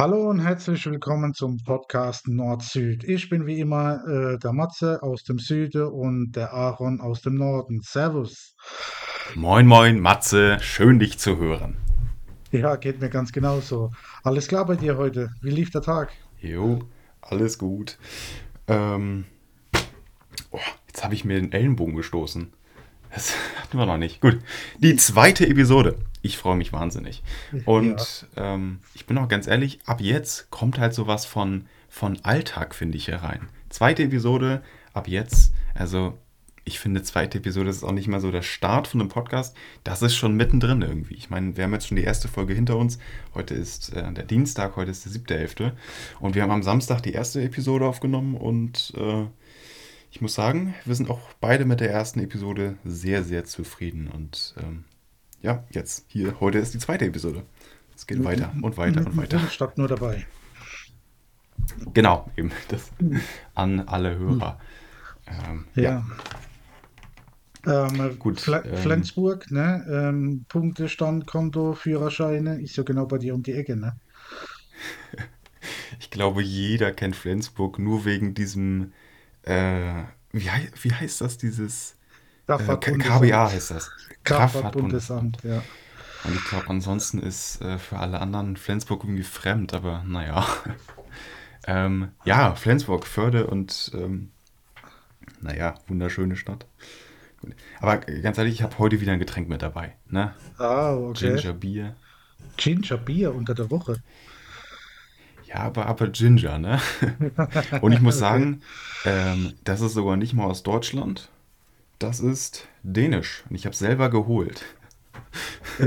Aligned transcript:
Hallo 0.00 0.30
und 0.30 0.38
herzlich 0.38 0.86
willkommen 0.86 1.34
zum 1.34 1.58
Podcast 1.58 2.26
Nord-Süd. 2.26 3.04
Ich 3.04 3.28
bin 3.28 3.44
wie 3.44 3.60
immer 3.60 4.02
äh, 4.08 4.38
der 4.38 4.54
Matze 4.54 5.02
aus 5.02 5.24
dem 5.24 5.38
Süden 5.38 5.88
und 5.88 6.32
der 6.32 6.54
Aaron 6.54 7.02
aus 7.02 7.20
dem 7.20 7.34
Norden. 7.34 7.82
Servus. 7.82 8.56
Moin, 9.34 9.66
moin, 9.66 10.00
Matze, 10.00 10.56
schön 10.62 10.98
dich 10.98 11.18
zu 11.18 11.36
hören. 11.36 11.76
Ja, 12.50 12.76
geht 12.76 13.02
mir 13.02 13.10
ganz 13.10 13.30
genauso. 13.30 13.90
Alles 14.22 14.48
klar 14.48 14.64
bei 14.64 14.76
dir 14.76 14.96
heute? 14.96 15.34
Wie 15.42 15.50
lief 15.50 15.68
der 15.68 15.82
Tag? 15.82 16.14
Jo, 16.38 16.78
alles 17.20 17.58
gut. 17.58 17.98
Ähm, 18.68 19.26
oh, 20.50 20.60
jetzt 20.86 21.04
habe 21.04 21.12
ich 21.12 21.26
mir 21.26 21.38
den 21.38 21.52
Ellenbogen 21.52 21.94
gestoßen. 21.94 22.50
Das 23.12 23.34
hatten 23.62 23.76
wir 23.76 23.84
noch 23.84 23.98
nicht. 23.98 24.22
Gut, 24.22 24.38
die 24.78 24.96
zweite 24.96 25.46
Episode. 25.46 25.98
Ich 26.22 26.36
freue 26.36 26.56
mich 26.56 26.72
wahnsinnig. 26.72 27.22
Und 27.64 28.26
ja. 28.36 28.54
ähm, 28.54 28.80
ich 28.94 29.06
bin 29.06 29.16
auch 29.18 29.28
ganz 29.28 29.46
ehrlich, 29.46 29.80
ab 29.86 30.00
jetzt 30.00 30.50
kommt 30.50 30.78
halt 30.78 30.94
sowas 30.94 31.24
von, 31.24 31.66
von 31.88 32.18
Alltag, 32.22 32.74
finde 32.74 32.98
ich, 32.98 33.06
hier 33.06 33.16
rein. 33.16 33.48
Zweite 33.70 34.02
Episode, 34.02 34.62
ab 34.92 35.08
jetzt. 35.08 35.54
Also, 35.74 36.18
ich 36.64 36.78
finde, 36.78 37.02
zweite 37.02 37.38
Episode 37.38 37.70
ist 37.70 37.82
auch 37.82 37.92
nicht 37.92 38.06
mal 38.06 38.20
so 38.20 38.30
der 38.30 38.42
Start 38.42 38.86
von 38.86 39.00
einem 39.00 39.08
Podcast. 39.08 39.56
Das 39.82 40.02
ist 40.02 40.14
schon 40.14 40.36
mittendrin 40.36 40.82
irgendwie. 40.82 41.14
Ich 41.14 41.30
meine, 41.30 41.56
wir 41.56 41.64
haben 41.64 41.72
jetzt 41.72 41.88
schon 41.88 41.96
die 41.96 42.04
erste 42.04 42.28
Folge 42.28 42.54
hinter 42.54 42.76
uns. 42.76 42.98
Heute 43.34 43.54
ist 43.54 43.94
äh, 43.94 44.12
der 44.12 44.24
Dienstag, 44.24 44.76
heute 44.76 44.90
ist 44.90 45.04
der 45.04 45.12
siebte 45.12 45.38
Hälfte. 45.38 45.72
Und 46.20 46.34
wir 46.34 46.42
haben 46.42 46.50
am 46.50 46.62
Samstag 46.62 47.00
die 47.02 47.12
erste 47.12 47.42
Episode 47.42 47.86
aufgenommen 47.86 48.36
und 48.36 48.92
äh, 48.96 49.24
ich 50.12 50.20
muss 50.20 50.34
sagen, 50.34 50.74
wir 50.84 50.94
sind 50.96 51.08
auch 51.08 51.20
beide 51.40 51.64
mit 51.64 51.80
der 51.80 51.90
ersten 51.90 52.20
Episode 52.20 52.76
sehr, 52.84 53.22
sehr 53.22 53.44
zufrieden. 53.44 54.08
Und 54.08 54.54
ähm, 54.60 54.84
ja, 55.42 55.64
jetzt 55.70 56.04
hier, 56.08 56.38
heute 56.40 56.58
ist 56.58 56.74
die 56.74 56.78
zweite 56.78 57.06
Episode. 57.06 57.44
Es 57.96 58.06
geht 58.06 58.22
weiter 58.24 58.52
und 58.62 58.76
weiter 58.76 59.04
und 59.04 59.16
weiter. 59.16 59.38
Statt 59.50 59.76
nur 59.78 59.88
dabei. 59.88 60.26
Genau, 61.92 62.30
eben 62.36 62.50
das 62.68 62.90
an 63.54 63.80
alle 63.80 64.18
Hörer. 64.18 64.58
Ähm, 65.26 65.66
ja. 65.74 66.04
ja. 67.66 67.86
Ähm, 67.86 68.18
Gut. 68.18 68.40
Fl 68.40 68.62
ähm, 68.64 68.76
Flensburg, 68.76 69.50
ne? 69.50 69.84
Ähm, 69.88 70.46
Punktestand, 70.48 71.26
Konto, 71.26 71.74
Führerscheine, 71.74 72.60
ist 72.60 72.76
ja 72.76 72.82
genau 72.82 73.06
bei 73.06 73.18
dir 73.18 73.34
um 73.34 73.42
die 73.42 73.52
Ecke, 73.52 73.76
ne? 73.76 73.96
ich 76.00 76.10
glaube, 76.10 76.42
jeder 76.42 76.92
kennt 76.92 77.16
Flensburg 77.16 77.78
nur 77.78 78.06
wegen 78.06 78.32
diesem, 78.32 78.92
äh, 79.42 80.04
wie, 80.32 80.48
wie 80.82 80.92
heißt 80.92 81.20
das, 81.20 81.36
dieses 81.36 81.96
KBA 82.58 83.50
heißt 83.50 83.70
das. 83.72 83.90
Kraftfahrtbundesamt, 84.24 85.38
ja. 85.42 85.62
Und 86.24 86.34
ich 86.34 86.44
glaube, 86.44 86.68
ansonsten 86.68 87.18
ist 87.18 87.62
äh, 87.62 87.78
für 87.78 87.98
alle 87.98 88.20
anderen 88.20 88.56
Flensburg 88.56 89.04
irgendwie 89.04 89.22
fremd, 89.22 89.72
aber 89.72 90.04
naja. 90.06 90.46
ähm, 91.66 92.08
ja, 92.24 92.54
Flensburg, 92.54 93.06
Förde 93.06 93.46
und 93.46 93.90
ähm, 93.94 94.30
naja, 95.40 95.74
wunderschöne 95.88 96.36
Stadt. 96.36 96.66
Aber 97.80 97.98
ganz 97.98 98.36
ehrlich, 98.36 98.54
ich 98.54 98.62
habe 98.62 98.78
heute 98.78 99.00
wieder 99.00 99.12
ein 99.12 99.18
Getränk 99.18 99.48
mit 99.48 99.62
dabei. 99.62 99.94
Ne? 100.08 100.34
Ah, 100.58 100.92
okay. 100.94 101.36
Ginger 101.36 101.54
Bier. 101.54 101.96
Ginger 102.58 102.98
Bier 102.98 103.34
unter 103.34 103.54
der 103.54 103.70
Woche. 103.70 103.96
Ja, 105.46 105.56
aber, 105.60 105.86
aber 105.86 106.08
Ginger, 106.08 106.58
ne? 106.58 106.80
Und 107.80 107.92
ich 107.92 108.00
muss 108.00 108.18
sagen, 108.18 108.60
ähm, 109.04 109.54
das 109.64 109.80
ist 109.80 109.94
sogar 109.94 110.16
nicht 110.16 110.34
mal 110.34 110.44
aus 110.44 110.62
Deutschland. 110.62 111.30
Das 112.00 112.18
ist 112.18 112.66
dänisch. 112.82 113.44
Und 113.48 113.56
ich 113.56 113.66
habe 113.66 113.74
es 113.74 113.78
selber 113.78 114.10
geholt. 114.10 114.64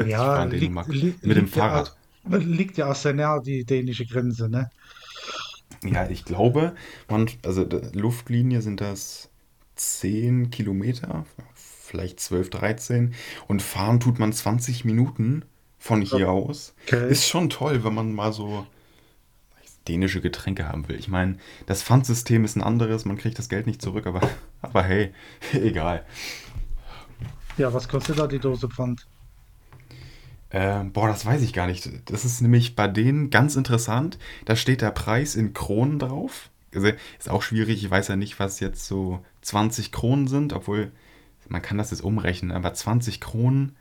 Ja, 0.08 0.44
li 0.45 0.72
li 0.88 1.16
mit 1.22 1.38
dem 1.38 1.47
Fahrrad. 1.47 1.95
Ja, 2.28 2.38
liegt 2.38 2.78
ja 2.78 2.89
auch 2.89 2.95
sehr 2.95 3.14
nah 3.14 3.39
die 3.39 3.64
dänische 3.64 4.05
Grenze, 4.08 4.50
ne? 4.50 4.72
Ja, 5.83 6.09
ich 6.09 6.25
glaube, 6.25 6.73
man, 7.09 7.30
also 7.45 7.67
Luftlinie 7.94 8.64
sind 8.64 8.81
das 8.81 9.30
10 9.75 10.50
Kilometer, 10.50 11.25
vielleicht 11.53 12.20
12, 12.21 12.49
13. 12.49 13.14
Und 13.48 13.61
fahren 13.61 13.99
tut 13.99 14.17
man 14.17 14.33
20 14.33 14.83
Minuten 14.83 15.45
von 15.77 16.02
hier 16.02 16.30
okay. 16.30 16.48
aus. 16.48 16.73
Ist 17.09 17.27
schon 17.27 17.49
toll, 17.49 17.83
wenn 17.83 17.93
man 17.93 18.14
mal 18.14 18.33
so 18.33 18.65
dänische 19.88 20.21
Getränke 20.21 20.67
haben 20.67 20.88
will. 20.88 20.98
Ich 20.98 21.08
meine, 21.08 21.38
das 21.66 21.83
Pfandsystem 21.83 22.45
ist 22.45 22.55
ein 22.55 22.64
anderes, 22.64 23.05
man 23.05 23.17
kriegt 23.17 23.38
das 23.38 23.49
Geld 23.49 23.67
nicht 23.67 23.82
zurück, 23.82 24.08
aber, 24.08 24.21
aber 24.61 24.83
hey, 24.83 25.14
egal. 25.54 26.05
Ja, 27.58 27.73
was 27.73 27.88
kostet 27.88 28.17
da 28.17 28.27
die 28.27 28.39
Dose 28.39 28.67
Pfand? 28.70 29.05
Äh, 30.49 30.83
boah, 30.86 31.08
das 31.08 31.26
weiß 31.26 31.42
ich 31.42 31.54
gar 31.54 31.67
nicht. 31.67 31.89
Das 32.05 32.26
ist 32.26 32.42
nämlich 32.42 32.76
bei 32.76 32.88
denen 32.88 33.30
ganz 33.30 33.55
interessant. 33.55 34.17
Da 34.45 34.55
steht 34.55 34.82
der 34.82 34.92
Preis 34.92 35.36
in 35.36 35.54
Kronen 35.54 36.00
drauf. 36.00 36.50
Also, 36.73 36.89
ist 37.17 37.30
auch 37.30 37.42
schwierig. 37.42 37.83
Ich 37.83 37.89
weiß 37.89 38.08
ja 38.08 38.15
nicht, 38.15 38.39
was 38.39 38.60
jetzt 38.60 38.86
so 38.88 39.23
20 39.42 39.92
Kronen 39.92 40.27
sind, 40.27 40.54
obwohl 40.54 40.92
man 41.50 41.61
kann 41.61 41.77
das 41.77 41.92
jetzt 41.92 42.04
umrechnen. 42.04 42.52
Aber 42.52 42.73
20 42.73 43.20
Kronen, 43.20 43.76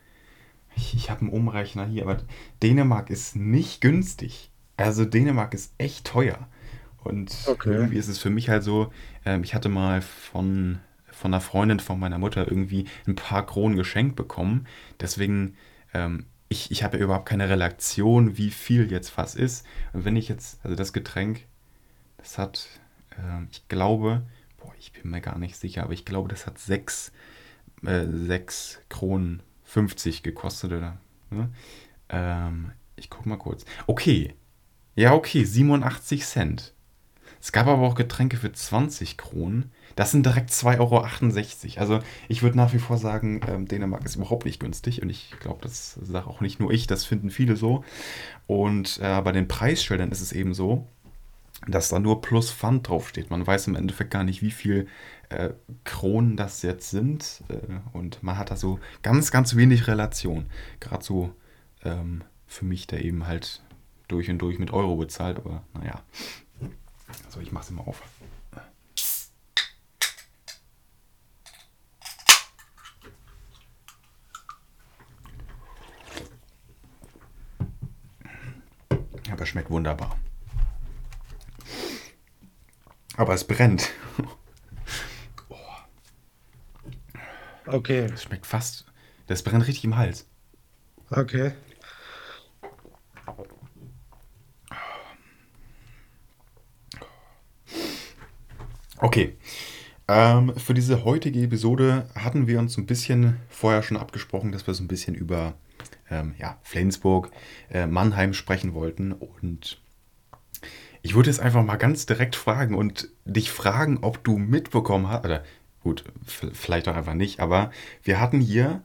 ich, 0.75 0.95
ich 0.95 1.09
habe 1.09 1.21
einen 1.21 1.29
Umrechner 1.29 1.85
hier, 1.85 2.03
aber 2.03 2.17
Dänemark 2.61 3.09
ist 3.09 3.35
nicht 3.35 3.81
günstig. 3.81 4.51
Also 4.77 5.05
Dänemark 5.05 5.53
ist 5.53 5.73
echt 5.77 6.05
teuer. 6.05 6.47
Und 7.03 7.35
okay. 7.47 7.73
irgendwie 7.73 7.97
ist 7.97 8.07
es 8.07 8.19
für 8.19 8.29
mich 8.29 8.49
halt 8.49 8.63
so, 8.63 8.91
ähm, 9.25 9.43
ich 9.43 9.53
hatte 9.53 9.69
mal 9.69 10.01
von, 10.01 10.79
von 11.11 11.33
einer 11.33 11.41
Freundin 11.41 11.79
von 11.79 11.99
meiner 11.99 12.17
Mutter 12.17 12.47
irgendwie 12.47 12.85
ein 13.07 13.15
paar 13.15 13.45
Kronen 13.45 13.77
geschenkt 13.77 14.15
bekommen. 14.15 14.67
Deswegen, 14.99 15.57
ähm, 15.93 16.25
ich, 16.47 16.71
ich 16.71 16.83
habe 16.83 16.97
ja 16.97 17.03
überhaupt 17.03 17.27
keine 17.27 17.49
Relation, 17.49 18.37
wie 18.37 18.51
viel 18.51 18.89
jetzt 18.91 19.17
was 19.17 19.35
ist. 19.35 19.65
Und 19.91 20.05
wenn 20.05 20.15
ich 20.15 20.29
jetzt, 20.29 20.59
also 20.63 20.75
das 20.75 20.93
Getränk, 20.93 21.45
das 22.17 22.37
hat, 22.37 22.67
äh, 23.11 23.43
ich 23.51 23.67
glaube, 23.67 24.23
boah, 24.61 24.73
ich 24.79 24.93
bin 24.93 25.11
mir 25.11 25.21
gar 25.21 25.37
nicht 25.37 25.57
sicher, 25.57 25.83
aber 25.83 25.93
ich 25.93 26.05
glaube, 26.05 26.29
das 26.29 26.47
hat 26.47 26.57
6 26.57 27.11
äh, 27.85 28.05
sechs 28.07 28.79
Kronen 28.89 29.41
50 29.63 30.23
gekostet, 30.23 30.71
oder? 30.71 30.97
Ne? 31.29 31.49
Ähm, 32.09 32.71
ich 32.95 33.09
guck 33.09 33.25
mal 33.25 33.37
kurz. 33.37 33.65
Okay, 33.87 34.35
ja, 34.95 35.13
okay, 35.13 35.43
87 35.43 36.25
Cent. 36.25 36.73
Es 37.43 37.51
gab 37.51 37.67
aber 37.67 37.81
auch 37.81 37.95
Getränke 37.95 38.37
für 38.37 38.53
20 38.53 39.17
Kronen. 39.17 39.71
Das 39.97 40.11
sind 40.11 40.25
direkt 40.25 40.49
2,68 40.49 40.79
Euro. 40.79 41.79
Also 41.81 41.99
ich 42.29 42.41
würde 42.41 42.55
nach 42.55 42.73
wie 42.73 42.79
vor 42.79 42.97
sagen, 42.97 43.41
ähm, 43.47 43.67
Dänemark 43.67 44.05
ist 44.05 44.15
überhaupt 44.15 44.45
nicht 44.45 44.61
günstig. 44.61 45.01
Und 45.01 45.09
ich 45.09 45.33
glaube, 45.41 45.59
das 45.61 45.99
sage 46.01 46.27
auch 46.27 46.39
nicht 46.39 46.61
nur 46.61 46.71
ich, 46.71 46.87
das 46.87 47.03
finden 47.03 47.31
viele 47.31 47.57
so. 47.57 47.83
Und 48.47 48.97
äh, 49.01 49.21
bei 49.21 49.33
den 49.33 49.49
Preisschildern 49.49 50.09
ist 50.09 50.21
es 50.21 50.31
eben 50.31 50.53
so, 50.53 50.87
dass 51.67 51.89
da 51.89 51.99
nur 51.99 52.21
plus 52.21 52.49
Pfand 52.49 52.87
draufsteht. 52.87 53.29
Man 53.29 53.45
weiß 53.45 53.67
im 53.67 53.75
Endeffekt 53.75 54.11
gar 54.11 54.23
nicht, 54.23 54.41
wie 54.41 54.51
viel 54.51 54.87
äh, 55.27 55.49
Kronen 55.83 56.37
das 56.37 56.61
jetzt 56.61 56.91
sind. 56.91 57.43
Äh, 57.49 57.57
und 57.91 58.23
man 58.23 58.37
hat 58.37 58.51
da 58.51 58.55
so 58.55 58.79
ganz, 59.01 59.31
ganz 59.31 59.57
wenig 59.57 59.87
Relation. 59.87 60.45
Gerade 60.79 61.03
so 61.03 61.35
ähm, 61.83 62.23
für 62.47 62.63
mich, 62.63 62.87
der 62.87 63.03
eben 63.03 63.27
halt 63.27 63.62
durch 64.07 64.29
und 64.29 64.39
durch 64.39 64.59
mit 64.59 64.71
Euro 64.71 64.95
bezahlt, 64.95 65.37
aber 65.37 65.63
naja. 65.73 66.01
Also 67.25 67.39
ich 67.39 67.51
mache 67.51 67.63
es 67.63 67.69
immer 67.69 67.87
auf. 67.87 68.01
Aber 79.31 79.45
schmeckt 79.45 79.69
wunderbar. 79.69 80.15
Aber 83.17 83.33
es 83.33 83.45
brennt. 83.45 83.89
oh. 85.49 85.55
Okay. 87.65 88.07
Es 88.13 88.23
schmeckt 88.23 88.45
fast. 88.45 88.85
Das 89.27 89.43
brennt 89.43 89.67
richtig 89.67 89.83
im 89.83 89.97
Hals. 89.97 90.27
Okay. 91.09 91.53
Okay. 98.99 99.35
Ähm, 100.07 100.53
für 100.57 100.73
diese 100.73 101.05
heutige 101.05 101.41
Episode 101.41 102.09
hatten 102.15 102.47
wir 102.47 102.59
uns 102.59 102.77
ein 102.77 102.85
bisschen 102.85 103.37
vorher 103.47 103.83
schon 103.83 103.97
abgesprochen, 103.97 104.51
dass 104.51 104.67
wir 104.67 104.73
so 104.73 104.83
ein 104.83 104.89
bisschen 104.89 105.15
über 105.15 105.53
ähm, 106.11 106.35
ja, 106.37 106.57
Flensburg, 106.63 107.31
äh, 107.71 107.87
Mannheim 107.87 108.33
sprechen 108.33 108.73
wollten. 108.73 109.13
Und 109.13 109.81
ich 111.01 111.15
würde 111.15 111.29
jetzt 111.29 111.39
einfach 111.39 111.63
mal 111.63 111.77
ganz 111.77 112.05
direkt 112.05 112.35
fragen 112.35 112.75
und 112.75 113.09
dich 113.25 113.51
fragen, 113.51 113.99
ob 114.01 114.23
du 114.23 114.37
mitbekommen 114.37 115.09
hast, 115.09 115.25
oder 115.25 115.43
gut, 115.81 116.03
vielleicht 116.25 116.87
auch 116.87 116.95
einfach 116.95 117.13
nicht, 117.13 117.39
aber 117.39 117.71
wir 118.03 118.19
hatten 118.19 118.39
hier 118.39 118.83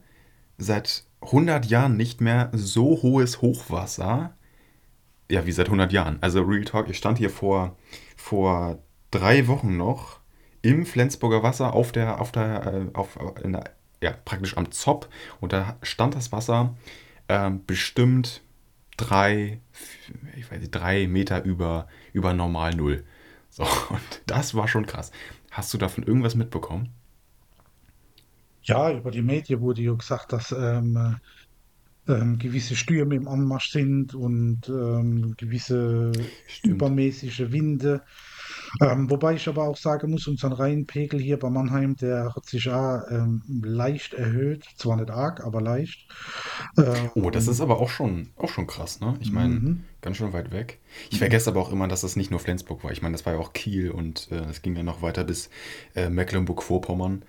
seit 0.57 1.05
100 1.21 1.67
Jahren 1.67 1.97
nicht 1.97 2.21
mehr 2.21 2.51
so 2.53 3.03
hohes 3.03 3.41
Hochwasser. 3.41 4.35
Ja, 5.31 5.47
wie 5.47 5.53
seit 5.53 5.67
100 5.67 5.93
Jahren. 5.93 6.19
Also 6.23 6.43
Real 6.43 6.65
Talk, 6.65 6.89
ich 6.89 6.97
stand 6.97 7.19
hier 7.19 7.31
vor, 7.31 7.77
vor 8.17 8.79
drei 9.11 9.47
Wochen 9.47 9.77
noch 9.77 10.21
im 10.63 10.87
Flensburger 10.87 11.43
Wasser 11.43 11.75
auf 11.75 11.93
der, 11.93 12.21
auf 12.21 12.33
der, 12.33 12.67
äh, 12.67 12.97
auf, 12.97 13.19
der, 13.43 13.65
ja, 14.03 14.13
praktisch 14.25 14.57
am 14.57 14.71
Zopp 14.71 15.09
und 15.41 15.53
da 15.53 15.77
stand 15.83 16.15
das 16.15 16.33
Wasser 16.33 16.77
äh, 17.29 17.51
bestimmt 17.67 18.43
drei, 18.97 19.61
ich 20.37 20.51
weiß 20.51 20.61
nicht, 20.61 20.73
drei 20.73 21.07
Meter 21.07 21.45
über, 21.45 21.89
über 22.13 22.35
normal 22.35 22.75
Null. 22.75 23.05
So, 23.49 23.63
und 23.91 24.23
das 24.27 24.55
war 24.55 24.69
schon 24.69 24.87
krass. 24.87 25.13
Hast 25.51 25.73
du 25.73 25.79
davon 25.79 26.05
irgendwas 26.05 26.35
mitbekommen? 26.35 26.91
Ja, 28.63 28.93
über 28.93 29.11
die 29.11 29.23
Medien 29.23 29.61
wurde 29.63 29.81
ja 29.81 29.95
gesagt, 29.95 30.33
dass 30.33 30.53
ähm, 30.53 31.17
ähm, 32.07 32.39
gewisse 32.39 32.77
Stürme 32.77 33.15
im 33.15 33.29
Anmarsch 33.29 33.71
sind 33.71 34.15
und 34.15 34.69
ähm, 34.69 35.35
gewisse 35.37 36.13
Stimmt. 36.47 36.75
übermäßige 36.75 37.51
Winde. 37.51 38.03
Ähm, 38.81 39.11
wobei 39.11 39.35
ich 39.35 39.49
aber 39.49 39.65
auch 39.69 39.77
sagen 39.77 40.11
muss, 40.11 40.27
unser 40.27 40.51
Rheinpegel 40.59 41.21
hier 41.21 41.39
bei 41.39 41.51
Mannheim, 41.51 41.97
der 41.97 42.35
hat 42.35 42.47
sich 42.47 42.69
auch 42.71 43.03
ähm, 43.11 43.43
leicht 43.63 44.15
erhöht. 44.15 44.65
Zwar 44.77 44.97
nicht 44.97 45.11
arg, 45.11 45.45
aber 45.45 45.61
leicht. 45.61 46.07
Oh, 47.15 47.31
das 47.31 47.49
ist 47.49 47.61
Ähm, 47.61 47.61
aber 47.61 47.81
auch 47.81 47.89
schon, 47.91 48.31
auch 48.37 48.49
schon 48.51 48.67
krass, 48.67 49.01
ne? 49.01 49.17
Ich 49.21 49.33
meine, 49.33 49.61
mhm. 49.61 49.85
ganz 50.01 50.17
schön 50.17 50.33
weit 50.33 50.53
weg. 50.53 50.79
Ich 51.11 51.19
vergesse 51.19 51.51
aber 51.51 51.61
auch 51.61 51.73
immer, 51.73 51.89
dass 51.89 52.03
das 52.03 52.17
nicht 52.17 52.31
nur 52.31 52.41
Flensburg 52.41 52.85
war. 52.85 52.93
Ich 52.93 53.03
meine, 53.03 53.13
das 53.17 53.27
war 53.27 53.35
ja 53.35 53.39
auch 53.39 53.53
Kiel 53.53 53.91
und 53.91 54.29
äh, 54.31 54.37
es 54.51 54.63
ging 54.63 54.75
dann 54.75 54.87
noch 54.87 55.03
weiter 55.03 55.25
bis 55.25 55.51
äh, 55.95 56.09
Mecklenburg-Vorpommern. 56.11 57.25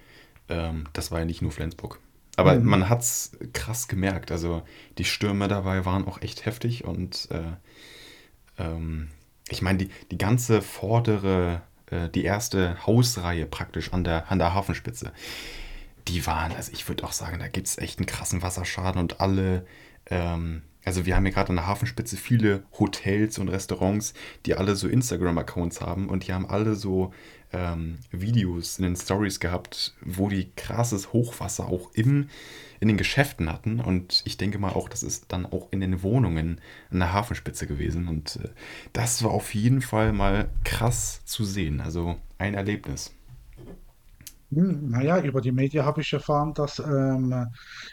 Ähm, 0.49 0.85
das 0.93 1.11
war 1.11 1.19
ja 1.19 1.25
nicht 1.25 1.41
nur 1.41 1.51
Flensburg. 1.51 1.99
Aber 2.37 2.57
Mhm. 2.57 2.63
man 2.63 2.89
hat's 2.89 3.31
krass 3.53 3.87
gemerkt. 3.87 4.31
Also 4.31 4.63
die 4.97 5.05
Stürme 5.05 5.47
dabei 5.47 5.85
waren 5.85 6.05
auch 6.07 6.21
echt 6.21 6.45
heftig 6.45 6.85
und 6.85 7.29
äh, 7.31 7.43
ähm, 8.57 9.09
ich 9.49 9.61
meine, 9.61 9.79
die, 9.79 9.89
die 10.11 10.17
ganze 10.17 10.61
vordere, 10.61 11.61
äh, 11.87 12.09
die 12.09 12.23
erste 12.23 12.85
Hausreihe 12.85 13.45
praktisch 13.45 13.93
an 13.93 14.03
der, 14.03 14.31
an 14.31 14.39
der 14.39 14.53
Hafenspitze, 14.53 15.11
die 16.07 16.25
waren, 16.25 16.51
also 16.51 16.71
ich 16.71 16.87
würde 16.87 17.03
auch 17.03 17.11
sagen, 17.11 17.39
da 17.39 17.47
gibt 17.47 17.67
es 17.67 17.77
echt 17.77 17.99
einen 17.99 18.05
krassen 18.05 18.41
Wasserschaden 18.41 18.99
und 18.99 19.21
alle, 19.21 19.65
ähm, 20.07 20.63
also 20.85 21.05
wir 21.05 21.15
haben 21.15 21.25
ja 21.25 21.31
gerade 21.31 21.49
an 21.49 21.57
der 21.57 21.67
Hafenspitze 21.67 22.17
viele 22.17 22.63
Hotels 22.79 23.37
und 23.37 23.49
Restaurants, 23.49 24.13
die 24.45 24.55
alle 24.55 24.75
so 24.75 24.87
Instagram-Accounts 24.87 25.81
haben 25.81 26.09
und 26.09 26.27
die 26.27 26.33
haben 26.33 26.49
alle 26.49 26.75
so 26.75 27.13
ähm, 27.51 27.99
Videos 28.11 28.79
in 28.79 28.85
den 28.85 28.95
Stories 28.95 29.39
gehabt, 29.39 29.93
wo 30.01 30.29
die 30.29 30.51
krasses 30.55 31.13
Hochwasser 31.13 31.67
auch 31.67 31.91
im, 31.93 32.29
in 32.79 32.87
den 32.87 32.97
Geschäften 32.97 33.51
hatten 33.51 33.79
und 33.79 34.21
ich 34.25 34.37
denke 34.37 34.59
mal 34.59 34.71
auch, 34.73 34.89
das 34.89 35.03
ist 35.03 35.25
dann 35.31 35.45
auch 35.45 35.67
in 35.71 35.81
den 35.81 36.03
Wohnungen 36.03 36.61
an 36.91 36.99
der 36.99 37.13
Hafenspitze 37.13 37.67
gewesen 37.67 38.07
und 38.07 38.37
äh, 38.37 38.49
das 38.93 39.23
war 39.23 39.31
auf 39.31 39.53
jeden 39.53 39.81
Fall 39.81 40.13
mal 40.13 40.49
krass 40.63 41.21
zu 41.25 41.43
sehen, 41.45 41.81
also 41.81 42.17
ein 42.37 42.53
Erlebnis. 42.53 43.13
Hm, 44.51 44.89
Naja, 44.89 45.21
über 45.21 45.41
die 45.41 45.51
Medien 45.51 45.85
habe 45.85 46.01
ich 46.01 46.11
erfahren, 46.13 46.53
dass 46.55 46.79
ähm, 46.79 47.45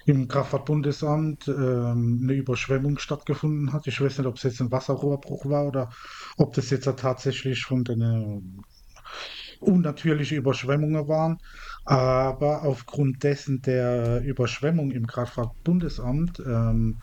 im 0.07 0.27
Kraftfahrtbundesamt 0.29 1.49
ähm, 1.49 2.21
eine 2.23 2.33
Überschwemmung 2.33 2.99
stattgefunden 2.99 3.73
hat. 3.75 3.87
Ich 3.87 4.01
weiß 4.01 4.19
nicht, 4.19 4.27
ob 4.27 4.37
es 4.37 4.43
jetzt 4.45 4.61
ein 4.61 4.71
Wasserrohrbruch 4.73 5.45
war 5.47 5.67
oder 5.67 5.91
ob 6.39 6.55
das 6.55 6.71
jetzt 6.71 6.85
tatsächlich 6.97 7.63
von 7.65 7.85
den 7.85 8.63
unnatürlichen 9.61 10.39
Überschwemmungen 10.39 11.09
waren. 11.09 11.39
Aber 11.85 12.63
aufgrund 12.65 13.23
dessen 13.23 13.63
der 13.63 14.23
Überschwemmung 14.23 14.91
im 14.91 15.07
Kraftfahrtbundesamt 15.07 16.41
ähm, 16.41 17.01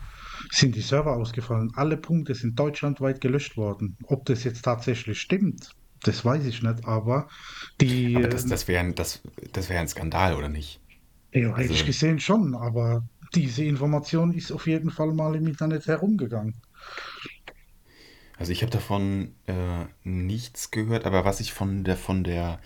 sind 0.50 0.74
die 0.76 0.80
Server 0.82 1.16
ausgefallen. 1.16 1.70
Alle 1.74 1.96
Punkte 1.96 2.34
sind 2.34 2.58
deutschlandweit 2.58 3.20
gelöscht 3.20 3.56
worden. 3.56 3.96
Ob 4.04 4.26
das 4.26 4.44
jetzt 4.44 4.62
tatsächlich 4.62 5.20
stimmt, 5.20 5.70
das 6.02 6.24
weiß 6.24 6.44
ich 6.46 6.62
nicht, 6.62 6.84
aber 6.84 7.28
die 7.80 8.14
Aber 8.14 8.28
das, 8.28 8.46
äh, 8.46 8.48
das 8.48 8.68
wäre 8.68 8.92
das, 8.94 9.22
das 9.52 9.68
wär 9.68 9.80
ein 9.80 9.88
Skandal, 9.88 10.34
oder 10.34 10.48
nicht? 10.48 10.80
Ja, 11.32 11.52
eigentlich 11.52 11.68
Also, 11.70 11.84
gesehen 11.84 12.18
schon, 12.18 12.54
aber 12.54 13.02
diese 13.34 13.64
Information 13.64 14.32
ist 14.32 14.50
auf 14.52 14.66
jeden 14.66 14.90
Fall 14.90 15.12
mal 15.12 15.34
im 15.36 15.46
Internet 15.46 15.86
herumgegangen. 15.86 16.62
Also 18.36 18.52
ich 18.52 18.62
habe 18.62 18.70
davon 18.70 19.34
äh, 19.46 19.86
nichts 20.02 20.70
gehört, 20.70 21.04
aber 21.04 21.24
was 21.24 21.40
ich 21.40 21.52
von 21.52 21.84
der, 21.84 21.96
von 21.96 22.24
der, 22.24 22.60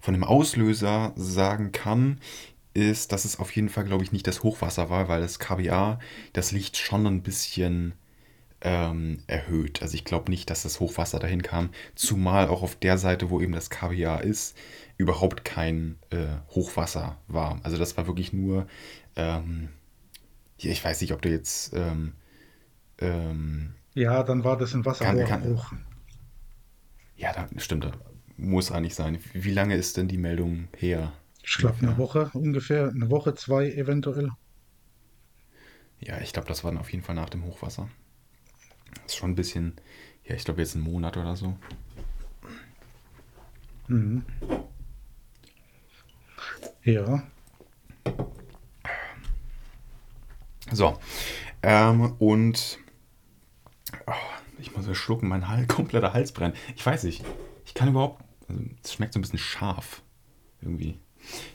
von 0.00 0.14
dem 0.14 0.24
Auslöser 0.24 1.12
sagen 1.16 1.72
kann, 1.72 2.20
ist, 2.74 3.12
dass 3.12 3.24
es 3.24 3.38
auf 3.38 3.50
jeden 3.52 3.68
Fall, 3.68 3.84
glaube 3.84 4.04
ich, 4.04 4.12
nicht 4.12 4.26
das 4.26 4.42
Hochwasser 4.42 4.90
war, 4.90 5.08
weil 5.08 5.20
das 5.20 5.38
KBA 5.38 5.98
das 6.32 6.52
Licht 6.52 6.76
schon 6.76 7.06
ein 7.06 7.22
bisschen 7.22 7.94
ähm, 8.60 9.22
erhöht. 9.26 9.80
Also 9.82 9.94
ich 9.94 10.04
glaube 10.04 10.30
nicht, 10.30 10.50
dass 10.50 10.64
das 10.64 10.80
Hochwasser 10.80 11.20
dahin 11.20 11.42
kam, 11.42 11.70
zumal 11.94 12.48
auch 12.48 12.62
auf 12.62 12.76
der 12.76 12.98
Seite, 12.98 13.30
wo 13.30 13.40
eben 13.40 13.52
das 13.52 13.70
KBA 13.70 14.18
ist, 14.18 14.56
überhaupt 14.96 15.44
kein 15.44 15.98
äh, 16.10 16.26
Hochwasser 16.50 17.18
war. 17.28 17.60
Also 17.62 17.78
das 17.78 17.96
war 17.96 18.06
wirklich 18.06 18.32
nur, 18.32 18.66
ähm, 19.16 19.68
ich 20.58 20.82
weiß 20.84 21.00
nicht, 21.00 21.12
ob 21.12 21.22
du 21.22 21.28
jetzt 21.30 21.74
ähm, 21.74 22.14
ähm, 22.98 23.74
Ja, 23.94 24.22
dann 24.22 24.44
war 24.44 24.56
das 24.56 24.74
ein 24.74 24.84
Wasserrohrbruch. 24.84 25.72
Ja, 27.16 27.32
da, 27.32 27.48
stimmt, 27.58 27.84
da 27.84 27.92
muss 28.36 28.72
eigentlich 28.72 28.94
sein. 28.94 29.18
Wie 29.32 29.52
lange 29.52 29.76
ist 29.76 29.96
denn 29.96 30.08
die 30.08 30.18
Meldung 30.18 30.68
her? 30.76 31.12
Ich 31.42 31.54
glaube, 31.58 31.78
eine. 31.78 31.96
Woche 31.96 32.30
ungefähr, 32.34 32.88
eine 32.88 33.10
Woche, 33.10 33.34
zwei 33.34 33.70
eventuell. 33.70 34.30
Ja, 36.00 36.20
ich 36.20 36.32
glaube, 36.32 36.48
das 36.48 36.64
war 36.64 36.72
dann 36.72 36.80
auf 36.80 36.90
jeden 36.90 37.04
Fall 37.04 37.14
nach 37.14 37.30
dem 37.30 37.44
Hochwasser. 37.44 37.88
Das 38.94 39.12
ist 39.12 39.16
schon 39.16 39.30
ein 39.30 39.36
bisschen, 39.36 39.74
ja, 40.24 40.34
ich 40.34 40.44
glaube 40.44 40.60
jetzt 40.60 40.74
einen 40.74 40.84
Monat 40.84 41.16
oder 41.16 41.36
so. 41.36 41.56
Mhm. 43.88 44.24
Ja, 46.82 47.24
So, 50.72 50.98
ähm, 51.62 52.14
und 52.18 52.78
ich 54.66 54.76
muss 54.76 54.86
ja 54.86 54.94
schlucken, 54.94 55.28
mein 55.28 55.48
Hals, 55.48 55.68
kompletter 55.74 56.12
Hals 56.12 56.32
brennt. 56.32 56.56
Ich 56.76 56.84
weiß 56.84 57.04
nicht, 57.04 57.24
ich 57.64 57.74
kann 57.74 57.88
überhaupt, 57.88 58.22
also, 58.48 58.62
es 58.82 58.92
schmeckt 58.92 59.12
so 59.14 59.18
ein 59.18 59.22
bisschen 59.22 59.38
scharf 59.38 60.02
irgendwie. 60.60 60.98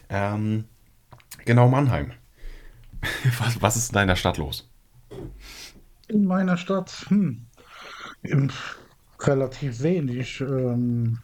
Ähm, 0.09 0.65
genau, 1.45 1.67
Mannheim. 1.69 2.11
Was, 3.39 3.61
was 3.61 3.77
ist 3.77 3.89
in 3.89 3.93
deiner 3.93 4.15
Stadt 4.17 4.37
los? 4.37 4.69
in 6.09 6.25
meiner 6.25 6.57
Stadt, 6.57 7.05
hm, 7.09 7.45
im- 8.23 8.51
relativ 9.21 9.81
wenig. 9.83 10.41
Ähm, 10.41 11.19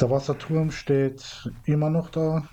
der 0.00 0.10
Wasserturm 0.10 0.70
steht 0.70 1.50
immer 1.64 1.90
noch 1.90 2.08
da. 2.08 2.48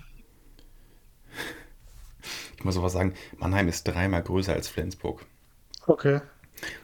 Ich 2.56 2.64
muss 2.64 2.76
aber 2.76 2.90
sagen, 2.90 3.14
Mannheim 3.38 3.68
ist 3.68 3.84
dreimal 3.84 4.22
größer 4.22 4.52
als 4.52 4.68
Flensburg. 4.68 5.24
Okay. 5.86 6.20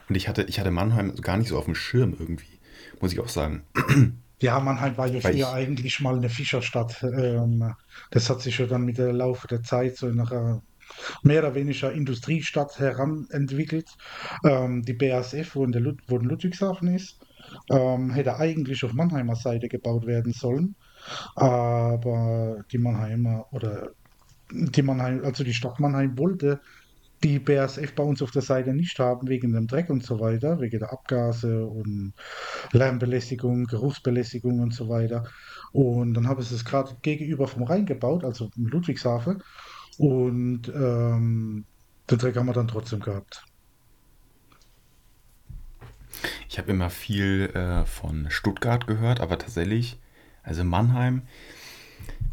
Und 0.09 0.15
ich 0.15 0.27
hatte, 0.27 0.43
ich 0.43 0.59
hatte 0.59 0.71
Mannheim 0.71 1.15
gar 1.15 1.37
nicht 1.37 1.49
so 1.49 1.57
auf 1.57 1.65
dem 1.65 1.75
Schirm 1.75 2.15
irgendwie, 2.17 2.59
muss 2.99 3.13
ich 3.13 3.19
auch 3.19 3.29
sagen. 3.29 3.63
Ja, 4.39 4.59
Mannheim 4.59 4.97
war 4.97 5.07
ja 5.07 5.19
früher 5.19 5.33
ich, 5.33 5.47
eigentlich 5.47 5.99
mal 5.99 6.15
eine 6.15 6.29
Fischerstadt. 6.29 7.01
Ähm, 7.01 7.73
das 8.11 8.29
hat 8.29 8.41
sich 8.41 8.59
ja 8.59 8.67
dann 8.67 8.83
mit 8.83 8.99
der 8.99 9.11
Laufe 9.11 9.47
der 9.47 9.63
Zeit 9.63 9.97
so 9.97 10.07
nach 10.09 10.31
einer 10.31 10.61
mehr 11.23 11.39
oder 11.39 11.55
weniger 11.55 11.91
Industriestadt 11.91 12.79
heranentwickelt. 12.79 13.89
Ähm, 14.43 14.83
die 14.83 14.93
BASF, 14.93 15.55
wo 15.55 15.63
in, 15.63 15.71
der 15.71 15.81
Lud 15.81 15.99
wo 16.07 16.17
in 16.17 16.25
Ludwigshafen 16.25 16.93
ist, 16.93 17.19
ähm, 17.71 18.11
hätte 18.11 18.37
eigentlich 18.37 18.83
auf 18.83 18.93
Mannheimer 18.93 19.35
Seite 19.35 19.69
gebaut 19.69 20.05
werden 20.05 20.33
sollen. 20.33 20.75
Aber 21.35 22.63
die 22.71 22.77
Mannheimer 22.77 23.47
oder 23.51 23.89
die 24.51 24.81
Mannheim, 24.81 25.23
also 25.23 25.43
die 25.43 25.53
Stadt 25.53 25.79
Mannheim 25.79 26.17
wollte 26.17 26.61
die 27.23 27.39
BASF 27.39 27.93
bei 27.95 28.03
uns 28.03 28.21
auf 28.21 28.31
der 28.31 28.41
Seite 28.41 28.73
nicht 28.73 28.99
haben, 28.99 29.27
wegen 29.27 29.53
dem 29.53 29.67
Dreck 29.67 29.89
und 29.89 30.03
so 30.03 30.19
weiter, 30.19 30.59
wegen 30.59 30.79
der 30.79 30.91
Abgase 30.91 31.65
und 31.65 32.13
Lärmbelästigung, 32.71 33.65
Geruchsbelästigung 33.65 34.59
und 34.59 34.73
so 34.73 34.87
weiter. 34.89 35.25
Und 35.71 36.13
dann 36.13 36.27
habe 36.27 36.41
ich 36.41 36.51
es 36.51 36.65
gerade 36.65 36.95
gegenüber 37.01 37.47
vom 37.47 37.63
Rhein 37.63 37.85
gebaut, 37.85 38.23
also 38.23 38.51
in 38.55 38.65
Ludwigshafen. 38.65 39.43
Und 39.97 40.69
ähm, 40.69 41.65
den 42.09 42.17
Dreck 42.17 42.35
haben 42.37 42.45
wir 42.45 42.53
dann 42.53 42.67
trotzdem 42.67 42.99
gehabt. 42.99 43.43
ich 46.57 46.57
habe 46.59 46.71
immer 46.71 46.89
viel 46.89 47.51
äh, 47.53 47.85
von 47.85 48.31
Stuttgart 48.31 48.87
gehört, 48.87 49.19
aber 49.19 49.37
tatsächlich, 49.37 49.99
also 50.41 50.63
Mannheim, 50.63 51.21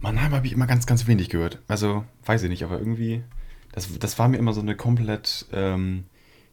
Mannheim 0.00 0.32
habe 0.32 0.46
ich 0.46 0.52
immer 0.52 0.66
ganz, 0.66 0.86
ganz 0.86 1.06
wenig 1.06 1.28
gehört. 1.28 1.60
Also, 1.68 2.04
weiß 2.24 2.42
ich 2.44 2.48
nicht, 2.48 2.64
aber 2.64 2.78
irgendwie, 2.78 3.22
das, 3.74 3.98
das 3.98 4.18
war 4.20 4.28
mir 4.28 4.36
immer 4.36 4.52
so 4.52 4.60
eine 4.60 4.76
komplett, 4.76 5.46
ähm, 5.52 6.04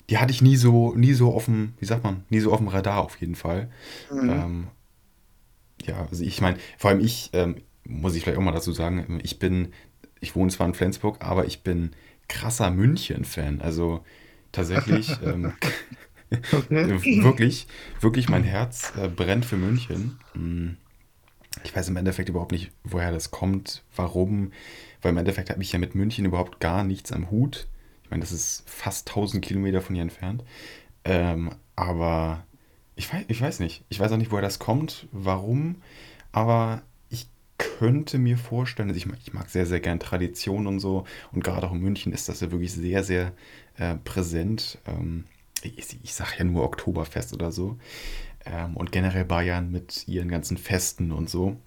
die 0.09 0.17
hatte 0.17 0.31
ich 0.31 0.41
nie 0.41 0.55
so, 0.55 0.95
nie 0.95 1.13
so 1.13 1.33
auf 1.33 1.45
dem, 1.45 1.73
wie 1.79 1.85
sagt 1.85 2.03
man, 2.03 2.23
nie 2.29 2.39
so 2.39 2.51
auf 2.51 2.57
dem 2.57 2.67
Radar 2.67 3.03
auf 3.03 3.21
jeden 3.21 3.35
Fall. 3.35 3.69
Mhm. 4.11 4.29
Ähm, 4.29 4.67
ja, 5.85 6.07
also 6.09 6.23
ich 6.23 6.41
meine, 6.41 6.57
vor 6.79 6.89
allem 6.89 6.99
ich, 6.99 7.29
ähm, 7.33 7.57
muss 7.83 8.15
ich 8.15 8.23
vielleicht 8.23 8.39
auch 8.39 8.43
mal 8.43 8.51
dazu 8.51 8.71
sagen, 8.71 9.19
ich 9.23 9.37
bin, 9.37 9.71
ich 10.19 10.35
wohne 10.35 10.49
zwar 10.49 10.65
in 10.65 10.73
Flensburg, 10.73 11.17
aber 11.19 11.45
ich 11.45 11.61
bin 11.61 11.91
krasser 12.27 12.71
München-Fan. 12.71 13.61
Also 13.61 14.03
tatsächlich, 14.51 15.11
ähm, 15.23 15.53
wirklich, 16.69 17.67
wirklich 17.99 18.29
mein 18.29 18.43
Herz 18.43 18.93
äh, 18.97 19.07
brennt 19.09 19.45
für 19.45 19.57
München. 19.57 20.17
Mm, 20.33 20.69
Ich 21.63 21.75
weiß 21.75 21.89
im 21.89 21.97
Endeffekt 21.97 22.29
überhaupt 22.29 22.51
nicht, 22.51 22.71
woher 22.83 23.11
das 23.11 23.31
kommt, 23.31 23.83
warum, 23.95 24.51
weil 25.01 25.11
im 25.11 25.17
Endeffekt 25.17 25.49
habe 25.49 25.61
ich 25.61 25.71
ja 25.71 25.79
mit 25.79 25.95
München 25.95 26.25
überhaupt 26.25 26.59
gar 26.59 26.83
nichts 26.83 27.11
am 27.11 27.29
Hut. 27.31 27.67
Ich 28.03 28.09
meine, 28.09 28.21
das 28.21 28.31
ist 28.31 28.63
fast 28.67 29.09
1000 29.09 29.43
Kilometer 29.43 29.81
von 29.81 29.95
hier 29.95 30.01
entfernt. 30.01 30.43
Ähm, 31.03 31.51
aber 31.75 32.45
ich 32.95 33.11
weiß, 33.11 33.25
ich 33.27 33.41
weiß 33.41 33.59
nicht. 33.59 33.83
Ich 33.89 33.99
weiß 33.99 34.11
auch 34.11 34.17
nicht, 34.17 34.31
woher 34.31 34.41
das 34.41 34.59
kommt, 34.59 35.07
warum, 35.11 35.77
aber 36.31 36.81
ich 37.09 37.27
könnte 37.57 38.17
mir 38.17 38.37
vorstellen, 38.37 38.89
also 38.89 38.97
ich 38.97 39.05
mag, 39.05 39.17
ich 39.23 39.33
mag 39.33 39.49
sehr, 39.49 39.65
sehr 39.65 39.79
gern 39.79 39.99
Tradition 39.99 40.67
und 40.67 40.79
so. 40.79 41.05
Und 41.31 41.43
gerade 41.43 41.67
auch 41.67 41.73
in 41.73 41.81
München 41.81 42.13
ist 42.13 42.29
das 42.29 42.41
ja 42.41 42.51
wirklich 42.51 42.73
sehr, 42.73 43.03
sehr 43.03 43.33
äh, 43.77 43.95
präsent. 43.95 44.77
Ähm, 44.85 45.25
ich, 45.63 45.97
ich 46.03 46.13
sage 46.13 46.31
ja 46.39 46.43
nur 46.43 46.63
Oktoberfest 46.63 47.33
oder 47.33 47.51
so. 47.51 47.77
Ähm, 48.45 48.75
und 48.75 48.91
generell 48.91 49.25
Bayern 49.25 49.71
mit 49.71 50.07
ihren 50.07 50.29
ganzen 50.29 50.57
Festen 50.57 51.11
und 51.11 51.29
so. 51.29 51.57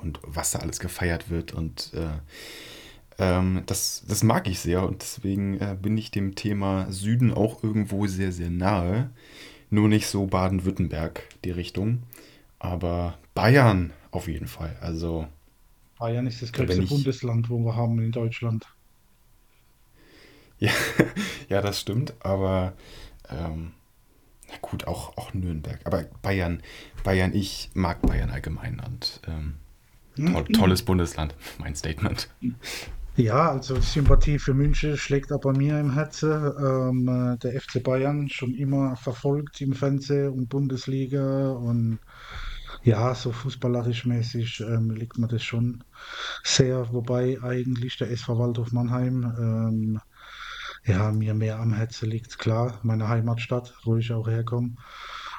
Und 0.00 0.18
was 0.26 0.50
da 0.50 0.60
alles 0.60 0.80
gefeiert 0.80 1.30
wird. 1.30 1.52
Und 1.52 1.92
äh, 1.94 2.18
ähm, 3.18 3.62
das, 3.66 4.04
das 4.08 4.22
mag 4.22 4.48
ich 4.48 4.58
sehr. 4.58 4.82
Und 4.86 5.02
deswegen 5.02 5.60
äh, 5.60 5.76
bin 5.80 5.96
ich 5.96 6.10
dem 6.10 6.34
Thema 6.34 6.90
Süden 6.90 7.32
auch 7.32 7.62
irgendwo 7.62 8.06
sehr, 8.06 8.32
sehr 8.32 8.50
nahe. 8.50 9.10
Nur 9.70 9.88
nicht 9.88 10.06
so 10.06 10.26
Baden-Württemberg 10.26 11.22
die 11.44 11.50
Richtung. 11.50 12.02
Aber 12.58 13.18
Bayern 13.34 13.92
auf 14.10 14.28
jeden 14.28 14.46
Fall. 14.46 14.76
Also, 14.80 15.26
Bayern 15.98 16.26
ist 16.26 16.42
das 16.42 16.52
größte 16.52 16.82
ich. 16.82 16.88
Bundesland, 16.88 17.48
wo 17.48 17.58
wir 17.58 17.76
haben 17.76 17.98
in 18.00 18.12
Deutschland. 18.12 18.66
Ja, 20.58 20.70
ja 21.48 21.60
das 21.60 21.80
stimmt. 21.80 22.14
Aber 22.20 22.74
ähm, 23.28 23.72
gut, 24.72 24.86
auch, 24.86 25.16
auch 25.18 25.34
Nürnberg. 25.34 25.78
Aber 25.84 26.06
Bayern, 26.22 26.62
Bayern, 27.04 27.32
ich 27.34 27.70
mag 27.74 28.00
Bayern 28.02 28.30
allgemein. 28.30 28.80
Und 28.84 29.20
ähm, 29.28 29.54
toll, 30.16 30.44
tolles 30.46 30.82
Bundesland, 30.82 31.34
mein 31.58 31.76
Statement. 31.76 32.28
Ja, 33.14 33.50
also 33.50 33.78
Sympathie 33.78 34.38
für 34.38 34.54
München 34.54 34.96
schlägt 34.96 35.30
aber 35.30 35.52
mir 35.52 35.78
im 35.78 35.92
Herzen. 35.92 36.32
Ähm, 36.58 37.08
äh, 37.34 37.38
der 37.38 37.60
FC 37.60 37.82
Bayern 37.82 38.30
schon 38.30 38.54
immer 38.54 38.96
verfolgt 38.96 39.60
im 39.60 39.74
Fernsehen 39.74 40.32
und 40.32 40.48
Bundesliga 40.48 41.50
und 41.50 41.98
ja, 42.84 43.14
so 43.14 43.30
fußballerisch 43.30 44.06
mäßig 44.06 44.60
ähm, 44.60 44.90
liegt 44.90 45.18
mir 45.18 45.28
das 45.28 45.44
schon 45.44 45.84
sehr, 46.42 46.92
wobei 46.92 47.38
eigentlich 47.42 47.98
der 47.98 48.10
SV 48.10 48.38
Waldhof 48.38 48.72
Mannheim 48.72 49.22
ähm, 49.38 50.00
ja 50.86 51.12
mir 51.12 51.34
mehr 51.34 51.58
am 51.60 51.72
Herzen 51.74 52.10
liegt, 52.10 52.38
klar, 52.38 52.80
meine 52.82 53.08
Heimatstadt, 53.08 53.74
wo 53.84 53.96
ich 53.96 54.12
auch 54.12 54.28
herkomme. 54.28 54.76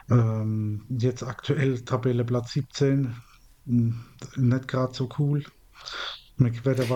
Ähm, 0.10 0.86
jetzt 0.90 1.24
aktuell 1.24 1.82
Tabelle 1.86 2.26
Platz 2.26 2.54
17, 2.54 3.16
hm, 3.66 4.06
nicht 4.38 4.68
gerade 4.68 4.94
so 4.94 5.10
cool. 5.20 5.44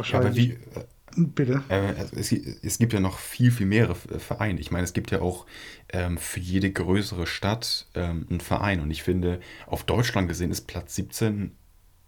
Ja, 0.08 0.20
aber 0.20 0.36
wahrscheinlich, 0.36 0.36
wie, 0.36 0.58
bitte. 1.18 1.64
Äh, 1.70 1.94
also 1.98 2.16
es, 2.16 2.30
gi- 2.30 2.58
es 2.64 2.78
gibt 2.80 2.94
ja 2.94 3.00
noch 3.00 3.18
viel, 3.20 3.52
viel 3.52 3.66
mehrere 3.66 3.92
F- 3.94 4.08
Vereine. 4.24 4.60
Ich 4.60 4.72
meine, 4.72 4.84
es 4.86 4.94
gibt 4.94 5.12
ja 5.12 5.22
auch 5.22 5.46
ähm, 5.90 6.18
für 6.18 6.40
jede 6.40 6.72
größere 6.72 7.28
Stadt 7.28 7.88
ähm, 7.96 8.26
einen 8.30 8.40
Verein. 8.42 8.80
Und 8.82 8.92
ich 8.92 9.04
finde, 9.04 9.40
auf 9.66 9.84
Deutschland 9.84 10.28
gesehen 10.30 10.52
ist 10.52 10.62
Platz 10.68 10.96
17 10.96 11.58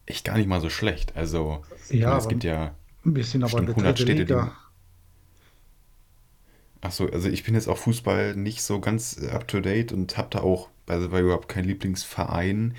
echt 0.06 0.26
gar 0.26 0.38
nicht 0.38 0.48
mal 0.48 0.62
so 0.62 0.70
schlecht. 0.70 1.16
Also, 1.16 1.64
Ja, 1.90 2.08
meine, 2.08 2.18
es 2.20 2.28
gibt 2.28 2.44
ja 2.44 2.76
wir 3.04 3.24
sind 3.26 3.44
aber 3.44 3.60
in 3.60 3.66
der 3.66 3.76
dritten 3.76 3.98
Städte. 3.98 4.16
Liga. 4.16 4.58
Ach 6.82 6.92
so, 6.92 7.10
also 7.10 7.30
ich 7.30 7.44
bin 7.44 7.56
jetzt 7.56 7.68
auf 7.68 7.82
Fußball 7.82 8.36
nicht 8.36 8.62
so 8.62 8.80
ganz 8.80 9.22
äh, 9.22 9.30
up 9.30 9.48
to 9.48 9.60
date 9.60 9.92
und 9.92 10.18
habe 10.18 10.30
da 10.32 10.40
auch 10.40 10.70
also 10.90 11.12
war 11.12 11.20
überhaupt 11.20 11.48
kein 11.48 11.66
Lieblingsverein. 11.66 12.74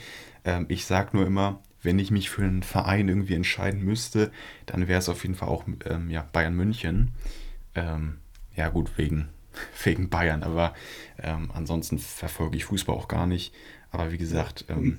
Ähm, 0.44 0.66
ich 0.68 0.84
sag 0.84 1.14
nur 1.14 1.26
immer, 1.26 1.62
wenn 1.82 1.98
ich 1.98 2.10
mich 2.10 2.28
für 2.28 2.42
einen 2.42 2.62
Verein 2.62 3.08
irgendwie 3.08 3.34
entscheiden 3.34 3.84
müsste, 3.84 4.30
dann 4.66 4.88
wäre 4.88 4.98
es 4.98 5.08
auf 5.08 5.22
jeden 5.22 5.34
Fall 5.34 5.48
auch 5.48 5.64
ähm, 5.86 6.10
ja, 6.10 6.28
Bayern 6.32 6.54
München. 6.54 7.12
Ähm, 7.74 8.18
ja, 8.54 8.68
gut, 8.68 8.98
wegen, 8.98 9.28
wegen 9.84 10.10
Bayern, 10.10 10.42
aber 10.42 10.74
ähm, 11.18 11.50
ansonsten 11.54 11.98
verfolge 11.98 12.56
ich 12.56 12.64
Fußball 12.66 12.94
auch 12.94 13.08
gar 13.08 13.26
nicht. 13.26 13.54
Aber 13.90 14.12
wie 14.12 14.18
gesagt, 14.18 14.66
ähm, 14.68 14.98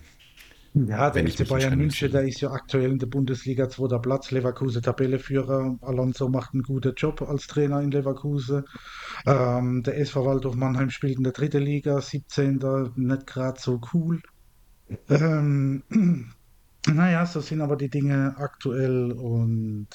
Ja, 0.73 1.09
der 1.09 1.27
FC 1.27 1.47
Bayern 1.47 1.77
München, 1.77 2.11
der 2.11 2.23
ist 2.23 2.39
ja 2.39 2.51
aktuell 2.51 2.91
in 2.91 2.99
der 2.99 3.07
Bundesliga 3.07 3.67
zweiter 3.67 3.99
Platz. 3.99 4.31
Leverkusen 4.31 4.81
Tabellenführer. 4.81 5.77
Alonso 5.81 6.29
macht 6.29 6.53
einen 6.53 6.63
guten 6.63 6.93
Job 6.95 7.21
als 7.21 7.47
Trainer 7.47 7.81
in 7.81 7.91
Leverkusen. 7.91 8.63
Ähm, 9.25 9.83
der 9.83 9.97
SV 9.99 10.25
Waldhof 10.25 10.55
Mannheim 10.55 10.89
spielt 10.89 11.17
in 11.17 11.23
der 11.23 11.33
dritten 11.33 11.61
Liga, 11.61 11.99
17. 11.99 12.59
Nicht 12.95 13.27
gerade 13.27 13.59
so 13.59 13.81
cool. 13.93 14.21
Ähm, 15.09 15.83
naja, 16.87 17.25
so 17.25 17.41
sind 17.41 17.59
aber 17.59 17.75
die 17.75 17.89
Dinge 17.89 18.35
aktuell 18.37 19.11
und 19.11 19.87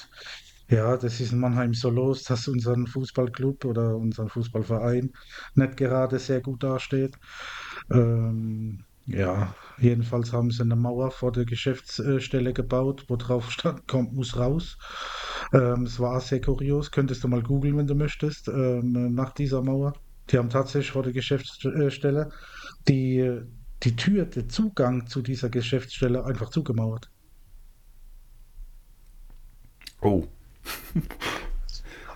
ja, 0.69 0.97
das 0.99 1.21
ist 1.21 1.33
in 1.33 1.39
Mannheim 1.39 1.73
so 1.73 1.89
los, 1.89 2.25
dass 2.25 2.49
unser 2.49 2.77
Fußballclub 2.87 3.65
oder 3.65 3.97
unser 3.97 4.29
Fußballverein 4.29 5.13
nicht 5.55 5.77
gerade 5.79 6.19
sehr 6.19 6.43
gut 6.43 6.63
dasteht. 6.63 7.17
Ähm, 7.91 8.85
ja, 9.07 9.55
jedenfalls 9.79 10.33
haben 10.33 10.51
sie 10.51 10.63
eine 10.63 10.77
Mauer 10.77 11.11
vor 11.11 11.33
der 11.33 11.45
Geschäftsstelle 11.45 12.53
gebaut, 12.53 13.05
wo 13.09 13.17
drauf 13.17 13.51
stand, 13.51 13.87
kommt, 13.87 14.13
muss 14.13 14.37
raus. 14.37 14.79
Ähm, 15.53 15.85
es 15.85 16.01
war 16.01 16.21
sehr 16.21 16.41
kurios, 16.41 16.91
könntest 16.91 17.25
du 17.25 17.29
mal 17.29 17.43
googeln, 17.43 17.77
wenn 17.77 17.87
du 17.87 17.95
möchtest, 17.95 18.49
ähm, 18.49 19.15
nach 19.15 19.33
dieser 19.33 19.63
Mauer. 19.63 19.95
Die 20.31 20.39
haben 20.39 20.51
tatsächlich 20.51 20.91
vor 20.91 21.05
der 21.05 21.13
Geschäftsstelle 21.13 22.31
die, 22.89 23.41
die 23.85 23.97
Tür, 23.97 24.27
der 24.27 24.49
Zugang 24.49 25.07
zu 25.07 25.23
dieser 25.23 25.51
Geschäftsstelle 25.51 26.25
einfach 26.25 26.51
zugemauert. 26.51 27.11
Oh, 30.01 30.27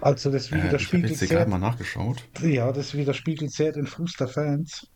Also 0.01 0.31
das 0.31 0.51
äh, 0.51 0.57
ich 0.57 0.65
widerspiegelt 0.65 1.11
jetzt 1.11 1.29
sehr, 1.29 1.47
mal 1.47 1.59
nachgeschaut. 1.59 2.25
ja, 2.43 2.73
das 2.73 2.95
widerspiegelt 2.95 3.53
sehr 3.53 3.73
den 3.73 3.87
Frust 3.87 4.19
der 4.21 4.29
Fans. 4.29 4.87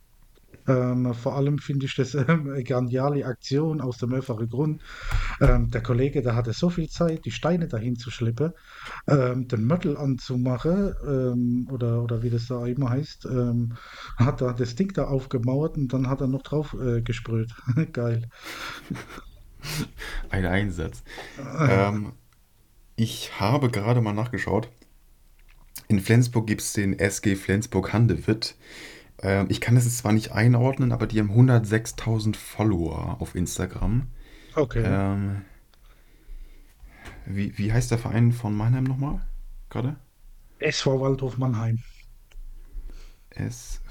Ähm, 0.67 1.13
vor 1.15 1.37
allem 1.37 1.59
finde 1.59 1.87
ich 1.87 1.95
das 1.95 2.15
eine 2.17 2.63
geniale 2.63 3.25
Aktion 3.27 3.81
aus 3.81 3.99
dem 3.99 4.15
einfachen 4.15 4.49
Grund. 4.49 4.83
Ähm, 5.41 5.71
der 5.71 5.83
Kollege, 5.83 6.23
der 6.23 6.35
hatte 6.35 6.53
so 6.53 6.71
viel 6.71 6.89
Zeit, 6.89 7.25
die 7.25 7.31
Steine 7.31 7.69
dahin 7.69 7.97
zu 7.97 8.11
schleppen, 8.11 8.53
ähm, 9.07 9.49
den 9.49 9.65
Mörtel 9.65 9.97
anzumachen, 9.97 10.95
ähm, 11.07 11.69
oder, 11.71 12.03
oder 12.03 12.23
wie 12.23 12.31
das 12.31 12.47
da 12.47 12.65
immer 12.67 12.91
heißt, 12.91 13.27
ähm, 13.27 13.77
hat 14.17 14.41
er 14.41 14.55
das 14.55 14.75
Ding 14.75 14.93
da 14.93 15.05
aufgemauert 15.05 15.77
und 15.77 15.93
dann 15.93 16.09
hat 16.09 16.21
er 16.21 16.29
noch 16.29 16.43
drauf 16.43 16.75
äh, 16.81 17.03
gesprüht. 17.03 17.51
Geil. 17.93 18.29
Ein 20.31 20.47
Einsatz. 20.47 21.03
Äh, 21.39 21.69
Ähm, 21.85 22.13
ich 22.97 23.41
habe 23.41 23.71
gerade 23.71 24.01
mal 24.01 24.13
nachgeschaut. 24.13 24.69
In 25.89 26.01
Flensburg 26.01 26.47
gibt 26.47 26.61
es 26.61 26.73
den 26.73 26.99
SG 26.99 27.35
Flensburg-Handewitt. 27.35 28.55
Ähm, 29.23 29.47
ich 29.49 29.61
kann 29.61 29.75
das 29.75 29.85
jetzt 29.85 29.99
zwar 29.99 30.13
nicht 30.13 30.33
einordnen, 30.33 30.93
aber 30.93 31.07
die 31.07 31.19
haben 31.21 31.31
106.000 31.31 32.37
Follower 32.37 33.21
auf 33.21 33.35
Instagram. 33.35 34.09
okay. 34.55 34.83
Ähm, 34.85 35.43
wie, 37.27 37.57
wie 37.57 37.73
heißt 37.73 37.91
der 37.91 37.99
Verein 37.99 38.33
von 38.33 38.55
Mannheim 38.55 38.85
nochmal? 38.85 39.27
Gerade? 39.71 39.97
SV 40.59 41.01
Waldhof 41.01 41.39
Mannheim. 41.39 41.83
SV. 43.31 43.83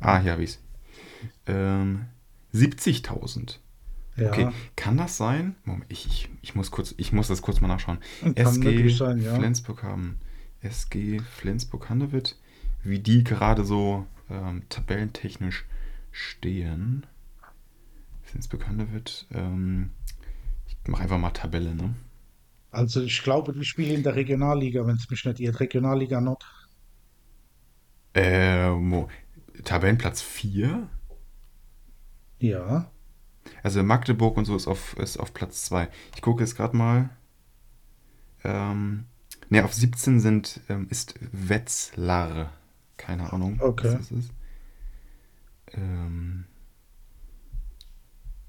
Ah, 0.00 0.18
hier 0.18 0.32
habe 0.32 0.44
ich 0.44 0.50
es. 0.50 0.60
Ähm, 1.46 2.06
70.000. 2.52 3.58
Okay, 4.18 4.42
Ja, 4.42 4.52
kann 4.76 4.96
das 4.96 5.16
sein? 5.16 5.56
Moment, 5.64 5.84
ich, 5.88 6.06
ich, 6.06 6.28
ich 6.42 6.54
muss 6.54 6.70
kurz, 6.70 6.94
ich 6.96 7.12
muss 7.12 7.28
das 7.28 7.42
kurz 7.42 7.60
mal 7.60 7.68
nachschauen. 7.68 7.98
kann 8.20 8.34
SG 8.34 8.88
sein, 8.90 9.18
ja. 9.22 9.34
Flensburg 9.34 9.82
haben. 9.82 10.18
SG 10.62 11.20
Flensburg-Handewitt, 11.20 12.36
wie 12.82 12.98
die 12.98 13.24
gerade 13.24 13.64
so 13.64 14.06
ähm, 14.30 14.62
tabellentechnisch 14.68 15.64
stehen. 16.12 17.06
Flensburg-Handewitt, 18.22 19.26
ähm, 19.32 19.90
ich 20.66 20.76
mache 20.88 21.02
einfach 21.04 21.18
mal 21.18 21.30
Tabelle, 21.30 21.74
ne? 21.74 21.94
Also 22.70 23.02
ich 23.02 23.22
glaube, 23.24 23.52
die 23.52 23.64
spielen 23.64 23.96
in 23.96 24.02
der 24.04 24.14
Regionalliga, 24.14 24.86
wenn 24.86 24.96
es 24.96 25.10
mich 25.10 25.24
nicht 25.24 25.40
irrt. 25.40 25.58
Regionalliga 25.60 26.20
Nord. 26.20 26.44
Ähm, 28.14 29.06
Tabellenplatz 29.64 30.22
4. 30.22 30.88
Ja, 32.38 32.90
Also 33.62 33.82
Magdeburg 33.82 34.36
und 34.36 34.44
so 34.44 34.56
ist 34.56 34.66
auf, 34.66 34.96
ist 34.98 35.18
auf 35.18 35.34
Platz 35.34 35.64
2. 35.64 35.88
Ich 36.14 36.22
gucke 36.22 36.42
jetzt 36.42 36.56
gerade 36.56 36.76
mal. 36.76 37.10
Ähm, 38.44 39.06
ne, 39.48 39.64
auf 39.64 39.74
17 39.74 40.20
sind, 40.20 40.60
ähm, 40.68 40.86
ist 40.90 41.14
Wetzlar. 41.32 42.52
Keine 42.96 43.32
Ahnung, 43.32 43.58
was 43.58 43.68
okay. 43.68 43.96
das 43.98 44.10
ist. 44.10 44.30
Ähm, 45.72 46.46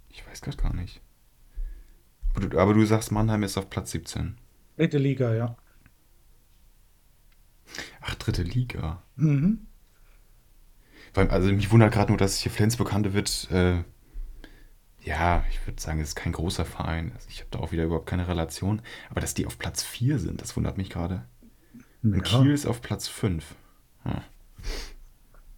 ich 0.09 0.25
weiß 0.27 0.41
gerade 0.41 0.57
gar 0.57 0.73
nicht. 0.73 1.01
Aber 2.33 2.47
du, 2.47 2.59
aber 2.59 2.73
du 2.73 2.85
sagst, 2.85 3.11
Mannheim 3.11 3.43
ist 3.43 3.57
auf 3.57 3.69
Platz 3.69 3.91
17. 3.91 4.37
Dritte 4.77 4.97
Liga, 4.97 5.33
ja. 5.33 5.57
Ach, 8.01 8.15
dritte 8.15 8.43
Liga. 8.43 9.03
Mhm. 9.15 9.67
Weil, 11.13 11.29
also 11.29 11.51
mich 11.51 11.71
wundert 11.71 11.93
gerade 11.93 12.11
nur, 12.11 12.17
dass 12.17 12.37
hier 12.37 12.51
Flensburg-Handewitt, 12.51 13.49
äh, 13.51 13.83
Ja, 15.07 15.45
ich 15.49 15.65
würde 15.65 15.81
sagen, 15.81 16.01
es 16.01 16.09
ist 16.09 16.15
kein 16.15 16.33
großer 16.33 16.65
Verein. 16.65 17.13
Also 17.13 17.29
ich 17.29 17.39
habe 17.39 17.47
da 17.51 17.59
auch 17.59 17.71
wieder 17.71 17.85
überhaupt 17.85 18.07
keine 18.07 18.27
Relation. 18.27 18.81
Aber 19.09 19.21
dass 19.21 19.33
die 19.33 19.45
auf 19.45 19.57
Platz 19.57 19.81
4 19.81 20.19
sind, 20.19 20.41
das 20.41 20.57
wundert 20.57 20.77
mich 20.77 20.89
gerade. 20.89 21.25
Und 22.03 22.13
Ja, 22.13 22.21
Kiel 22.21 22.51
ist 22.51 22.65
auf 22.65 22.81
Platz 22.81 23.07
5. 23.07 23.55
Hm. 24.03 24.21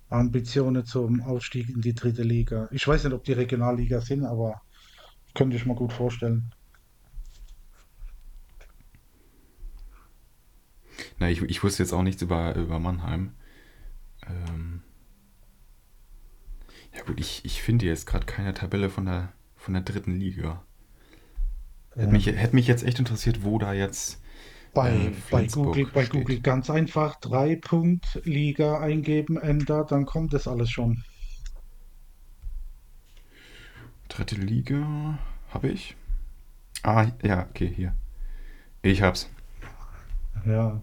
Ambitionen 0.09 0.85
zum 0.85 1.21
Aufstieg 1.21 1.67
in 1.69 1.81
die 1.81 1.95
dritte 1.95 2.21
Liga. 2.21 2.67
Ich 2.71 2.87
weiß 2.87 3.03
nicht, 3.03 3.13
ob 3.13 3.23
die 3.23 3.33
Regionalliga 3.33 4.01
sind, 4.01 4.23
aber 4.23 4.61
könnte 5.33 5.57
ich 5.57 5.65
mir 5.65 5.75
gut 5.75 5.93
vorstellen. 5.93 6.53
Na, 11.17 11.27
ich, 11.27 11.41
ich 11.41 11.63
wusste 11.63 11.81
jetzt 11.81 11.93
auch 11.93 12.03
nichts 12.03 12.21
über, 12.21 12.55
über 12.55 12.77
Mannheim. 12.77 13.33
Ähm, 14.27 14.83
ja 16.95 17.01
gut, 17.03 17.19
ich, 17.19 17.43
ich 17.45 17.63
finde 17.63 17.87
jetzt 17.87 18.05
gerade 18.05 18.27
keine 18.27 18.53
Tabelle 18.53 18.89
von 18.91 19.05
der, 19.05 19.33
von 19.59 19.73
der 19.73 19.83
dritten 19.83 20.15
Liga. 20.19 20.63
Hätte 21.93 22.11
mich, 22.11 22.27
hätte 22.27 22.55
mich 22.55 22.67
jetzt 22.67 22.83
echt 22.83 22.97
interessiert, 22.97 23.43
wo 23.43 23.59
da 23.59 23.73
jetzt 23.73 24.15
äh, 24.15 24.73
bei, 24.73 25.11
bei 25.29 25.47
Google, 25.47 25.87
bei 25.93 26.05
Google 26.05 26.39
ganz 26.39 26.69
einfach 26.69 27.19
drei 27.19 27.55
Punkt 27.55 28.21
Liga 28.23 28.79
eingeben, 28.79 29.37
Enter, 29.37 29.83
dann 29.83 30.05
kommt 30.05 30.33
das 30.33 30.47
alles 30.47 30.71
schon. 30.71 31.03
Dritte 34.07 34.35
Liga 34.35 35.19
habe 35.49 35.69
ich. 35.69 35.95
Ah, 36.83 37.07
ja, 37.21 37.47
okay, 37.49 37.71
hier. 37.75 37.95
Ich 38.81 39.01
hab's. 39.01 39.29
Ja, 40.45 40.81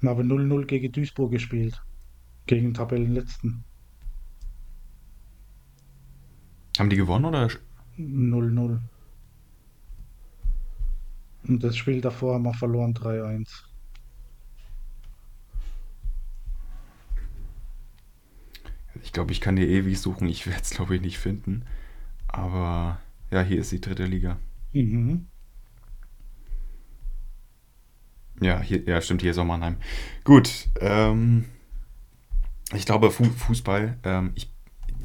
wir 0.00 0.10
haben 0.10 0.30
0-0 0.30 0.66
gegen 0.66 0.92
Duisburg 0.92 1.30
gespielt, 1.30 1.82
gegen 2.46 2.74
Tabellenletzten. 2.74 3.64
Haben 6.78 6.90
die 6.90 6.96
gewonnen 6.96 7.24
oder? 7.24 7.48
0-0. 7.98 8.80
Und 11.48 11.62
das 11.62 11.76
Spiel 11.76 12.00
davor 12.00 12.34
haben 12.34 12.44
wir 12.44 12.54
verloren 12.54 12.94
3-1. 12.94 13.48
Ich 19.02 19.12
glaube, 19.12 19.32
ich 19.32 19.40
kann 19.40 19.56
hier 19.56 19.68
ewig 19.68 20.00
suchen. 20.00 20.28
Ich 20.28 20.46
werde 20.46 20.62
es, 20.62 20.70
glaube 20.70 20.96
ich, 20.96 21.00
nicht 21.00 21.18
finden. 21.18 21.64
Aber 22.26 23.00
ja, 23.30 23.42
hier 23.42 23.60
ist 23.60 23.72
die 23.72 23.80
dritte 23.80 24.04
Liga. 24.04 24.38
Mhm. 24.72 25.26
Ja, 28.40 28.60
hier, 28.60 28.82
ja, 28.84 29.00
stimmt, 29.00 29.22
hier 29.22 29.30
ist 29.30 29.38
auch 29.38 29.44
Mannheim. 29.44 29.76
Gut, 30.24 30.68
ähm, 30.80 31.46
ich 32.74 32.84
glaube, 32.84 33.10
Fu 33.10 33.24
Fußball, 33.24 33.98
ähm, 34.02 34.32
ich, 34.34 34.52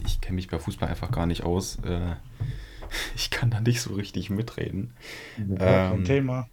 ich 0.06 0.22
kenne 0.22 0.36
mich 0.36 0.48
bei 0.48 0.60
Fußball 0.60 0.90
einfach 0.90 1.12
gar 1.12 1.26
nicht 1.26 1.44
aus. 1.44 1.78
Äh, 1.84 2.16
ich 3.16 3.30
kann 3.30 3.52
da 3.52 3.60
nicht 3.60 3.82
so 3.82 3.94
richtig 3.94 4.30
mitreden. 4.30 4.94
Ja, 5.38 5.94
Ähm, 5.94 6.06
Thema. 6.06 6.50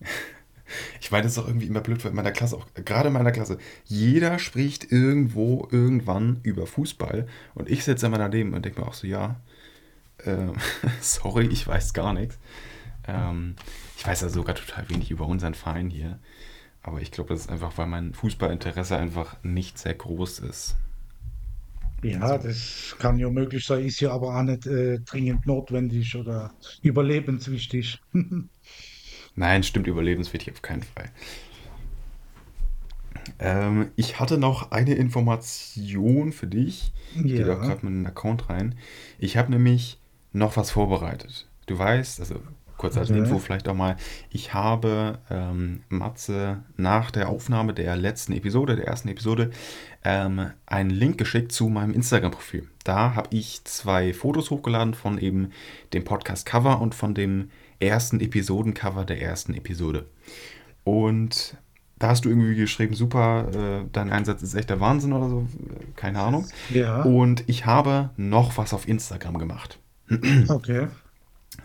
ich 1.00 1.10
meine, 1.10 1.24
das 1.24 1.32
ist 1.32 1.38
auch 1.38 1.46
irgendwie 1.46 1.66
immer 1.66 1.80
blöd, 1.80 2.02
weil 2.04 2.10
in 2.10 2.16
meiner 2.16 2.32
Klasse, 2.32 2.56
auch 2.56 2.66
gerade 2.74 3.08
in 3.08 3.14
meiner 3.14 3.32
Klasse, 3.32 3.58
jeder 3.84 4.38
spricht 4.38 4.90
irgendwo, 4.90 5.68
irgendwann 5.70 6.40
über 6.42 6.66
Fußball 6.66 7.26
und 7.54 7.70
ich 7.70 7.84
sitze 7.84 8.06
immer 8.06 8.18
daneben 8.18 8.54
und 8.54 8.64
denke 8.64 8.80
mir 8.80 8.86
auch 8.86 8.94
so, 8.94 9.06
ja, 9.06 9.36
ähm, 10.24 10.54
sorry, 11.00 11.46
ich 11.46 11.66
weiß 11.66 11.92
gar 11.92 12.12
nichts. 12.12 12.38
Ähm, 13.06 13.56
ich 13.96 14.06
weiß 14.06 14.22
ja 14.22 14.28
sogar 14.28 14.54
total 14.54 14.88
wenig 14.88 15.10
über 15.10 15.26
unseren 15.26 15.54
Verein 15.54 15.90
hier. 15.90 16.18
Aber 16.82 17.00
ich 17.00 17.10
glaube, 17.10 17.30
das 17.30 17.40
ist 17.42 17.50
einfach, 17.50 17.76
weil 17.78 17.86
mein 17.86 18.14
Fußballinteresse 18.14 18.96
einfach 18.96 19.36
nicht 19.42 19.78
sehr 19.78 19.94
groß 19.94 20.40
ist. 20.40 20.76
Ja, 22.10 22.20
Also, 22.20 22.38
das 22.38 22.96
kann 22.98 23.18
ja 23.18 23.28
möglich 23.30 23.64
sein, 23.66 23.84
ist 23.84 24.00
ja 24.00 24.12
aber 24.12 24.36
auch 24.38 24.42
nicht 24.42 24.66
äh, 24.66 25.00
dringend 25.00 25.46
notwendig 25.46 26.14
oder 26.16 26.54
überlebenswichtig. 26.82 28.00
nein, 29.34 29.62
stimmt 29.62 29.86
überlebenswichtig 29.86 30.52
auf 30.54 30.62
keinen 30.62 30.82
Fall. 30.82 31.10
Ähm, 33.38 33.90
ich 33.96 34.20
hatte 34.20 34.38
noch 34.38 34.70
eine 34.70 34.94
Information 34.94 36.32
für 36.32 36.46
dich. 36.46 36.92
Ich 37.24 37.34
gehe 37.34 37.44
da 37.44 37.54
Ja, 37.54 37.56
gerade 37.56 37.84
mal 37.84 37.90
in 37.92 37.98
den 38.00 38.06
Account 38.06 38.48
rein. 38.48 38.74
Ich 39.18 39.36
habe 39.36 39.50
nämlich 39.50 39.98
noch 40.32 40.56
was 40.56 40.70
vorbereitet. 40.70 41.48
Du 41.66 41.78
weißt, 41.78 42.20
also 42.20 42.40
kurz 42.76 42.96
als 42.96 43.10
okay. 43.10 43.18
Info 43.18 43.38
vielleicht 43.38 43.68
auch 43.68 43.74
mal, 43.74 43.96
ich 44.30 44.54
habe 44.54 45.18
ähm, 45.30 45.82
Matze 45.88 46.62
nach 46.76 47.10
der 47.10 47.28
Aufnahme 47.28 47.74
der 47.74 47.96
letzten 47.96 48.32
Episode, 48.32 48.76
der 48.76 48.86
ersten 48.86 49.08
Episode, 49.08 49.50
ähm, 50.04 50.50
einen 50.66 50.90
Link 50.90 51.18
geschickt 51.18 51.52
zu 51.52 51.68
meinem 51.68 51.92
Instagram-Profil. 51.92 52.68
Da 52.84 53.14
habe 53.14 53.28
ich 53.30 53.64
zwei 53.64 54.12
Fotos 54.12 54.50
hochgeladen 54.50 54.94
von 54.94 55.18
eben 55.18 55.50
dem 55.92 56.04
Podcast-Cover 56.04 56.80
und 56.80 56.94
von 56.94 57.14
dem 57.14 57.50
ersten 57.80 58.20
Episoden-Cover 58.20 59.04
der 59.04 59.20
ersten 59.20 59.54
Episode. 59.54 60.06
Und 60.84 61.56
da 61.98 62.08
hast 62.08 62.24
du 62.24 62.28
irgendwie 62.28 62.54
geschrieben, 62.54 62.94
super, 62.94 63.48
äh, 63.54 63.88
dein 63.92 64.10
Einsatz 64.10 64.42
ist 64.42 64.54
echt 64.54 64.70
der 64.70 64.80
Wahnsinn 64.80 65.12
oder 65.12 65.28
so, 65.28 65.46
keine 65.96 66.20
Ahnung. 66.20 66.46
Ja, 66.70 67.02
Und 67.02 67.44
ich 67.46 67.64
habe 67.66 68.10
noch 68.16 68.58
was 68.58 68.74
auf 68.74 68.86
Instagram 68.86 69.38
gemacht. 69.38 69.78
okay. 70.48 70.88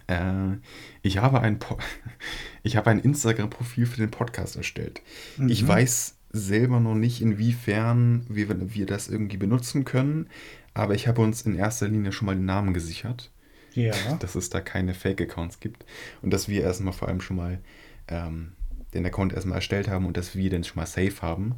Äh, 0.08 0.58
ich 1.02 1.18
habe 1.18 1.42
ein, 1.42 1.60
Po- 1.60 1.78
ich 2.64 2.76
habe 2.78 2.90
ein 2.90 3.00
Instagram-Profil 3.00 3.86
für 3.86 3.98
den 3.98 4.12
Podcast 4.12 4.56
erstellt. 4.56 5.02
Ich 5.48 5.64
Mhm. 5.64 5.68
weiß 5.68 6.16
selber 6.32 6.80
noch 6.80 6.96
nicht, 6.96 7.22
inwiefern 7.22 8.26
wir, 8.30 8.74
wir 8.74 8.86
das 8.86 9.08
irgendwie 9.10 9.38
benutzen 9.38 9.84
können, 9.86 10.30
aber 10.74 10.96
ich 10.96 11.08
habe 11.08 11.22
uns 11.22 11.42
in 11.42 11.56
erster 11.56 11.88
Linie 11.90 12.14
schon 12.14 12.26
mal 12.28 12.36
den 12.36 12.46
Namen 12.46 12.74
gesichert, 12.74 13.32
Ja, 13.74 14.16
dass 14.20 14.36
es 14.36 14.50
da 14.50 14.62
keine 14.62 14.94
Fake-Accounts 14.94 15.60
gibt 15.60 15.86
und 16.22 16.32
dass 16.32 16.48
wir 16.48 16.62
erstmal 16.62 16.94
vor 16.94 17.10
allem 17.10 17.20
schon 17.22 17.36
mal 17.38 17.60
ähm, 18.08 18.54
den 18.94 19.06
Account 19.06 19.34
erstmal 19.34 19.58
erstellt 19.58 19.90
haben 19.90 20.06
und 20.06 20.16
dass 20.18 20.36
wir 20.36 20.50
den 20.50 20.64
schon 20.64 20.78
mal 20.78 20.86
safe 20.86 21.22
haben. 21.22 21.56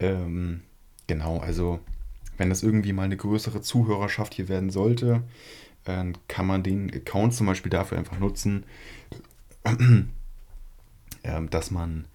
Ähm, 0.00 0.62
genau, 1.06 1.38
also 1.38 1.80
wenn 2.36 2.50
das 2.50 2.62
irgendwie 2.62 2.92
mal 2.92 3.02
eine 3.04 3.16
größere 3.16 3.60
Zuhörerschaft 3.62 4.34
hier 4.34 4.48
werden 4.48 4.70
sollte, 4.70 5.22
dann 5.96 6.18
kann 6.28 6.46
man 6.46 6.62
den 6.62 6.92
Account 6.94 7.34
zum 7.34 7.46
Beispiel 7.46 7.70
dafür 7.70 7.98
einfach 7.98 8.18
nutzen, 8.18 8.64
ähm, 11.24 11.50
dass 11.50 11.70
man 11.70 12.06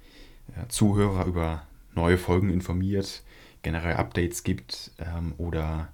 äh, 0.55 0.67
Zuhörer 0.67 1.25
über 1.25 1.67
neue 1.95 2.17
Folgen 2.17 2.49
informiert, 2.49 3.23
generell 3.61 3.95
Updates 3.95 4.43
gibt 4.43 4.91
ähm, 4.99 5.33
oder 5.37 5.89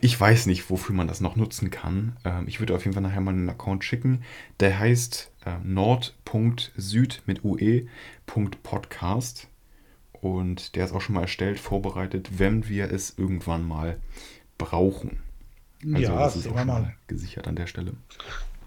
ich 0.00 0.18
weiß 0.18 0.46
nicht, 0.46 0.70
wofür 0.70 0.94
man 0.94 1.06
das 1.06 1.20
noch 1.20 1.36
nutzen 1.36 1.70
kann. 1.70 2.16
Ähm, 2.24 2.48
ich 2.48 2.60
würde 2.60 2.74
auf 2.74 2.84
jeden 2.84 2.94
Fall 2.94 3.02
nachher 3.02 3.20
mal 3.20 3.34
einen 3.34 3.50
Account 3.50 3.84
schicken. 3.84 4.22
Der 4.60 4.78
heißt 4.78 5.30
äh, 5.44 5.58
nord.süd 5.62 7.22
mit 7.26 7.44
ue.podcast 7.44 9.48
und 10.12 10.76
der 10.76 10.86
ist 10.86 10.92
auch 10.92 11.02
schon 11.02 11.14
mal 11.14 11.22
erstellt, 11.22 11.60
vorbereitet, 11.60 12.38
wenn 12.38 12.68
wir 12.68 12.90
es 12.90 13.18
irgendwann 13.18 13.68
mal 13.68 14.00
brauchen. 14.56 15.25
Also 15.84 15.98
ja, 15.98 16.18
das 16.18 16.36
ist 16.36 16.48
auch 16.48 16.56
schon 16.56 16.66
mal. 16.66 16.94
gesichert 17.06 17.46
an 17.46 17.56
der 17.56 17.66
Stelle. 17.66 17.94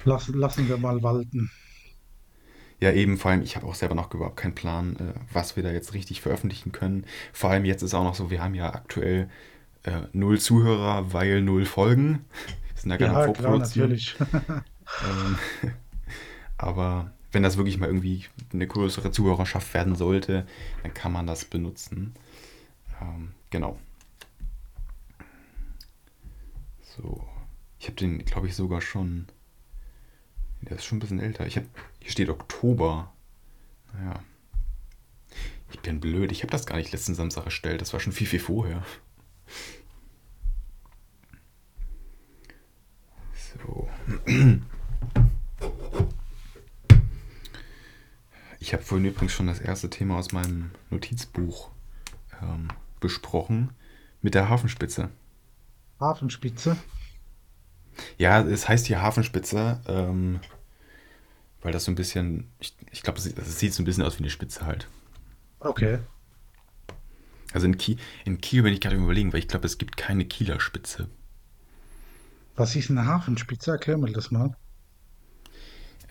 Lassen, 0.06 0.38
lassen 0.38 0.70
wir 0.70 0.78
mal 0.78 1.02
walten. 1.04 1.52
Ja, 2.80 2.92
eben, 2.94 3.18
vor 3.18 3.32
allem, 3.32 3.42
ich 3.42 3.58
habe 3.58 3.66
auch 3.66 3.76
selber 3.76 3.96
noch 3.96 4.14
überhaupt 4.14 4.38
keinen 4.38 4.56
Plan, 4.56 4.96
äh, 4.96 5.20
was 5.34 5.56
wir 5.56 5.64
da 5.64 5.72
jetzt 5.72 5.94
richtig 5.94 6.22
veröffentlichen 6.22 6.72
können. 6.72 7.06
Vor 7.34 7.50
allem 7.50 7.66
jetzt 7.66 7.82
ist 7.82 7.94
auch 7.94 8.06
noch 8.06 8.16
so, 8.16 8.32
wir 8.32 8.42
haben 8.42 8.56
ja 8.56 8.74
aktuell 8.74 9.30
äh, 9.84 10.02
null 10.14 10.40
Zuhörer, 10.40 11.12
weil 11.12 11.42
null 11.42 11.66
Folgen. 11.66 12.26
Wir 12.74 12.82
sind 12.82 12.92
ja 12.92 12.98
gerade 12.98 13.28
Ja, 13.28 13.34
klar, 13.34 13.58
natürlich. 13.58 14.16
Ähm, 15.04 15.38
aber 16.58 17.14
wenn 17.32 17.44
das 17.44 17.58
wirklich 17.58 17.78
mal 17.78 17.86
irgendwie 17.86 18.26
eine 18.52 18.66
größere 18.66 19.12
Zuhörerschaft 19.12 19.72
werden 19.76 19.94
sollte, 19.94 20.48
dann 20.82 20.96
kann 20.96 21.12
man 21.12 21.28
das 21.28 21.46
benutzen. 21.46 22.16
Ähm, 23.00 23.34
genau. 23.52 23.78
So. 27.02 27.26
Ich 27.80 27.86
habe 27.86 27.96
den, 27.96 28.20
glaube 28.26 28.48
ich, 28.48 28.56
sogar 28.56 28.82
schon. 28.82 29.28
Der 30.62 30.76
ist 30.76 30.86
schon 30.86 30.98
ein 30.98 31.00
bisschen 31.00 31.22
älter. 31.22 31.48
Ich 31.48 31.56
hab, 31.56 31.64
hier 32.00 32.12
steht 32.12 32.30
Oktober. 32.30 33.14
Naja. 33.94 34.22
Ich 35.72 35.80
bin 35.80 36.02
blöd. 36.02 36.32
Ich 36.32 36.42
habe 36.42 36.52
das 36.52 36.66
gar 36.66 36.76
nicht 36.76 36.92
letzten 36.92 37.16
Samstag 37.16 37.46
erstellt. 37.46 37.80
Das 37.82 37.94
war 37.94 38.00
schon 38.00 38.12
viel, 38.12 38.28
viel 38.28 38.40
vorher. 38.40 38.84
So. 43.64 43.90
Ich 48.60 48.74
habe 48.74 48.84
vorhin 48.84 49.08
übrigens 49.08 49.32
schon 49.32 49.48
das 49.48 49.60
erste 49.60 49.90
Thema 49.90 50.18
aus 50.18 50.34
meinem 50.34 50.72
Notizbuch 50.90 51.72
ähm, 52.42 52.68
besprochen. 53.00 53.70
Mit 54.22 54.36
der 54.36 54.50
Hafenspitze. 54.50 55.10
Hafenspitze. 56.00 56.78
Ja, 58.18 58.42
es 58.42 58.68
heißt 58.70 58.86
hier 58.88 59.02
Hafenspitze, 59.02 59.82
ähm, 59.88 60.40
weil 61.62 61.72
das 61.74 61.86
so 61.86 61.92
ein 61.92 61.96
bisschen, 61.96 62.50
ich, 62.60 62.76
ich 62.92 63.02
glaube, 63.04 63.20
es, 63.20 63.26
sieht- 63.60 63.74
so 63.74 63.82
ein 63.82 63.86
bisschen 63.86 64.04
aus 64.04 64.16
wie 64.18 64.24
eine 64.24 64.30
Spitze 64.30 64.66
halt. 64.66 64.88
Okay. 65.62 66.00
Also 67.54 67.66
in 67.68 67.78
Kiel, 67.78 67.98
in 68.26 68.42
Kiel 68.42 68.64
bin 68.64 68.74
ich 68.74 68.82
gerade 68.82 68.96
überlegen, 68.96 69.34
weil 69.34 69.40
ich 69.40 69.48
glaube, 69.48 69.66
es 69.68 69.78
gibt 69.78 69.98
keine 69.98 70.26
Kieler 70.26 70.60
Spitze. 70.60 71.10
Was 72.56 72.76
ist 72.76 72.92
eine 72.92 73.08
Hafenspitze? 73.08 73.72
Erklär 73.72 73.98
mir 73.98 74.12
das 74.12 74.30
mal. 74.30 74.56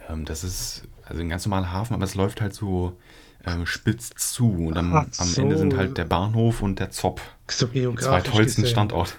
Ähm, 0.09 0.25
das 0.25 0.45
ist 0.45 0.83
also 1.05 1.21
ein 1.21 1.29
ganz 1.29 1.45
normaler 1.47 1.73
Hafen, 1.73 1.95
aber 1.95 2.05
es 2.05 2.15
läuft 2.15 2.41
halt 2.41 2.55
so 2.55 2.99
ähm, 3.45 3.67
spitz 3.67 4.11
zu. 4.17 4.51
Und 4.53 4.77
am, 4.77 4.93
am 5.17 5.35
Ende 5.37 5.57
sind 5.57 5.73
so, 5.73 5.79
halt 5.79 5.97
der 5.99 6.05
Bahnhof 6.05 6.63
und 6.63 6.79
der 6.81 6.91
Zopp. 6.91 7.21
so 7.51 7.67
Die 7.67 7.97
zwei 7.97 8.21
geografisch 8.21 8.31
tollsten 8.33 8.63
gesehen. 8.63 8.73
Standorte. 8.73 9.13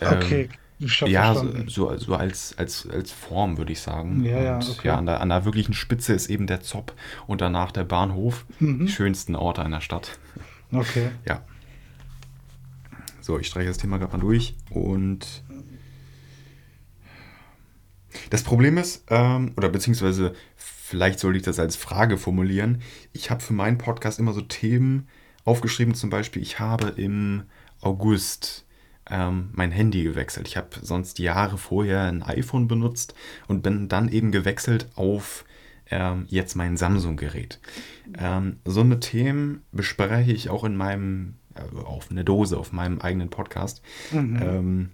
Ähm, 0.00 0.18
Okay, 0.18 0.48
habe 0.80 1.10
ja, 1.10 1.34
so, 1.34 1.40
verstanden. 1.40 1.68
so, 1.68 1.96
so 1.96 2.14
als, 2.16 2.58
als, 2.58 2.88
als 2.90 3.12
Form 3.12 3.56
würde 3.58 3.72
ich 3.72 3.80
sagen. 3.80 4.24
Ja, 4.24 4.40
ja, 4.42 4.54
Und 4.56 4.64
ja, 4.66 4.72
okay. 4.72 4.88
an 4.90 5.06
der, 5.06 5.20
an 5.20 5.28
der 5.28 5.44
wirklichen 5.44 5.74
Spitze 5.74 6.12
ist 6.12 6.28
eben 6.28 6.46
der 6.46 6.60
Zopp 6.60 6.92
und 7.26 7.40
danach 7.40 7.70
der 7.72 7.84
Bahnhof. 7.84 8.46
Die 8.60 8.64
Mhm. 8.64 8.88
schönsten 8.88 9.36
Orte 9.36 9.62
einer 9.62 9.80
Stadt. 9.80 10.18
Okay. 10.72 11.10
Ja, 11.26 11.42
so, 13.20 13.38
ich 13.38 13.46
streiche 13.46 13.68
das 13.68 13.78
Thema 13.78 13.98
gerade 13.98 14.16
mal 14.16 14.20
durch. 14.20 14.56
Und 14.70 15.44
das 18.30 18.42
Problem 18.42 18.78
ist, 18.78 19.04
ähm, 19.10 19.52
oder 19.56 19.68
beziehungsweise 19.68 20.34
vielleicht 20.56 21.18
sollte 21.20 21.38
ich 21.38 21.44
das 21.44 21.58
als 21.58 21.76
Frage 21.76 22.18
formulieren. 22.18 22.82
Ich 23.12 23.30
habe 23.30 23.40
für 23.40 23.52
meinen 23.52 23.78
Podcast 23.78 24.18
immer 24.18 24.32
so 24.32 24.40
Themen 24.40 25.08
aufgeschrieben, 25.44 25.94
zum 25.94 26.10
Beispiel, 26.10 26.42
ich 26.42 26.58
habe 26.58 26.88
im 26.96 27.44
August 27.80 28.64
ähm, 29.10 29.50
mein 29.52 29.70
Handy 29.70 30.02
gewechselt. 30.04 30.48
Ich 30.48 30.56
habe 30.56 30.68
sonst 30.80 31.18
Jahre 31.18 31.58
vorher 31.58 32.02
ein 32.02 32.22
iPhone 32.22 32.68
benutzt 32.68 33.14
und 33.48 33.62
bin 33.62 33.88
dann 33.88 34.08
eben 34.08 34.32
gewechselt 34.32 34.88
auf 34.94 35.44
ähm, 35.90 36.24
jetzt 36.28 36.54
mein 36.54 36.76
Samsung-Gerät. 36.76 37.60
Ähm, 38.18 38.58
so 38.64 38.80
eine 38.80 39.00
Themen 39.00 39.62
bespreche 39.72 40.32
ich 40.32 40.48
auch 40.48 40.64
in 40.64 40.76
meinem, 40.76 41.34
äh, 41.54 41.84
auf 41.84 42.10
eine 42.10 42.24
Dose, 42.24 42.58
auf 42.58 42.72
meinem 42.72 43.00
eigenen 43.00 43.28
Podcast. 43.28 43.82
Mhm. 44.10 44.38
Ähm, 44.42 44.90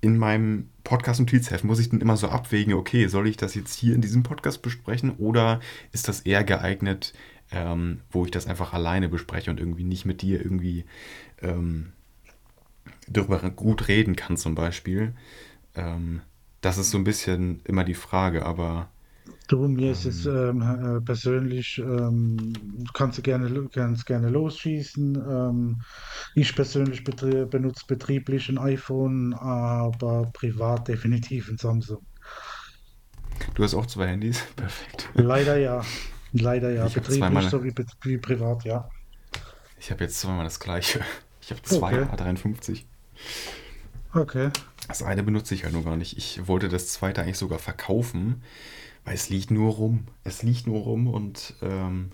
in 0.00 0.18
meinem 0.18 0.68
Podcast-Notizheft 0.84 1.64
muss 1.64 1.78
ich 1.78 1.88
dann 1.88 2.02
immer 2.02 2.18
so 2.18 2.28
abwägen, 2.28 2.74
okay, 2.74 3.06
soll 3.06 3.26
ich 3.26 3.38
das 3.38 3.54
jetzt 3.54 3.74
hier 3.78 3.94
in 3.94 4.02
diesem 4.02 4.22
Podcast 4.22 4.60
besprechen 4.60 5.12
oder 5.12 5.60
ist 5.92 6.08
das 6.08 6.20
eher 6.20 6.44
geeignet, 6.44 7.14
ähm, 7.50 8.00
wo 8.10 8.26
ich 8.26 8.30
das 8.30 8.46
einfach 8.46 8.74
alleine 8.74 9.08
bespreche 9.08 9.50
und 9.50 9.58
irgendwie 9.58 9.84
nicht 9.84 10.04
mit 10.04 10.20
dir 10.20 10.40
irgendwie 10.40 10.84
ähm, 11.40 11.92
darüber 13.08 13.38
gut 13.50 13.88
reden 13.88 14.16
kann 14.16 14.36
zum 14.36 14.54
Beispiel. 14.54 15.14
Ähm, 15.74 16.22
das 16.60 16.78
ist 16.78 16.90
so 16.90 16.98
ein 16.98 17.04
bisschen 17.04 17.60
immer 17.64 17.84
die 17.84 17.94
Frage, 17.94 18.46
aber 18.46 18.88
Du, 19.48 19.68
mir 19.68 19.92
ist 19.92 20.06
es 20.06 20.24
ähm, 20.24 20.62
ähm, 20.62 20.96
äh, 20.96 21.00
persönlich, 21.02 21.78
ähm, 21.78 22.36
du 22.54 22.92
kannst 22.94 23.22
gerne, 23.22 23.68
kannst 23.72 24.06
gerne 24.06 24.30
losschießen. 24.30 25.16
Ähm, 25.16 25.82
ich 26.34 26.54
persönlich 26.54 27.04
betrie 27.04 27.44
benutze 27.44 27.84
betrieblich 27.86 28.48
ein 28.48 28.58
iPhone, 28.58 29.34
aber 29.34 30.30
privat 30.32 30.88
definitiv 30.88 31.50
ein 31.50 31.58
Samsung. 31.58 32.02
du 33.54 33.62
hast 33.62 33.74
auch 33.74 33.86
zwei 33.86 34.08
Handys. 34.08 34.42
Perfekt. 34.56 35.10
Leider 35.14 35.58
ja. 35.58 35.82
Leider 36.32 36.72
ja. 36.72 36.86
Ich 36.86 36.94
Betrieblich 36.94 37.20
zweimal, 37.20 37.48
sowie 37.48 37.74
wie 38.02 38.18
privat, 38.18 38.64
ja. 38.64 38.88
ich 39.78 39.90
habe 39.90 40.04
jetzt 40.04 40.20
zweimal 40.20 40.44
das 40.44 40.58
gleiche. 40.58 41.00
Ich 41.44 41.50
habe 41.50 41.62
zwei 41.62 41.92
Okay, 41.92 42.06
A53. 42.06 42.84
okay. 44.14 44.50
Das 44.88 45.02
eine 45.02 45.22
benutze 45.22 45.54
ich 45.54 45.64
halt 45.64 45.72
nur 45.74 45.84
gar 45.84 45.96
nicht. 45.96 46.16
Ich 46.18 46.46
wollte 46.46 46.68
das 46.68 46.88
zweite 46.88 47.22
eigentlich 47.22 47.38
sogar 47.38 47.58
verkaufen, 47.58 48.42
weil 49.04 49.14
es 49.14 49.30
liegt 49.30 49.50
nur 49.50 49.72
rum. 49.74 50.06
Es 50.24 50.42
liegt 50.42 50.66
nur 50.66 50.80
rum 50.82 51.08
und 51.08 51.54
ähm, 51.62 52.12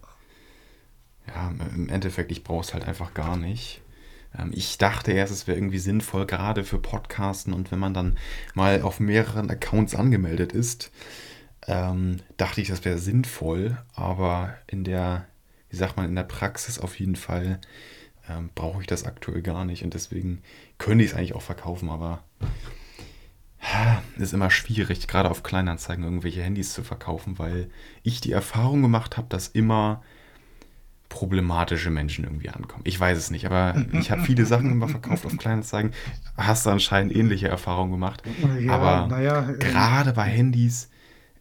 ja, 1.27 1.53
im 1.75 1.89
Endeffekt, 1.89 2.33
ich 2.33 2.45
brauche 2.45 2.63
es 2.63 2.75
halt 2.75 2.85
einfach 2.87 3.15
gar 3.15 3.37
nicht. 3.37 3.83
Ähm, 4.37 4.51
ich 4.55 4.79
dachte 4.79 5.13
erst, 5.13 5.33
es 5.33 5.47
wäre 5.47 5.59
irgendwie 5.59 5.79
sinnvoll, 5.79 6.27
gerade 6.27 6.65
für 6.65 6.79
Podcasten 6.79 7.53
und 7.53 7.71
wenn 7.73 7.79
man 7.79 7.95
dann 7.95 8.19
mal 8.55 8.83
auf 8.83 9.01
mehreren 9.01 9.51
Accounts 9.51 9.95
angemeldet 9.95 10.53
ist, 10.53 10.91
ähm, 11.67 12.19
dachte 12.37 12.61
ich, 12.61 12.69
das 12.69 12.85
wäre 12.85 12.99
sinnvoll, 12.99 13.79
aber 13.95 14.55
in 14.67 14.85
der, 14.85 15.27
wie 15.71 15.77
sagt 15.77 15.97
man, 15.97 16.07
in 16.07 16.17
der 16.17 16.25
Praxis 16.25 16.79
auf 16.79 16.99
jeden 16.99 17.17
Fall 17.17 17.61
ähm, 18.31 18.51
brauche 18.55 18.81
ich 18.81 18.87
das 18.87 19.05
aktuell 19.05 19.43
gar 19.43 19.65
nicht 19.65 19.83
und 19.85 19.95
deswegen 19.95 20.43
könnte 20.79 21.05
ich 21.05 21.11
es 21.11 21.17
eigentlich 21.17 21.35
auch 21.35 21.43
verkaufen, 21.43 21.89
aber 21.91 22.23
ist 24.19 24.33
immer 24.33 24.51
schwierig, 24.51 25.07
gerade 25.09 25.31
auf 25.31 25.43
Kleinanzeigen 25.43 26.05
irgendwelche 26.05 26.43
Handys 26.43 26.73
zu 26.73 26.83
verkaufen, 26.83 27.39
weil 27.39 27.71
ich 28.03 28.21
die 28.21 28.33
Erfahrung 28.33 28.83
gemacht 28.83 29.17
habe, 29.17 29.29
dass 29.29 29.49
immer 29.49 30.03
problematische 31.09 31.91
Menschen 31.91 32.25
irgendwie 32.25 32.51
ankommen. 32.51 32.83
Ich 32.85 32.99
weiß 32.99 33.19
es 33.19 33.31
nicht, 33.31 33.45
aber 33.45 33.85
ich 33.93 34.11
habe 34.11 34.23
viele 34.23 34.47
Sachen 34.47 34.71
immer 34.71 34.89
verkauft 34.89 35.27
auf 35.27 35.37
Kleinanzeigen. 35.37 35.93
Hast 36.37 36.67
du 36.67 36.71
anscheinend 36.71 37.15
ähnliche 37.15 37.49
Erfahrungen 37.49 37.91
gemacht. 37.91 38.23
Ja, 38.61 38.75
Aber 38.75 39.07
naja, 39.09 39.49
ähm, 39.49 39.59
gerade 39.59 40.13
bei 40.13 40.25
Handys, 40.25 40.89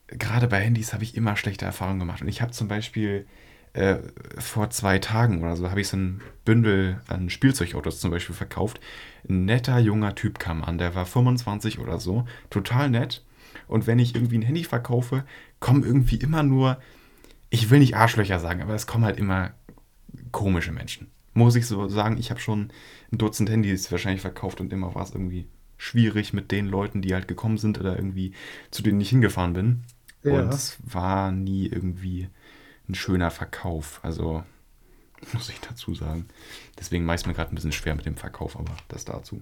gerade 0.07 0.47
bei 0.47 0.59
Handys 0.59 0.93
habe 0.93 1.03
ich 1.03 1.15
immer 1.15 1.35
schlechte 1.35 1.65
Erfahrungen 1.65 1.99
gemacht. 1.99 2.21
Und 2.21 2.27
ich 2.27 2.41
habe 2.41 2.51
zum 2.51 2.67
Beispiel 2.67 3.27
äh, 3.73 3.97
vor 4.37 4.69
zwei 4.69 4.99
Tagen 4.99 5.41
oder 5.41 5.55
so 5.55 5.69
habe 5.69 5.81
ich 5.81 5.87
so 5.87 5.97
ein 5.97 6.21
Bündel 6.45 7.01
an 7.07 7.29
Spielzeugautos 7.29 7.99
zum 7.99 8.11
Beispiel 8.11 8.35
verkauft. 8.35 8.79
Ein 9.27 9.45
netter 9.45 9.77
junger 9.79 10.15
Typ 10.15 10.39
kam 10.39 10.63
an, 10.63 10.77
der 10.77 10.95
war 10.95 11.05
25 11.05 11.79
oder 11.79 11.99
so, 11.99 12.25
total 12.49 12.89
nett. 12.89 13.23
Und 13.67 13.87
wenn 13.87 13.99
ich 13.99 14.15
irgendwie 14.15 14.37
ein 14.37 14.43
Handy 14.43 14.63
verkaufe, 14.63 15.23
kommen 15.59 15.83
irgendwie 15.83 16.15
immer 16.15 16.43
nur, 16.43 16.79
ich 17.49 17.69
will 17.69 17.79
nicht 17.79 17.95
Arschlöcher 17.95 18.39
sagen, 18.39 18.61
aber 18.61 18.73
es 18.73 18.87
kommen 18.87 19.05
halt 19.05 19.17
immer 19.17 19.51
komische 20.31 20.71
Menschen. 20.71 21.11
Muss 21.33 21.55
ich 21.55 21.67
so 21.67 21.87
sagen, 21.87 22.17
ich 22.17 22.31
habe 22.31 22.39
schon 22.39 22.71
ein 23.11 23.17
Dutzend 23.17 23.49
Handys 23.49 23.91
wahrscheinlich 23.91 24.21
verkauft 24.21 24.61
und 24.61 24.73
immer 24.73 24.95
war 24.95 25.03
es 25.03 25.11
irgendwie 25.11 25.47
schwierig 25.77 26.33
mit 26.33 26.51
den 26.51 26.65
Leuten, 26.65 27.01
die 27.01 27.13
halt 27.13 27.27
gekommen 27.27 27.57
sind 27.57 27.79
oder 27.79 27.95
irgendwie 27.95 28.33
zu 28.71 28.83
denen 28.83 28.99
ich 28.99 29.09
hingefahren 29.09 29.53
bin. 29.53 29.83
Und 30.23 30.31
ja. 30.31 30.49
es 30.49 30.77
war 30.83 31.31
nie 31.31 31.67
irgendwie 31.67 32.27
ein 32.89 32.95
schöner 32.95 33.31
Verkauf. 33.31 33.99
Also 34.03 34.43
muss 35.33 35.49
ich 35.49 35.59
dazu 35.59 35.93
sagen. 35.93 36.27
Deswegen 36.77 37.05
mache 37.05 37.15
ich 37.15 37.21
es 37.21 37.27
mir 37.27 37.33
gerade 37.33 37.53
ein 37.53 37.55
bisschen 37.55 37.71
schwer 37.71 37.95
mit 37.95 38.05
dem 38.05 38.15
Verkauf, 38.15 38.57
aber 38.57 38.75
das 38.87 39.05
dazu. 39.05 39.41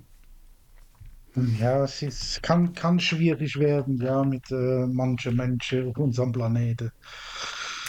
Ja, 1.59 1.83
es 1.83 2.01
ist, 2.01 2.41
kann, 2.41 2.73
kann 2.73 2.99
schwierig 2.99 3.59
werden, 3.59 4.01
ja, 4.01 4.23
mit 4.23 4.49
äh, 4.49 4.87
manchen 4.87 5.35
Menschen 5.35 5.89
auf 5.89 5.97
unserem 5.97 6.31
Planeten. 6.31 6.91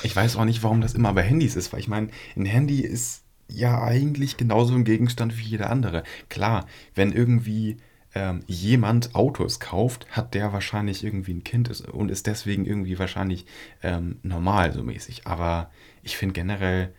Ich 0.03 0.14
weiß 0.14 0.37
auch 0.37 0.44
nicht, 0.44 0.62
warum 0.62 0.83
das 0.83 0.94
immer 0.94 1.14
bei 1.14 1.23
Handys 1.23 1.57
ist, 1.57 1.73
weil 1.73 1.81
ich 1.81 1.88
meine, 1.88 2.09
ein 2.37 2.44
Handy 2.44 2.83
ist 2.83 3.25
ja 3.49 3.83
eigentlich 3.83 4.37
genauso 4.37 4.75
ein 4.75 4.85
Gegenstand 4.85 5.38
wie 5.38 5.44
jeder 5.44 5.71
andere. 5.71 6.03
Klar, 6.29 6.66
wenn 6.94 7.11
irgendwie 7.12 7.79
ähm, 8.14 8.42
jemand 8.47 9.14
Autos 9.14 9.61
kauft, 9.61 10.07
hat 10.11 10.35
der 10.35 10.53
wahrscheinlich 10.53 11.05
irgendwie 11.05 11.35
ein 11.35 11.44
Kind 11.44 11.68
ist- 11.68 11.87
und 11.88 12.11
ist 12.11 12.27
deswegen 12.27 12.64
irgendwie 12.64 12.99
wahrscheinlich 12.99 13.47
ähm, 13.83 14.18
normal 14.23 14.73
so 14.73 14.83
mäßig. 14.83 15.27
Aber 15.27 15.71
ich 16.03 16.16
finde 16.16 16.33
generell, 16.35 16.94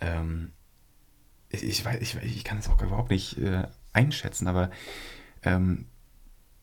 ähm, 0.00 0.52
ich, 1.48 1.62
ich 1.62 1.84
weiß, 1.84 2.00
ich, 2.00 2.16
ich 2.16 2.44
kann 2.44 2.58
es 2.58 2.68
auch 2.68 2.82
überhaupt 2.82 3.10
nicht 3.10 3.38
äh, 3.38 3.64
einschätzen, 3.92 4.46
aber 4.46 4.70
ähm, 5.42 5.86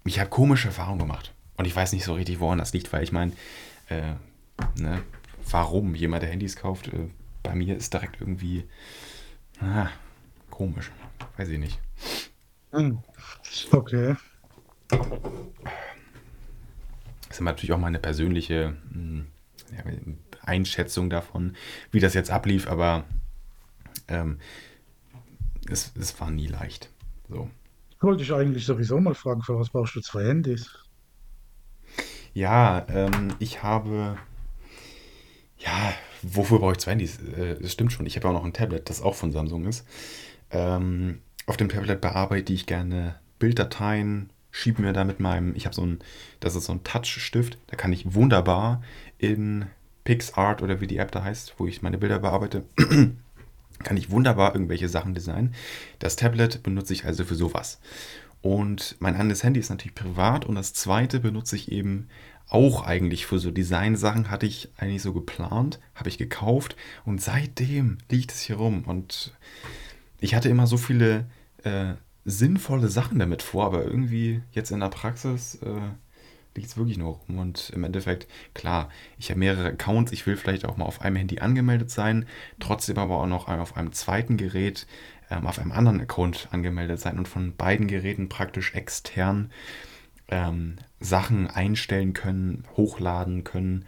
ich 0.06 0.20
habe 0.20 0.30
komische 0.30 0.70
Erfahrungen 0.70 1.00
gemacht. 1.00 1.34
Und 1.58 1.66
ich 1.66 1.76
weiß 1.76 1.92
nicht 1.94 2.06
so 2.06 2.14
richtig, 2.14 2.40
woran 2.40 2.60
das 2.60 2.74
liegt, 2.74 2.94
weil 2.94 3.04
ich 3.04 3.12
meine, 3.12 3.32
äh, 3.90 4.14
ne, 4.80 5.02
warum 5.50 5.96
jemand, 5.96 6.24
der 6.24 6.30
Handys 6.30 6.56
kauft, 6.56 6.88
äh, 6.88 7.10
bei 7.44 7.56
mir 7.56 7.76
ist 7.76 7.94
direkt 7.94 8.22
irgendwie 8.22 8.66
ah, 9.60 9.90
komisch. 10.50 10.92
Weiß 11.38 11.50
ich 11.50 11.60
nicht. 11.60 11.80
Hm. 12.72 13.00
Okay. 13.72 14.16
Das 17.28 17.38
ist 17.38 17.42
natürlich 17.42 17.74
auch 17.74 17.80
meine 17.80 18.00
persönliche 18.00 18.76
ja, 19.72 19.84
Einschätzung 20.42 21.10
davon, 21.10 21.56
wie 21.92 22.00
das 22.00 22.14
jetzt 22.14 22.32
ablief, 22.32 22.68
aber 22.68 23.04
ähm, 24.08 24.40
es, 25.70 25.92
es 26.00 26.20
war 26.20 26.32
nie 26.32 26.48
leicht. 26.48 26.90
So. 27.30 27.50
Wollte 28.00 28.24
ich 28.24 28.34
eigentlich 28.34 28.66
sowieso 28.66 29.00
mal 29.00 29.16
fragen, 29.16 29.42
für 29.42 29.60
was 29.60 29.70
brauchst 29.70 29.96
du 29.96 30.02
zwei 30.02 30.26
Handys? 30.26 30.70
Ja, 32.34 32.86
ähm, 32.90 33.34
ich 33.40 33.64
habe 33.64 34.18
Ja, 35.58 35.94
wofür 36.22 36.60
brauche 36.60 36.74
ich 36.74 36.78
zwei 36.78 36.92
Handys? 36.92 37.20
Äh, 37.20 37.60
das 37.60 37.74
stimmt 37.74 37.92
schon. 37.92 38.06
Ich 38.06 38.16
habe 38.16 38.28
auch 38.30 38.34
noch 38.34 38.46
ein 38.46 38.54
Tablet, 38.54 38.90
das 38.90 39.02
auch 39.02 39.16
von 39.16 39.32
Samsung 39.32 39.66
ist. 39.66 39.86
Ähm, 40.52 41.22
auf 41.46 41.58
dem 41.58 41.70
Tablet 41.70 42.00
bearbeite 42.00 42.54
ich 42.54 42.66
gerne 42.66 43.20
Bilddateien, 43.40 44.30
schiebe 44.52 44.82
mir 44.82 44.94
da 44.94 45.04
mit 45.04 45.20
meinem, 45.20 45.56
ich 45.56 45.66
habe 45.66 45.76
so 45.76 45.86
ein, 45.86 46.00
das 46.40 46.56
ist 46.56 46.66
so 46.66 46.74
ein 46.74 46.84
Touchstift, 46.84 47.58
da 47.68 47.76
kann 47.76 47.94
ich 47.94 48.14
wunderbar 48.14 48.82
in 49.18 49.68
PixArt 50.04 50.62
oder 50.62 50.82
wie 50.82 50.88
die 50.88 50.98
App 50.98 51.12
da 51.12 51.24
heißt, 51.24 51.56
wo 51.58 51.68
ich 51.68 51.82
meine 51.82 51.98
Bilder 51.98 52.20
bearbeite, 52.20 52.64
kann 53.84 53.98
ich 53.98 54.10
wunderbar 54.10 54.54
irgendwelche 54.54 54.90
Sachen 54.90 55.14
designen. 55.14 55.54
Das 56.00 56.16
Tablet 56.16 56.64
benutze 56.64 56.94
ich 56.94 57.06
also 57.06 57.26
für 57.26 57.36
sowas. 57.36 57.80
Und 58.42 58.96
mein 59.00 59.16
anderes 59.16 59.44
Handy 59.44 59.60
ist 59.60 59.70
natürlich 59.70 59.96
privat 59.96 60.46
und 60.46 60.56
das 60.56 60.74
zweite 60.74 61.20
benutze 61.20 61.56
ich 61.56 61.72
eben 61.72 62.08
auch 62.50 62.84
eigentlich 62.84 63.26
für 63.26 63.40
so 63.40 63.52
Design-Sachen, 63.52 64.32
hatte 64.32 64.46
ich 64.46 64.70
eigentlich 64.78 65.02
so 65.02 65.14
geplant, 65.14 65.80
habe 65.96 66.10
ich 66.10 66.18
gekauft 66.18 66.78
und 67.04 67.22
seitdem 67.22 67.98
liegt 68.10 68.32
es 68.32 68.40
hier 68.40 68.56
rum. 68.56 68.84
Und 68.86 69.34
ich 70.20 70.34
hatte 70.34 70.50
immer 70.50 70.66
so 70.66 70.78
viele 70.78 71.26
äh, 71.64 71.96
sinnvolle 72.28 72.90
Sachen 72.90 73.20
damit 73.20 73.42
vor, 73.42 73.66
aber 73.66 73.86
irgendwie 73.86 74.42
jetzt 74.52 74.72
in 74.72 74.82
der 74.82 74.90
Praxis 74.90 75.56
äh, 75.64 75.80
liegt 76.56 76.68
es 76.68 76.78
wirklich 76.78 76.98
nur 76.98 77.14
rum. 77.14 77.40
Und 77.40 77.70
im 77.70 77.86
Endeffekt, 77.86 78.28
klar, 78.54 78.90
ich 79.18 79.30
habe 79.30 79.40
mehrere 79.40 79.70
Accounts, 79.70 80.12
ich 80.12 80.26
will 80.28 80.36
vielleicht 80.36 80.66
auch 80.66 80.76
mal 80.76 80.86
auf 80.86 81.02
einem 81.02 81.16
Handy 81.16 81.40
angemeldet 81.40 81.90
sein, 81.90 82.26
trotzdem 82.60 82.98
aber 82.98 83.18
auch 83.20 83.28
noch 83.28 83.48
auf 83.48 83.78
einem 83.78 83.94
zweiten 83.94 84.36
Gerät, 84.36 84.88
ähm, 85.30 85.48
auf 85.48 85.58
einem 85.58 85.72
anderen 85.72 86.02
Account 86.02 86.50
angemeldet 86.52 87.00
sein 87.00 87.18
und 87.18 87.30
von 87.30 87.56
beiden 87.56 87.88
Geräten 87.88 88.28
praktisch 88.28 88.74
extern 88.76 89.50
ähm, 90.28 90.76
Sachen 91.00 91.48
einstellen 91.48 92.12
können, 92.12 92.66
hochladen 92.76 93.46
können. 93.46 93.86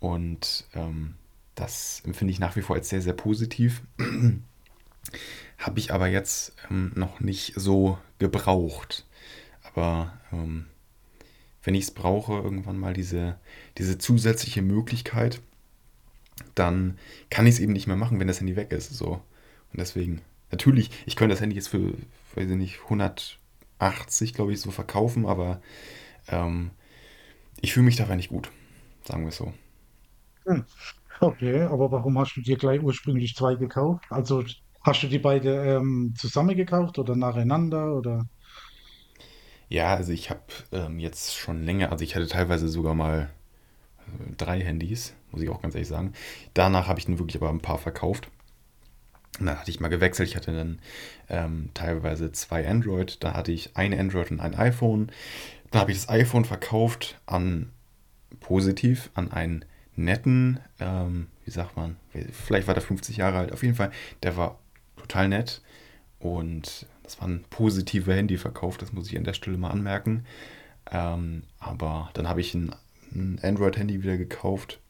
Und 0.00 0.64
ähm, 0.74 1.16
das 1.54 2.00
empfinde 2.06 2.32
ich 2.32 2.40
nach 2.40 2.56
wie 2.56 2.62
vor 2.62 2.76
als 2.76 2.88
sehr, 2.88 3.02
sehr 3.02 3.12
positiv. 3.12 3.82
Habe 5.62 5.78
ich 5.78 5.94
aber 5.94 6.08
jetzt 6.08 6.56
ähm, 6.70 6.90
noch 6.96 7.20
nicht 7.20 7.54
so 7.54 7.96
gebraucht. 8.18 9.06
Aber 9.62 10.12
ähm, 10.32 10.66
wenn 11.62 11.76
ich 11.76 11.84
es 11.84 11.90
brauche, 11.92 12.32
irgendwann 12.32 12.76
mal 12.76 12.94
diese, 12.94 13.38
diese 13.78 13.96
zusätzliche 13.96 14.60
Möglichkeit, 14.60 15.40
dann 16.56 16.98
kann 17.30 17.46
ich 17.46 17.54
es 17.54 17.60
eben 17.60 17.72
nicht 17.72 17.86
mehr 17.86 17.96
machen, 17.96 18.18
wenn 18.18 18.26
das 18.26 18.40
Handy 18.40 18.56
weg 18.56 18.72
ist. 18.72 18.92
So. 18.92 19.22
Und 19.72 19.78
deswegen, 19.78 20.20
natürlich, 20.50 20.90
ich 21.06 21.14
könnte 21.14 21.34
das 21.34 21.40
Handy 21.40 21.54
jetzt 21.54 21.68
für, 21.68 21.92
weiß 22.34 22.50
ich 22.50 22.56
nicht, 22.56 22.80
180, 22.82 24.34
glaube 24.34 24.52
ich, 24.52 24.60
so 24.60 24.72
verkaufen, 24.72 25.26
aber 25.26 25.62
ähm, 26.26 26.72
ich 27.60 27.72
fühle 27.72 27.86
mich 27.86 27.96
dabei 27.96 28.16
nicht 28.16 28.30
gut, 28.30 28.50
sagen 29.04 29.22
wir 29.22 29.28
es 29.28 29.36
so. 29.36 29.54
Hm. 30.44 30.64
Okay, 31.20 31.60
aber 31.60 31.92
warum 31.92 32.18
hast 32.18 32.34
du 32.34 32.40
dir 32.40 32.56
gleich 32.56 32.82
ursprünglich 32.82 33.36
zwei 33.36 33.54
gekauft? 33.54 34.06
Also 34.10 34.42
hast 34.84 35.02
du 35.02 35.08
die 35.08 35.18
beide 35.18 35.76
ähm, 35.76 36.14
zusammen 36.16 36.58
oder 36.60 37.16
nacheinander 37.16 37.94
oder? 37.94 38.26
Ja, 39.68 39.94
also 39.94 40.12
ich 40.12 40.28
habe 40.28 40.40
ähm, 40.72 40.98
jetzt 40.98 41.34
schon 41.34 41.64
länger, 41.64 41.90
also 41.92 42.04
ich 42.04 42.14
hatte 42.14 42.28
teilweise 42.28 42.68
sogar 42.68 42.94
mal 42.94 43.30
äh, 44.00 44.32
drei 44.36 44.60
Handys, 44.60 45.14
muss 45.30 45.42
ich 45.42 45.48
auch 45.48 45.62
ganz 45.62 45.74
ehrlich 45.74 45.88
sagen. 45.88 46.12
Danach 46.52 46.88
habe 46.88 46.98
ich 46.98 47.06
dann 47.06 47.18
wirklich 47.18 47.40
aber 47.40 47.50
ein 47.50 47.60
paar 47.60 47.78
verkauft. 47.78 48.28
Und 49.40 49.46
dann 49.46 49.58
hatte 49.58 49.70
ich 49.70 49.80
mal 49.80 49.88
gewechselt. 49.88 50.28
Ich 50.28 50.36
hatte 50.36 50.52
dann 50.54 50.78
ähm, 51.30 51.70
teilweise 51.72 52.32
zwei 52.32 52.68
Android. 52.68 53.24
Da 53.24 53.32
hatte 53.32 53.50
ich 53.50 53.74
ein 53.76 53.98
Android 53.98 54.30
und 54.30 54.40
ein 54.40 54.54
iPhone. 54.54 55.10
Dann 55.70 55.80
habe 55.80 55.90
ich 55.90 55.98
das 55.98 56.08
iPhone 56.10 56.44
verkauft 56.44 57.18
an 57.24 57.70
positiv 58.40 59.10
an 59.14 59.32
einen 59.32 59.64
netten, 59.96 60.60
ähm, 60.80 61.28
wie 61.44 61.50
sagt 61.50 61.76
man, 61.76 61.96
vielleicht 62.32 62.66
war 62.66 62.74
der 62.74 62.82
50 62.82 63.16
Jahre 63.16 63.38
alt. 63.38 63.52
Auf 63.52 63.62
jeden 63.62 63.74
Fall, 63.74 63.90
der 64.22 64.36
war 64.36 64.58
total 65.02 65.28
nett. 65.28 65.62
Und 66.18 66.86
das 67.02 67.20
war 67.20 67.28
ein 67.28 67.44
positiver 67.50 68.14
Handyverkauf, 68.14 68.78
das 68.78 68.92
muss 68.92 69.10
ich 69.10 69.16
an 69.18 69.24
der 69.24 69.34
Stelle 69.34 69.58
mal 69.58 69.70
anmerken. 69.70 70.24
Ähm, 70.90 71.44
aber 71.58 72.10
dann 72.14 72.28
habe 72.28 72.40
ich 72.40 72.54
ein, 72.54 72.74
ein 73.12 73.38
Android-Handy 73.42 74.02
wieder 74.02 74.16
gekauft. 74.16 74.80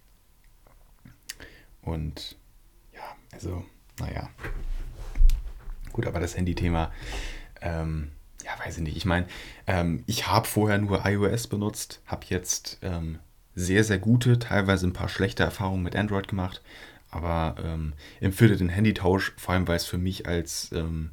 Und 1.83 2.37
ja, 2.95 3.17
also, 3.33 3.65
naja. 3.99 4.29
Gut, 5.93 6.07
aber 6.07 6.21
das 6.21 6.37
Handy-Thema, 6.37 6.93
ähm, 7.61 8.13
ja, 8.45 8.53
weiß 8.65 8.79
ich 8.79 8.83
nicht. 8.83 8.97
Ich 8.97 9.05
meine, 9.05 9.27
ähm, 9.67 10.05
ich 10.07 10.27
habe 10.27 10.47
vorher 10.47 10.79
nur 10.79 11.05
iOS 11.05 11.49
benutzt, 11.49 12.01
habe 12.07 12.27
jetzt 12.29 12.79
ähm, 12.83 13.19
sehr, 13.55 13.85
sehr 13.85 13.99
gute, 13.99 14.39
teilweise 14.39 14.87
ein 14.87 14.95
paar 14.95 15.09
schlechte 15.09 15.43
Erfahrungen 15.43 15.83
mit 15.83 15.97
Android 15.97 16.29
gemacht, 16.29 16.63
aber 17.13 17.55
ähm, 17.63 17.93
empfinde 18.21 18.57
den 18.57 18.69
Handytausch, 18.69 19.33
vor 19.37 19.55
allem 19.55 19.69
weil 19.69 19.77
es 19.77 19.87
für 19.87 19.99
mich 19.99 20.27
als 20.27 20.73
ähm, 20.73 21.13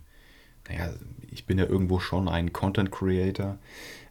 naja, 0.69 0.93
ich 1.31 1.45
bin 1.45 1.57
ja 1.57 1.65
irgendwo 1.65 1.99
schon 1.99 2.27
ein 2.27 2.53
Content 2.53 2.91
Creator, 2.91 3.57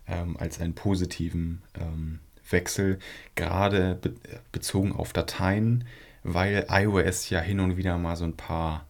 ähm, 0.06 0.36
als 0.36 0.60
einen 0.60 0.74
positiven 0.74 1.62
ähm, 1.78 2.20
Wechsel, 2.50 2.98
gerade 3.34 3.94
be 4.00 4.14
bezogen 4.52 4.92
auf 4.92 5.12
Dateien, 5.12 5.84
weil 6.22 6.66
iOS 6.68 7.30
ja 7.30 7.40
hin 7.40 7.60
und 7.60 7.76
wieder 7.76 7.96
mal 7.98 8.16
so 8.16 8.24
ein 8.24 8.36
paar, 8.36 8.86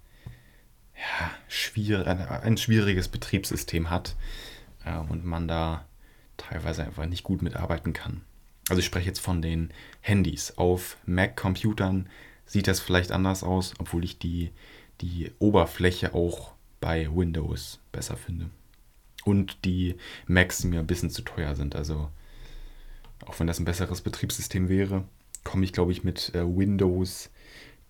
ja, 0.94 1.30
schwierig, 1.48 2.06
ein, 2.06 2.20
ein 2.20 2.56
schwieriges 2.56 3.08
Betriebssystem 3.08 3.90
hat 3.90 4.16
äh, 4.84 4.96
und 4.96 5.24
man 5.24 5.48
da 5.48 5.84
teilweise 6.36 6.84
einfach 6.84 7.06
nicht 7.06 7.24
gut 7.24 7.42
mitarbeiten 7.42 7.92
kann. 7.92 8.22
Also 8.68 8.80
ich 8.80 8.86
spreche 8.86 9.06
jetzt 9.06 9.20
von 9.20 9.42
den 9.42 9.72
Handys. 10.00 10.56
Auf 10.56 10.98
Mac-Computern 11.06 12.08
sieht 12.48 12.66
das 12.66 12.80
vielleicht 12.80 13.12
anders 13.12 13.44
aus, 13.44 13.74
obwohl 13.78 14.02
ich 14.02 14.18
die, 14.18 14.50
die 15.00 15.30
Oberfläche 15.38 16.14
auch 16.14 16.54
bei 16.80 17.08
Windows 17.14 17.78
besser 17.92 18.16
finde. 18.16 18.50
Und 19.24 19.64
die 19.64 19.96
Macs 20.26 20.64
mir 20.64 20.80
ein 20.80 20.86
bisschen 20.86 21.10
zu 21.10 21.22
teuer 21.22 21.54
sind. 21.54 21.76
Also 21.76 22.08
auch 23.26 23.38
wenn 23.38 23.46
das 23.46 23.60
ein 23.60 23.64
besseres 23.64 24.00
Betriebssystem 24.00 24.68
wäre, 24.68 25.04
komme 25.44 25.64
ich, 25.64 25.72
glaube 25.72 25.92
ich, 25.92 26.02
mit 26.02 26.34
äh, 26.34 26.44
Windows 26.44 27.30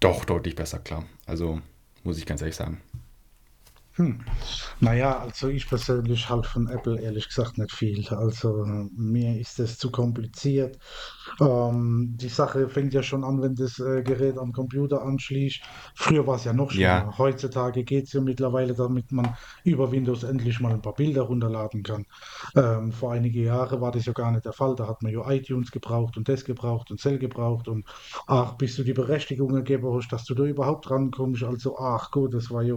doch 0.00 0.24
deutlich 0.24 0.56
besser 0.56 0.80
klar. 0.80 1.06
Also 1.24 1.62
muss 2.02 2.18
ich 2.18 2.26
ganz 2.26 2.40
ehrlich 2.40 2.56
sagen. 2.56 2.80
Hm. 3.98 4.20
Naja, 4.78 5.18
also 5.18 5.48
ich 5.48 5.68
persönlich 5.68 6.28
halte 6.30 6.48
von 6.48 6.68
Apple 6.68 7.00
ehrlich 7.00 7.26
gesagt 7.26 7.58
nicht 7.58 7.72
viel. 7.72 8.06
Also 8.10 8.64
mir 8.94 9.40
ist 9.40 9.58
das 9.58 9.76
zu 9.76 9.90
kompliziert. 9.90 10.78
Ähm, 11.40 12.14
die 12.16 12.28
Sache 12.28 12.68
fängt 12.68 12.94
ja 12.94 13.02
schon 13.02 13.24
an, 13.24 13.42
wenn 13.42 13.56
das 13.56 13.80
äh, 13.80 14.04
Gerät 14.04 14.38
am 14.38 14.52
Computer 14.52 15.02
anschließt. 15.02 15.62
Früher 15.96 16.26
war 16.28 16.36
es 16.36 16.44
ja 16.44 16.52
noch 16.52 16.72
Ja, 16.72 16.72
schlimmer. 16.72 17.18
Heutzutage 17.18 17.82
geht 17.82 18.04
es 18.06 18.12
ja 18.12 18.20
mittlerweile, 18.20 18.74
damit 18.74 19.10
man 19.10 19.36
über 19.64 19.90
Windows 19.90 20.22
endlich 20.22 20.60
mal 20.60 20.72
ein 20.74 20.82
paar 20.82 20.94
Bilder 20.94 21.22
runterladen 21.22 21.82
kann. 21.82 22.04
Ähm, 22.54 22.92
vor 22.92 23.12
einige 23.12 23.42
Jahre 23.42 23.80
war 23.80 23.90
das 23.92 24.06
ja 24.06 24.12
gar 24.12 24.30
nicht 24.30 24.44
der 24.44 24.52
Fall. 24.52 24.76
Da 24.76 24.86
hat 24.86 25.02
man 25.02 25.12
ja 25.12 25.28
iTunes 25.30 25.72
gebraucht 25.72 26.16
und 26.16 26.28
das 26.28 26.44
gebraucht 26.44 26.90
und 26.92 27.00
Cell 27.00 27.18
gebraucht 27.18 27.66
und 27.68 27.84
ach, 28.28 28.54
bis 28.54 28.76
du 28.76 28.84
die 28.84 28.92
Berechtigung 28.92 29.52
gegeben 29.52 29.92
hast, 29.92 30.12
dass 30.12 30.24
du 30.24 30.34
da 30.34 30.44
überhaupt 30.44 30.88
rankommst. 30.90 31.42
Also 31.42 31.76
ach 31.78 32.10
gut, 32.12 32.34
das 32.34 32.50
war 32.50 32.62
ja 32.62 32.76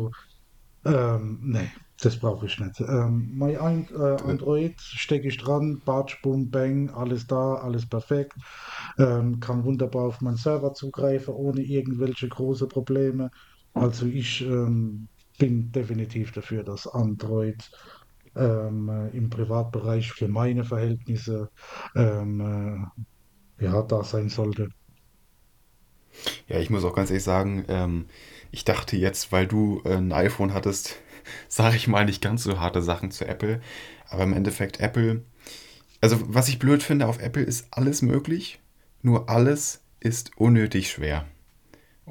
ähm, 0.86 1.40
nee, 1.44 1.70
das 2.02 2.18
brauche 2.20 2.46
ich 2.48 2.60
nicht. 2.60 2.80
Ähm, 2.82 3.32
mein 3.36 3.58
ein, 3.58 3.88
äh, 3.92 4.22
Android 4.24 4.80
stecke 4.82 5.28
ich 5.28 5.38
dran, 5.38 5.82
Batsch, 5.86 6.22
Bum, 6.22 6.50
Bang, 6.50 6.90
alles 6.90 7.28
da, 7.28 7.56
alles 7.56 7.88
perfekt. 7.88 8.34
Ähm, 8.98 9.40
kann 9.40 9.64
wunderbar 9.64 10.06
auf 10.08 10.22
meinen 10.22 10.38
Server 10.38 10.74
zugreifen, 10.74 11.34
ohne 11.36 11.62
irgendwelche 11.62 12.28
große 12.28 12.68
Probleme. 12.68 13.30
Also 13.74 14.08
ich 14.08 14.42
ähm, 14.42 15.10
bin 15.38 15.72
definitiv 15.72 16.32
dafür, 16.32 16.64
dass 16.64 16.88
Android 16.88 17.70
ähm, 18.36 18.90
äh, 18.90 19.10
im 19.18 19.30
Privatbereich 19.30 20.12
für 20.12 20.28
meine 20.28 20.64
Verhältnisse 20.66 21.50
ähm, 21.96 22.92
äh, 23.60 23.64
ja, 23.66 23.82
da 23.84 24.04
sein 24.04 24.30
sollte. 24.30 24.70
ja, 26.48 26.60
ich 26.60 26.70
muss 26.70 26.84
auch 26.84 26.96
ganz 26.96 27.10
ehrlich 27.10 27.24
sagen, 27.24 27.66
ähm, 27.68 28.06
ich 28.52 28.66
dachte 28.66 28.98
jetzt, 28.98 29.32
weil 29.32 29.48
du 29.48 29.82
äh, 29.86 29.96
ein 29.96 30.12
iPhone 30.12 30.54
hattest, 30.54 30.98
sage 31.48 31.76
ich 31.76 31.88
mal 31.88 32.06
nicht 32.06 32.22
ganz 32.22 32.44
so 32.44 32.60
harte 32.60 32.82
Sachen 32.82 33.12
zu 33.12 33.26
Apple. 33.26 33.62
Aber 34.10 34.24
im 34.24 34.34
Endeffekt 34.34 34.80
Apple, 34.80 35.24
also 36.02 36.20
was 36.28 36.50
ich 36.50 36.60
blöd 36.60 36.84
finde 36.84 37.08
auf 37.08 37.20
Apple 37.20 37.44
ist 37.44 37.68
alles 37.72 38.02
möglich, 38.02 38.60
nur 39.02 39.30
alles 39.30 39.84
ist 40.00 40.38
unnötig 40.38 40.92
schwer. 40.92 41.28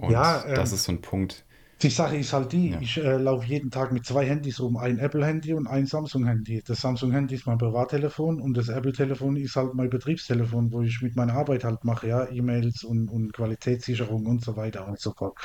Ja, 0.09 0.43
Und 0.43 0.57
das 0.57 0.71
ähm, 0.71 0.77
ist 0.77 0.85
so 0.85 0.93
ein 0.93 1.03
Punkt, 1.03 1.45
Die 1.83 1.89
Sache 1.91 2.17
ist 2.17 2.33
halt 2.35 2.53
die, 2.53 2.71
ja. 2.71 2.81
ich 2.81 2.99
äh, 2.99 3.17
laufe 3.17 3.47
jeden 3.47 3.71
Tag 3.71 3.91
mit 3.93 4.05
zwei 4.05 4.27
Handys 4.27 4.61
rum, 4.61 4.77
ein 4.77 4.99
Apple-Handy 4.99 5.55
und 5.55 5.67
ein 5.67 5.87
Samsung-Handy. 5.87 6.63
Das 6.67 6.81
Samsung-Handy 6.83 7.35
ist 7.35 7.47
mein 7.47 7.57
Privattelefon 7.57 8.41
und 8.41 8.55
das 8.55 8.69
Apple-Telefon 8.69 9.37
ist 9.37 9.57
halt 9.57 9.75
mein 9.75 9.89
Betriebstelefon, 9.89 10.73
wo 10.73 10.83
ich 10.83 11.01
mit 11.01 11.17
meiner 11.17 11.35
Arbeit 11.35 11.65
halt 11.65 11.85
mache, 11.85 12.09
ja, 12.09 12.29
E-Mails 12.31 12.85
und, 12.85 13.09
und 13.09 13.33
Qualitätssicherung 13.33 14.27
und 14.27 14.45
so 14.45 14.57
weiter 14.57 14.87
und 14.87 15.01
so 15.01 15.13
fort. 15.13 15.39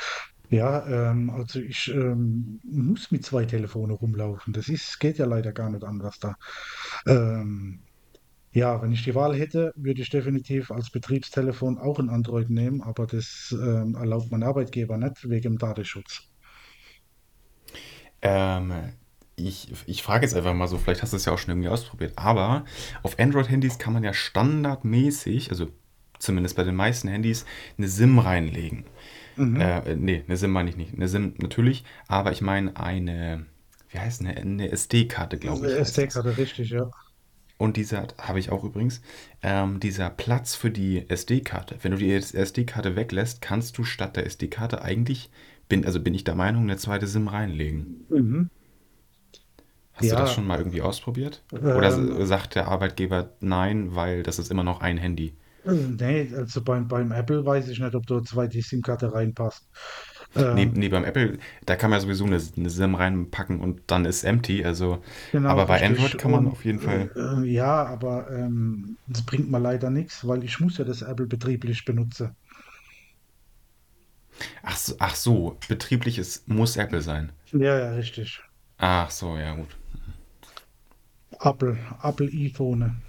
Ja, 0.50 1.10
ähm, 1.10 1.30
also 1.30 1.58
ich 1.60 1.88
ähm, 1.88 2.60
muss 2.62 3.10
mit 3.10 3.24
zwei 3.24 3.44
Telefonen 3.44 3.96
rumlaufen. 3.96 4.52
Das 4.52 4.68
ist, 4.68 5.00
geht 5.00 5.18
ja 5.18 5.26
leider 5.26 5.52
gar 5.52 5.70
nicht 5.70 5.84
anders 5.84 6.18
da. 6.20 6.36
Ähm, 7.06 7.80
ja, 8.52 8.80
wenn 8.80 8.92
ich 8.92 9.04
die 9.04 9.14
Wahl 9.14 9.36
hätte, 9.36 9.72
würde 9.76 10.00
ich 10.00 10.08
definitiv 10.08 10.70
als 10.70 10.90
Betriebstelefon 10.90 11.78
auch 11.78 11.98
ein 11.98 12.08
Android 12.08 12.48
nehmen, 12.48 12.80
aber 12.80 13.06
das 13.06 13.54
ähm, 13.60 13.96
erlaubt 13.96 14.30
mein 14.30 14.42
Arbeitgeber 14.42 14.96
nicht 14.96 15.28
wegen 15.28 15.42
dem 15.42 15.58
Datenschutz. 15.58 16.22
Ähm, 18.22 18.72
ich, 19.36 19.68
ich 19.86 20.02
frage 20.02 20.24
jetzt 20.24 20.34
einfach 20.34 20.54
mal 20.54 20.68
so, 20.68 20.78
vielleicht 20.78 21.02
hast 21.02 21.12
du 21.12 21.18
es 21.18 21.26
ja 21.26 21.32
auch 21.32 21.38
schon 21.38 21.50
irgendwie 21.50 21.68
ausprobiert, 21.68 22.14
aber 22.16 22.64
auf 23.02 23.18
Android-Handys 23.18 23.78
kann 23.78 23.92
man 23.92 24.02
ja 24.04 24.14
standardmäßig, 24.14 25.50
also 25.50 25.68
zumindest 26.18 26.56
bei 26.56 26.64
den 26.64 26.76
meisten 26.76 27.08
Handys, 27.08 27.44
eine 27.76 27.88
SIM 27.88 28.18
reinlegen. 28.18 28.84
Mhm. 29.36 29.60
Äh, 29.60 29.96
nee, 29.96 30.22
eine 30.26 30.36
SIM 30.36 30.50
meine 30.52 30.70
ich 30.70 30.76
nicht. 30.76 30.94
Eine 30.94 31.08
SIM 31.08 31.34
natürlich, 31.38 31.84
aber 32.08 32.32
ich 32.32 32.40
meine 32.42 32.76
eine, 32.76 33.46
wie 33.90 33.98
heißt 33.98 34.20
eine, 34.22 34.36
eine 34.36 34.70
SD-Karte, 34.70 35.38
glaube 35.38 35.66
ich, 35.66 35.76
das. 35.76 35.94
SD-Karte, 35.96 36.36
richtig, 36.36 36.70
ja. 36.70 36.90
Und 37.58 37.76
dieser, 37.76 38.08
habe 38.18 38.38
ich 38.38 38.50
auch 38.50 38.64
übrigens, 38.64 39.00
ähm, 39.42 39.78
dieser 39.80 40.08
Platz 40.10 40.54
für 40.54 40.70
die 40.70 41.08
SD-Karte. 41.08 41.76
Wenn 41.82 41.92
du 41.92 41.98
die 41.98 42.12
SD-Karte 42.12 42.96
weglässt, 42.96 43.40
kannst 43.42 43.76
du 43.78 43.84
statt 43.84 44.16
der 44.16 44.26
SD-Karte 44.26 44.82
eigentlich, 44.82 45.30
bin, 45.68 45.84
also 45.86 46.00
bin 46.00 46.14
ich 46.14 46.24
der 46.24 46.34
Meinung, 46.34 46.62
eine 46.64 46.76
zweite 46.76 47.06
SIM 47.06 47.28
reinlegen. 47.28 47.88
Mhm. 48.08 48.48
Hast 49.94 50.12
du 50.12 50.16
das 50.16 50.30
Ja, 50.30 50.30
schon 50.30 50.46
mal 50.46 50.58
irgendwie 50.58 50.80
ausprobiert? 50.82 51.42
Oder 51.72 51.90
ähm, 51.92 52.24
sagt 52.26 52.54
der 52.54 52.68
Arbeitgeber 52.68 53.30
nein, 53.40 53.94
weil 53.96 54.22
das 54.22 54.38
ist 54.38 54.50
immer 54.50 54.62
noch 54.64 54.80
ein 54.80 54.96
Handy? 54.98 55.34
nee, 56.00 56.32
also 56.34 56.62
beim, 56.62 56.88
beim 56.88 57.12
Apple 57.12 57.44
weiß 57.44 57.68
ich 57.68 57.78
nicht, 57.80 57.94
ob 57.94 58.06
da 58.06 58.22
zwei 58.22 58.46
die 58.46 58.62
SIM-Karte 58.62 59.12
reinpasst. 59.12 59.68
Nee, 60.34 60.66
Ähm, 60.66 60.74
nee, 60.74 60.88
beim 60.88 61.04
Apple, 61.04 61.38
da 61.64 61.76
kann 61.76 61.90
man 61.90 61.98
ja 61.98 62.02
sowieso 62.02 62.24
eine, 62.26 62.40
eine 62.56 62.70
SIM 62.70 62.94
reinpacken 62.94 63.60
und 63.60 63.80
dann 63.86 64.04
ist 64.04 64.22
empty. 64.24 64.64
Also, 64.64 65.02
genau, 65.30 65.54
aber 65.54 65.66
bei 65.66 65.82
Android 65.84 66.18
kann 66.18 66.30
man 66.30 66.46
auf 66.46 66.64
jeden 66.64 66.80
Fall. 66.80 67.08
äh, 67.14 67.42
äh, 67.42 67.44
ja, 67.44 67.84
aber 67.86 68.30
ähm, 68.30 68.98
das 69.06 69.24
bringt 69.24 69.50
mir 69.50 69.58
leider 69.60 69.90
nichts, 69.90 70.26
weil 70.26 70.44
ich 70.44 70.60
muss 70.60 70.78
ja 70.78 70.84
das 70.84 71.02
Apple 71.02 71.26
betrieblich 71.26 71.84
benutzen. 71.84 72.36
Ach 74.62 74.76
so, 74.76 74.94
ach 74.98 75.14
so, 75.16 75.56
betriebliches 75.68 76.42
muss 76.46 76.76
Apple 76.76 77.00
sein. 77.00 77.32
Ja, 77.52 77.76
ja, 77.78 77.90
richtig. 77.94 78.40
Ach 78.78 79.10
so, 79.10 79.36
ja 79.36 79.54
gut. 79.54 79.76
Apple, 81.40 81.78
Apple 82.02 82.28
iPhone. 82.30 83.00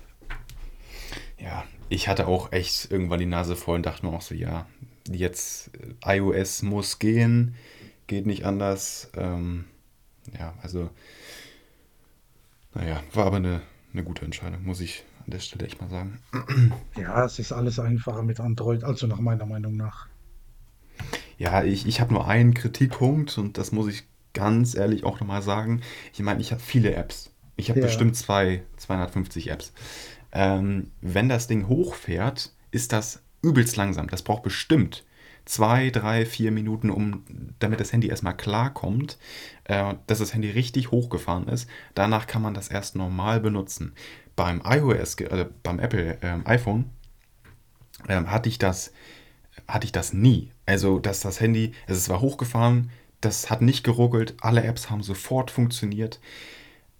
Ja, 1.37 1.65
ich 1.89 2.07
hatte 2.07 2.27
auch 2.27 2.51
echt 2.51 2.91
irgendwann 2.91 3.19
die 3.19 3.25
Nase 3.25 3.55
voll 3.55 3.75
und 3.77 3.85
dachte 3.85 4.05
mir 4.05 4.13
auch 4.13 4.21
so, 4.21 4.35
ja, 4.35 4.67
jetzt 5.09 5.71
äh, 6.03 6.17
iOS 6.17 6.61
muss 6.63 6.99
gehen, 6.99 7.55
geht 8.07 8.25
nicht 8.25 8.45
anders. 8.45 9.09
Ähm, 9.15 9.65
ja, 10.37 10.53
also, 10.61 10.89
naja, 12.73 13.03
war 13.13 13.25
aber 13.25 13.37
eine, 13.37 13.61
eine 13.93 14.03
gute 14.03 14.23
Entscheidung, 14.25 14.63
muss 14.63 14.79
ich 14.81 15.03
an 15.25 15.31
der 15.31 15.39
Stelle 15.39 15.65
echt 15.65 15.81
mal 15.81 15.89
sagen. 15.89 16.19
Ja, 16.95 17.25
es 17.25 17.39
ist 17.39 17.51
alles 17.51 17.79
einfacher 17.79 18.23
mit 18.23 18.39
Android, 18.39 18.83
also 18.83 19.07
nach 19.07 19.19
meiner 19.19 19.45
Meinung 19.45 19.75
nach. 19.75 20.07
Ja, 21.37 21.63
ich, 21.63 21.87
ich 21.87 22.01
habe 22.01 22.13
nur 22.13 22.27
einen 22.27 22.53
Kritikpunkt 22.53 23.37
und 23.37 23.57
das 23.57 23.71
muss 23.71 23.87
ich 23.87 24.03
ganz 24.33 24.75
ehrlich 24.75 25.03
auch 25.03 25.19
nochmal 25.19 25.41
sagen. 25.41 25.81
Ich 26.13 26.19
meine, 26.19 26.41
ich 26.41 26.51
habe 26.51 26.61
viele 26.61 26.93
Apps. 26.95 27.31
Ich 27.55 27.69
habe 27.69 27.79
Ja, 27.79 27.85
bestimmt 27.87 28.15
zwei, 28.15 28.63
250 28.77 29.49
Apps. 29.49 29.73
Ähm, 30.31 30.91
wenn 31.01 31.29
das 31.29 31.47
Ding 31.47 31.67
hochfährt, 31.67 32.51
ist 32.71 32.93
das 32.93 33.21
übelst 33.41 33.75
langsam. 33.75 34.07
Das 34.07 34.21
braucht 34.21 34.43
bestimmt 34.43 35.05
zwei, 35.45 35.89
drei, 35.89 36.25
vier 36.25 36.51
Minuten, 36.51 36.89
um, 36.89 37.23
damit 37.59 37.79
das 37.79 37.93
Handy 37.93 38.07
erstmal 38.07 38.35
klarkommt, 38.35 39.17
äh, 39.63 39.95
dass 40.05 40.19
das 40.19 40.33
Handy 40.33 40.49
richtig 40.49 40.91
hochgefahren 40.91 41.47
ist. 41.47 41.69
Danach 41.95 42.27
kann 42.27 42.41
man 42.41 42.53
das 42.53 42.67
erst 42.67 42.95
normal 42.95 43.39
benutzen. 43.39 43.93
Beim 44.35 44.61
iOS, 44.65 45.15
äh, 45.15 45.45
beim 45.63 45.79
Apple 45.79 46.17
ähm, 46.21 46.45
iPhone 46.45 46.89
ähm, 48.07 48.29
hatte 48.29 48.49
ich 48.49 48.59
das 48.59 48.91
hatte 49.67 49.85
ich 49.85 49.91
das 49.91 50.13
nie. 50.13 50.51
Also, 50.65 50.99
dass 50.99 51.21
das 51.21 51.41
Handy, 51.41 51.73
also 51.87 51.97
es 51.97 52.09
war 52.09 52.21
hochgefahren, 52.21 52.89
das 53.21 53.49
hat 53.49 53.61
nicht 53.61 53.83
geruckelt, 53.83 54.35
alle 54.41 54.63
Apps 54.63 54.89
haben 54.89 55.03
sofort 55.03 55.51
funktioniert. 55.51 56.19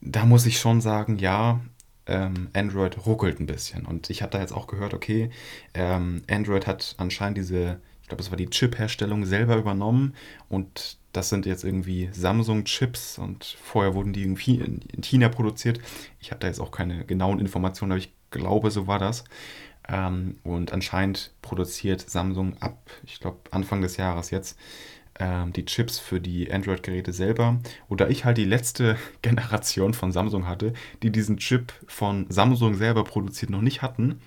Da 0.02 0.26
muss 0.26 0.46
ich 0.46 0.60
schon 0.60 0.82
sagen, 0.82 1.18
ja, 1.18 1.62
ähm, 2.08 2.50
Android 2.54 3.06
ruckelt 3.06 3.40
ein 3.40 3.46
bisschen. 3.46 3.86
Und 3.86 4.10
ich 4.10 4.22
habe 4.22 4.32
da 4.32 4.40
jetzt 4.40 4.54
auch 4.54 4.68
gehört, 4.68 4.94
okay, 4.94 5.30
ähm, 5.74 6.24
Android 6.30 6.68
hat 6.68 6.96
anscheinend 6.98 7.38
diese, 7.38 7.80
ich 8.02 8.08
glaube, 8.08 8.24
es 8.24 8.32
war 8.32 8.38
die 8.38 8.50
Chip-Herstellung 8.50 9.26
selber 9.26 9.58
übernommen 9.58 10.14
und 10.50 10.98
das 11.14 11.30
sind 11.30 11.46
jetzt 11.46 11.64
irgendwie 11.64 12.10
Samsung-Chips 12.12 13.18
und 13.18 13.58
vorher 13.62 13.96
wurden 13.96 14.14
die 14.14 14.22
irgendwie 14.22 14.56
in, 14.56 14.82
in 14.94 15.02
China 15.02 15.30
produziert. 15.30 15.80
Ich 16.20 16.32
habe 16.32 16.40
da 16.40 16.48
jetzt 16.48 16.60
auch 16.60 16.72
keine 16.72 17.06
genauen 17.06 17.40
Informationen, 17.40 17.92
aber 17.94 18.00
ich 18.00 18.14
glaube, 18.30 18.72
so 18.72 18.88
war 18.88 19.00
das. 19.00 19.24
Ähm, 19.90 20.38
und 20.44 20.74
anscheinend 20.74 21.34
produziert 21.42 22.08
Samsung 22.10 22.58
ab, 22.60 22.90
ich 23.04 23.20
glaube, 23.20 23.40
Anfang 23.52 23.82
des 23.82 23.98
Jahres 23.98 24.32
jetzt 24.32 24.60
die 25.20 25.66
Chips 25.66 25.98
für 25.98 26.22
die 26.22 26.52
Android-Geräte 26.52 27.12
selber. 27.12 27.60
Oder 27.90 28.10
ich 28.12 28.24
halt 28.24 28.38
die 28.38 28.46
letzte 28.46 28.98
Generation 29.24 29.96
von 29.96 30.12
Samsung 30.12 30.46
hatte, 30.46 30.74
die 31.02 31.12
diesen 31.12 31.38
Chip 31.38 31.74
von 31.88 32.28
Samsung 32.30 32.76
selber 32.76 33.04
produziert 33.04 33.50
noch 33.50 33.62
nicht 33.62 33.82
hatten, 33.82 34.20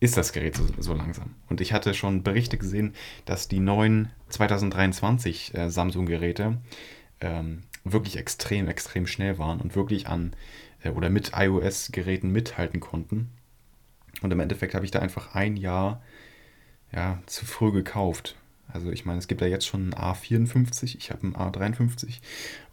ist 0.00 0.16
das 0.16 0.32
Gerät 0.32 0.56
so, 0.56 0.66
so 0.78 0.94
langsam. 0.94 1.34
Und 1.48 1.60
ich 1.60 1.72
hatte 1.72 1.94
schon 1.94 2.22
Berichte 2.22 2.56
gesehen, 2.58 2.94
dass 3.26 3.48
die 3.48 3.60
neuen 3.60 4.10
2023 4.30 5.54
äh, 5.54 5.70
Samsung-Geräte 5.70 6.58
ähm, 7.20 7.62
wirklich 7.84 8.16
extrem, 8.16 8.66
extrem 8.68 9.06
schnell 9.06 9.38
waren 9.38 9.60
und 9.60 9.76
wirklich 9.76 10.08
an 10.08 10.34
äh, 10.82 10.90
oder 10.90 11.10
mit 11.10 11.32
iOS-Geräten 11.36 12.30
mithalten 12.30 12.80
konnten. 12.80 13.30
Und 14.22 14.32
im 14.32 14.40
Endeffekt 14.40 14.74
habe 14.74 14.84
ich 14.84 14.90
da 14.90 15.00
einfach 15.00 15.34
ein 15.34 15.56
Jahr 15.56 16.02
ja, 16.92 17.22
zu 17.26 17.44
früh 17.44 17.70
gekauft. 17.70 18.36
Also 18.72 18.90
ich 18.90 19.04
meine, 19.04 19.18
es 19.18 19.28
gibt 19.28 19.40
ja 19.40 19.46
jetzt 19.46 19.66
schon 19.66 19.90
ein 19.90 19.94
A54, 19.94 20.96
ich 20.96 21.10
habe 21.10 21.26
ein 21.26 21.34
A53 21.34 22.20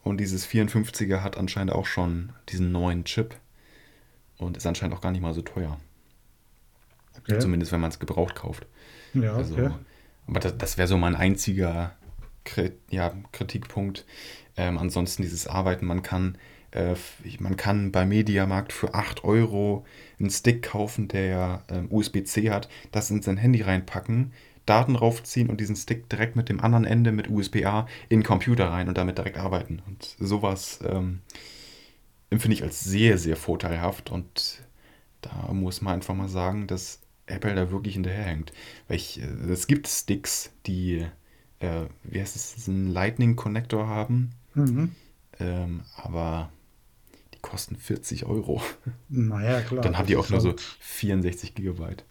und 0.04 0.20
dieses 0.20 0.48
54er 0.48 1.22
hat 1.22 1.38
anscheinend 1.38 1.74
auch 1.74 1.86
schon 1.86 2.34
diesen 2.50 2.72
neuen 2.72 3.04
Chip 3.06 3.36
und 4.38 4.58
ist 4.58 4.66
anscheinend 4.66 4.96
auch 4.96 5.02
gar 5.02 5.12
nicht 5.12 5.22
mal 5.22 5.34
so 5.34 5.42
teuer. 5.42 5.80
okay. 7.20 7.40
Zumindest 7.40 7.72
wenn 7.72 7.82
man 7.82 7.92
es 7.92 8.00
gebraucht 8.00 8.36
kauft. 8.36 8.68
Ja, 9.14 9.34
okay. 9.34 9.38
Also, 9.38 9.76
aber 10.28 10.40
das, 10.40 10.58
das 10.58 10.78
wäre 10.78 10.88
so 10.88 10.98
mein 10.98 11.16
einziger 11.16 11.96
ja, 12.90 13.14
Kritikpunkt. 13.32 14.06
Ähm, 14.56 14.78
ansonsten 14.78 15.22
dieses 15.22 15.48
Arbeiten, 15.48 15.86
man 15.86 16.02
kann, 16.02 16.38
äh, 16.72 16.96
man 17.40 17.58
kann 17.58 17.92
bei 17.92 18.06
Mediamarkt 18.06 18.74
für 18.74 18.94
8 18.94 19.24
Euro 19.24 19.86
einen 20.20 20.30
Stick 20.30 20.64
kaufen, 20.64 21.08
der 21.08 21.64
ähm, 21.70 21.88
USB-C 21.92 22.50
hat, 22.50 22.70
das 22.92 23.12
in 23.12 23.22
sein 23.22 23.38
Handy 23.38 23.62
reinpacken, 23.62 24.34
Daten 24.68 24.96
raufziehen 24.96 25.50
und 25.50 25.60
diesen 25.60 25.76
Stick 25.76 26.10
direkt 26.10 26.36
mit 26.36 26.50
dem 26.50 26.60
anderen 26.60 26.86
Ende 26.86 27.12
mit 27.12 27.30
USB-A 27.30 27.88
in 28.10 28.20
den 28.20 28.24
Computer 28.26 28.70
rein 28.70 28.88
und 28.88 28.98
damit 28.98 29.18
direkt 29.18 29.38
arbeiten. 29.38 29.82
Und 29.88 30.16
sowas 30.20 30.80
ähm, 30.86 31.22
empfinde 32.30 32.54
ich 32.54 32.64
als 32.64 32.84
sehr, 32.84 33.18
sehr 33.18 33.36
vorteilhaft 33.36 34.12
und 34.12 34.62
da 35.22 35.52
muss 35.52 35.82
man 35.82 35.96
einfach 35.96 36.14
mal 36.14 36.30
sagen, 36.30 36.68
dass 36.68 37.00
Apple 37.26 37.56
da 37.56 37.72
wirklich 37.72 37.96
hinterherhängt. 37.96 38.54
Weil 38.88 38.98
ich, 38.98 39.22
äh, 39.22 39.26
es 39.52 39.68
gibt 39.68 39.88
Sticks, 39.88 40.52
die, 40.66 41.06
äh, 41.60 41.86
wie 42.04 42.22
heißt 42.22 42.36
es, 42.36 42.68
einen 42.68 42.88
Lightning-Connector 42.92 43.88
haben, 43.88 44.32
Mhm. 44.54 44.92
ähm, 45.40 45.82
aber 45.96 46.52
die 47.34 47.40
kosten 47.40 47.76
40 47.78 48.26
Euro. 48.26 48.62
Naja, 49.10 49.62
klar, 49.62 49.82
Dann 49.82 49.98
haben 49.98 50.08
die 50.08 50.16
auch 50.18 50.30
nur 50.30 50.42
so 50.42 50.50
halt, 50.50 50.62
64 50.80 51.56
Gigabyte. 51.56 52.04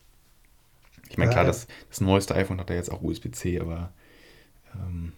Ich 1.16 1.18
meine, 1.18 1.30
klar, 1.30 1.44
das, 1.46 1.66
das 1.88 2.02
neueste 2.02 2.34
iPhone 2.34 2.60
hat 2.60 2.68
ja 2.68 2.76
jetzt 2.76 2.90
auch 2.92 3.00
USB-C, 3.00 3.58
aber 3.58 3.90
ähm, 4.74 5.12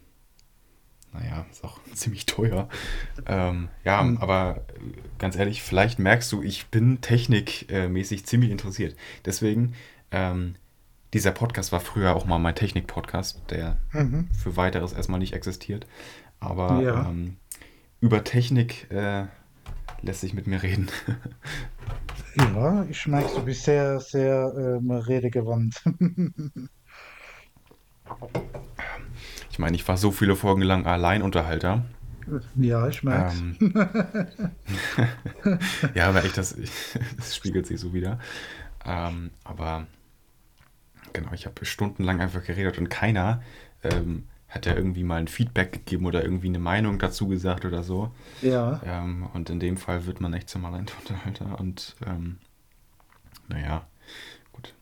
naja, 1.12 1.44
ist 1.50 1.64
auch 1.64 1.80
ziemlich 1.94 2.24
teuer. 2.26 2.68
Ähm, 3.26 3.68
ja, 3.84 4.00
Hm. 4.00 4.18
aber 4.18 4.64
äh, 4.68 4.92
ganz 5.18 5.34
ehrlich, 5.34 5.60
vielleicht 5.62 5.98
merkst 5.98 6.30
du, 6.30 6.40
ich 6.42 6.68
bin 6.68 7.00
technikmäßig 7.00 8.26
ziemlich 8.26 8.50
interessiert. 8.52 8.96
Deswegen, 9.24 9.74
ähm, 10.12 10.54
dieser 11.14 11.32
Podcast 11.32 11.72
war 11.72 11.80
früher 11.80 12.14
auch 12.14 12.26
mal 12.26 12.38
mein 12.38 12.54
Technik-Podcast, 12.54 13.40
der 13.50 13.78
Mhm. 13.92 14.28
für 14.30 14.56
weiteres 14.56 14.92
erstmal 14.92 15.18
nicht 15.18 15.32
existiert. 15.32 15.86
Aber 16.38 16.80
Ja, 16.80 17.08
ähm, 17.08 17.38
über 18.00 18.22
Technik 18.22 18.88
äh, 18.92 19.24
lässt 20.02 20.20
sich 20.20 20.32
mit 20.34 20.46
mir 20.46 20.62
reden. 20.62 20.88
ja, 22.36 22.84
ich 22.88 23.06
merke, 23.06 23.34
du 23.34 23.44
bist 23.44 23.64
sehr, 23.64 24.00
sehr 24.00 24.52
ähm, 24.56 24.90
redegewandt. 24.90 25.82
Ich 29.50 29.58
meine, 29.58 29.76
ich 29.76 29.88
war 29.88 29.96
so 29.96 30.12
viele 30.12 30.36
Folgen 30.36 30.62
lang 30.62 30.86
Alleinunterhalter. 30.86 31.84
Ja, 32.54 32.86
ich 32.86 33.02
merk's. 33.02 33.40
Ähm, 33.40 33.74
ja, 35.94 36.08
aber 36.08 36.24
echt, 36.24 36.38
das, 36.38 36.56
das 37.16 37.34
spiegelt 37.34 37.66
sich 37.66 37.80
so 37.80 37.92
wieder. 37.92 38.20
Ähm, 38.86 39.30
aber 39.42 39.88
genau, 41.12 41.32
ich 41.32 41.46
habe 41.46 41.64
stundenlang 41.64 42.20
einfach 42.20 42.44
geredet 42.44 42.78
und 42.78 42.88
keiner 42.88 43.42
ähm, 43.82 44.28
hat 44.48 44.66
ja 44.66 44.74
irgendwie 44.74 45.04
mal 45.04 45.16
ein 45.20 45.28
Feedback 45.28 45.72
gegeben 45.72 46.06
oder 46.06 46.22
irgendwie 46.22 46.48
eine 46.48 46.58
Meinung 46.58 46.98
dazu 46.98 47.28
gesagt 47.28 47.64
oder 47.64 47.82
so. 47.82 48.12
Ja, 48.40 48.82
Ähm, 48.82 49.28
und 49.34 49.50
in 49.50 49.60
dem 49.60 49.76
Fall 49.78 50.06
wird 50.06 50.20
man 50.20 50.34
echt 50.34 50.48
zum 50.50 50.64
Alleinunterhalter 50.66 51.60
und 51.60 51.96
ähm, 52.06 52.38
naja, 53.48 53.86
gut. 54.52 54.74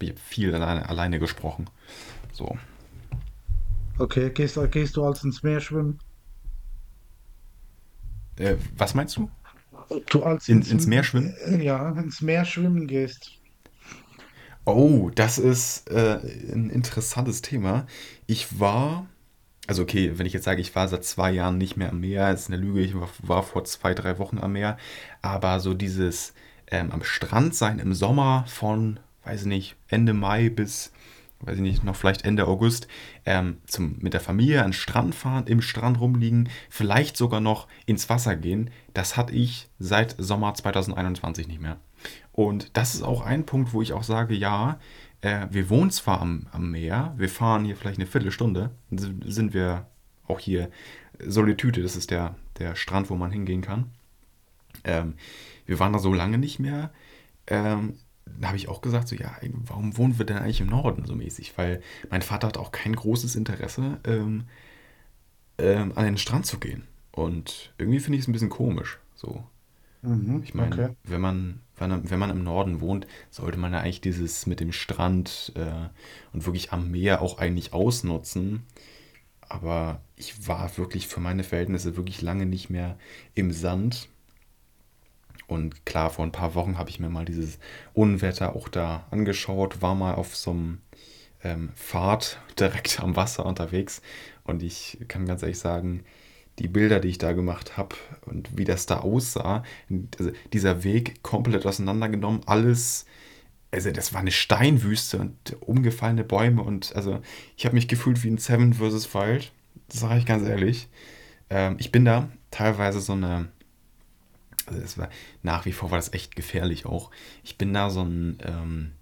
Ich 0.00 0.08
habe 0.10 0.18
viel 0.20 0.54
alleine, 0.54 0.88
alleine 0.88 1.18
gesprochen. 1.18 1.68
So. 2.32 2.58
okay. 3.98 4.30
Gehst, 4.32 4.58
gehst 4.70 4.96
du 4.96 5.04
als 5.04 5.22
ins 5.24 5.42
Meer 5.42 5.60
schwimmen? 5.60 5.98
Äh, 8.38 8.56
was 8.76 8.94
meinst 8.94 9.16
du? 9.16 9.30
Du 10.10 10.22
als 10.22 10.48
In, 10.48 10.62
ins, 10.68 10.70
ins 10.70 10.86
Meer 10.86 11.04
schwimmen? 11.04 11.36
äh, 11.44 11.62
ja, 11.62 11.90
ins 11.98 12.20
Meer 12.20 12.44
schwimmen 12.44 12.86
gehst? 12.86 13.40
Oh, 14.66 15.10
das 15.14 15.38
ist 15.38 15.88
äh, 15.90 16.18
ein 16.52 16.70
interessantes 16.70 17.40
Thema. 17.40 17.86
Ich 18.26 18.58
war, 18.58 19.06
also 19.68 19.82
okay, 19.82 20.18
wenn 20.18 20.26
ich 20.26 20.32
jetzt 20.32 20.44
sage, 20.44 20.60
ich 20.60 20.74
war 20.74 20.88
seit 20.88 21.04
zwei 21.04 21.30
Jahren 21.30 21.56
nicht 21.56 21.76
mehr 21.76 21.90
am 21.90 22.00
Meer, 22.00 22.32
ist 22.32 22.48
eine 22.48 22.56
Lüge, 22.56 22.80
ich 22.80 22.94
war, 22.98 23.08
war 23.22 23.42
vor 23.44 23.64
zwei, 23.64 23.94
drei 23.94 24.18
Wochen 24.18 24.38
am 24.38 24.52
Meer, 24.54 24.76
aber 25.22 25.60
so 25.60 25.72
dieses 25.72 26.34
ähm, 26.68 26.90
am 26.90 27.04
Strand 27.04 27.54
sein 27.54 27.78
im 27.78 27.94
Sommer 27.94 28.44
von, 28.48 28.98
weiß 29.24 29.42
ich 29.42 29.46
nicht, 29.46 29.76
Ende 29.86 30.12
Mai 30.12 30.50
bis 30.50 30.92
weiß 31.40 31.56
ich 31.56 31.62
nicht, 31.62 31.84
noch 31.84 31.96
vielleicht 31.96 32.24
Ende 32.24 32.46
August, 32.46 32.88
ähm, 33.24 33.58
zum, 33.66 33.96
mit 34.00 34.14
der 34.14 34.20
Familie 34.20 34.60
an 34.60 34.68
den 34.68 34.72
Strand 34.72 35.14
fahren, 35.14 35.46
im 35.46 35.60
Strand 35.60 36.00
rumliegen, 36.00 36.48
vielleicht 36.70 37.16
sogar 37.16 37.40
noch 37.40 37.68
ins 37.84 38.08
Wasser 38.08 38.36
gehen. 38.36 38.70
Das 38.94 39.16
hatte 39.16 39.34
ich 39.34 39.68
seit 39.78 40.16
Sommer 40.18 40.54
2021 40.54 41.46
nicht 41.46 41.60
mehr. 41.60 41.78
Und 42.36 42.76
das 42.76 42.94
ist 42.94 43.02
auch 43.02 43.22
ein 43.22 43.46
Punkt, 43.46 43.72
wo 43.72 43.80
ich 43.80 43.94
auch 43.94 44.02
sage, 44.02 44.34
ja, 44.34 44.78
äh, 45.22 45.46
wir 45.50 45.70
wohnen 45.70 45.90
zwar 45.90 46.20
am, 46.20 46.46
am 46.52 46.70
Meer, 46.70 47.14
wir 47.16 47.30
fahren 47.30 47.64
hier 47.64 47.76
vielleicht 47.76 47.98
eine 47.98 48.06
Viertelstunde, 48.06 48.70
sind 48.90 49.54
wir 49.54 49.86
auch 50.28 50.38
hier 50.38 50.70
Solitüte, 51.18 51.82
das 51.82 51.96
ist 51.96 52.10
der, 52.10 52.36
der 52.58 52.76
Strand, 52.76 53.08
wo 53.08 53.14
man 53.16 53.30
hingehen 53.30 53.62
kann. 53.62 53.90
Ähm, 54.84 55.14
wir 55.64 55.78
waren 55.78 55.94
da 55.94 55.98
so 55.98 56.12
lange 56.12 56.36
nicht 56.36 56.58
mehr. 56.58 56.92
Ähm, 57.46 57.94
da 58.38 58.48
habe 58.48 58.58
ich 58.58 58.68
auch 58.68 58.82
gesagt, 58.82 59.08
so 59.08 59.16
ja, 59.16 59.34
warum 59.64 59.96
wohnen 59.96 60.18
wir 60.18 60.26
denn 60.26 60.36
eigentlich 60.36 60.60
im 60.60 60.66
Norden 60.66 61.06
so 61.06 61.14
mäßig? 61.14 61.56
Weil 61.56 61.80
mein 62.10 62.20
Vater 62.20 62.48
hat 62.48 62.58
auch 62.58 62.70
kein 62.70 62.94
großes 62.94 63.34
Interesse, 63.34 63.98
ähm, 64.04 64.44
ähm, 65.56 65.92
an 65.94 66.04
den 66.04 66.18
Strand 66.18 66.44
zu 66.44 66.58
gehen. 66.58 66.86
Und 67.12 67.72
irgendwie 67.78 68.00
finde 68.00 68.18
ich 68.18 68.24
es 68.24 68.28
ein 68.28 68.32
bisschen 68.32 68.50
komisch. 68.50 68.98
So. 69.14 69.42
Mhm, 70.06 70.44
Ich 70.44 70.54
meine, 70.54 70.80
okay. 70.80 70.96
wenn 71.04 71.20
man, 71.20 71.60
wenn, 71.76 72.10
wenn 72.10 72.18
man 72.18 72.30
im 72.30 72.44
Norden 72.44 72.80
wohnt, 72.80 73.06
sollte 73.30 73.58
man 73.58 73.72
ja 73.72 73.80
eigentlich 73.80 74.00
dieses 74.00 74.46
mit 74.46 74.60
dem 74.60 74.72
Strand 74.72 75.52
äh, 75.56 75.88
und 76.32 76.46
wirklich 76.46 76.72
am 76.72 76.90
Meer 76.90 77.22
auch 77.22 77.38
eigentlich 77.38 77.72
ausnutzen. 77.72 78.64
Aber 79.42 80.02
ich 80.16 80.48
war 80.48 80.76
wirklich 80.78 81.08
für 81.08 81.20
meine 81.20 81.44
Verhältnisse 81.44 81.96
wirklich 81.96 82.22
lange 82.22 82.46
nicht 82.46 82.70
mehr 82.70 82.98
im 83.34 83.52
Sand. 83.52 84.08
Und 85.46 85.86
klar, 85.86 86.10
vor 86.10 86.24
ein 86.24 86.32
paar 86.32 86.54
Wochen 86.54 86.76
habe 86.78 86.90
ich 86.90 86.98
mir 86.98 87.08
mal 87.08 87.24
dieses 87.24 87.58
Unwetter 87.94 88.56
auch 88.56 88.68
da 88.68 89.06
angeschaut, 89.10 89.80
war 89.80 89.94
mal 89.94 90.14
auf 90.14 90.34
so 90.36 90.50
einem 90.50 90.80
ähm, 91.44 91.70
Pfad 91.76 92.40
direkt 92.60 93.00
am 93.00 93.16
Wasser 93.16 93.46
unterwegs. 93.46 94.02
Und 94.44 94.62
ich 94.62 94.98
kann 95.08 95.26
ganz 95.26 95.42
ehrlich 95.42 95.58
sagen, 95.58 96.04
die 96.58 96.68
Bilder, 96.68 97.00
die 97.00 97.08
ich 97.08 97.18
da 97.18 97.32
gemacht 97.32 97.76
habe 97.76 97.96
und 98.24 98.56
wie 98.56 98.64
das 98.64 98.86
da 98.86 99.00
aussah, 99.00 99.62
also 100.18 100.30
dieser 100.52 100.84
Weg 100.84 101.22
komplett 101.22 101.66
auseinandergenommen, 101.66 102.40
alles, 102.46 103.06
also 103.70 103.90
das 103.90 104.14
war 104.14 104.20
eine 104.20 104.30
Steinwüste 104.30 105.18
und 105.18 105.56
umgefallene 105.60 106.24
Bäume 106.24 106.62
und 106.62 106.94
also 106.96 107.20
ich 107.56 107.66
habe 107.66 107.74
mich 107.74 107.88
gefühlt 107.88 108.22
wie 108.24 108.30
ein 108.30 108.38
Seven 108.38 108.74
vs. 108.74 109.12
Wild, 109.14 109.52
das 109.88 110.00
sage 110.00 110.18
ich 110.18 110.26
ganz 110.26 110.48
ehrlich. 110.48 110.88
Ähm, 111.50 111.76
ich 111.78 111.92
bin 111.92 112.04
da 112.04 112.28
teilweise 112.50 113.00
so 113.00 113.12
eine 113.12 113.48
also 114.66 114.80
es 114.80 114.98
war 114.98 115.08
nach 115.42 115.64
wie 115.64 115.72
vor 115.72 115.90
war 115.90 115.98
das 115.98 116.12
echt 116.12 116.36
gefährlich 116.36 116.86
auch. 116.86 117.10
Ich 117.44 117.56
bin 117.56 117.72
da 117.72 117.90
so 117.90 118.02
ein, 118.02 118.38
ähm, 118.42 118.92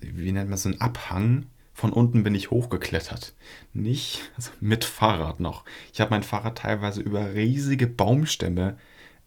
wie 0.00 0.32
nennt 0.32 0.50
man 0.50 0.58
so 0.58 0.68
ein 0.68 0.80
Abhang. 0.80 1.46
Von 1.80 1.94
unten 1.94 2.24
bin 2.24 2.34
ich 2.34 2.50
hochgeklettert. 2.50 3.32
Nicht 3.72 4.20
also 4.36 4.50
mit 4.60 4.84
Fahrrad 4.84 5.40
noch. 5.40 5.64
Ich 5.94 6.02
habe 6.02 6.10
mein 6.10 6.22
Fahrrad 6.22 6.58
teilweise 6.58 7.00
über 7.00 7.32
riesige 7.32 7.86
Baumstämme 7.86 8.76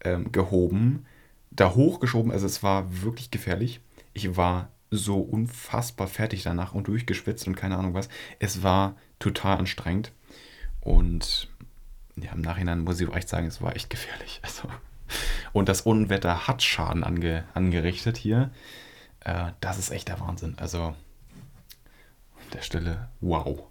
ähm, 0.04 0.30
gehoben, 0.30 1.04
da 1.50 1.74
hochgeschoben. 1.74 2.30
Also 2.30 2.46
es 2.46 2.62
war 2.62 3.02
wirklich 3.02 3.32
gefährlich. 3.32 3.80
Ich 4.12 4.36
war 4.36 4.68
so 4.92 5.18
unfassbar 5.18 6.06
fertig 6.06 6.44
danach 6.44 6.74
und 6.74 6.86
durchgeschwitzt 6.86 7.48
und 7.48 7.56
keine 7.56 7.76
Ahnung 7.76 7.92
was. 7.92 8.08
Es 8.38 8.62
war 8.62 8.94
total 9.18 9.58
anstrengend. 9.58 10.12
Und 10.80 11.48
ja, 12.14 12.30
im 12.30 12.40
Nachhinein 12.40 12.84
muss 12.84 13.00
ich 13.00 13.12
echt 13.12 13.28
sagen, 13.28 13.48
es 13.48 13.62
war 13.62 13.74
echt 13.74 13.90
gefährlich. 13.90 14.38
Also 14.44 14.68
und 15.52 15.68
das 15.68 15.80
Unwetter 15.80 16.46
hat 16.46 16.62
Schaden 16.62 17.02
ange, 17.02 17.42
angerichtet 17.52 18.16
hier. 18.16 18.52
Äh, 19.24 19.50
das 19.60 19.76
ist 19.78 19.90
echt 19.90 20.06
der 20.06 20.20
Wahnsinn. 20.20 20.54
Also 20.58 20.94
der 22.54 22.62
Stelle, 22.62 23.08
wow. 23.20 23.64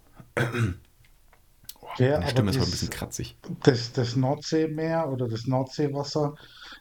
Ja, 1.98 2.18
meine 2.18 2.30
Stimme 2.30 2.50
ist 2.50 2.56
ein 2.56 2.70
bisschen 2.70 2.90
kratzig. 2.90 3.36
das, 3.62 3.92
das 3.92 4.16
Nordseemeer 4.16 5.08
oder 5.10 5.28
das 5.28 5.46
Nordseewasser, 5.46 6.34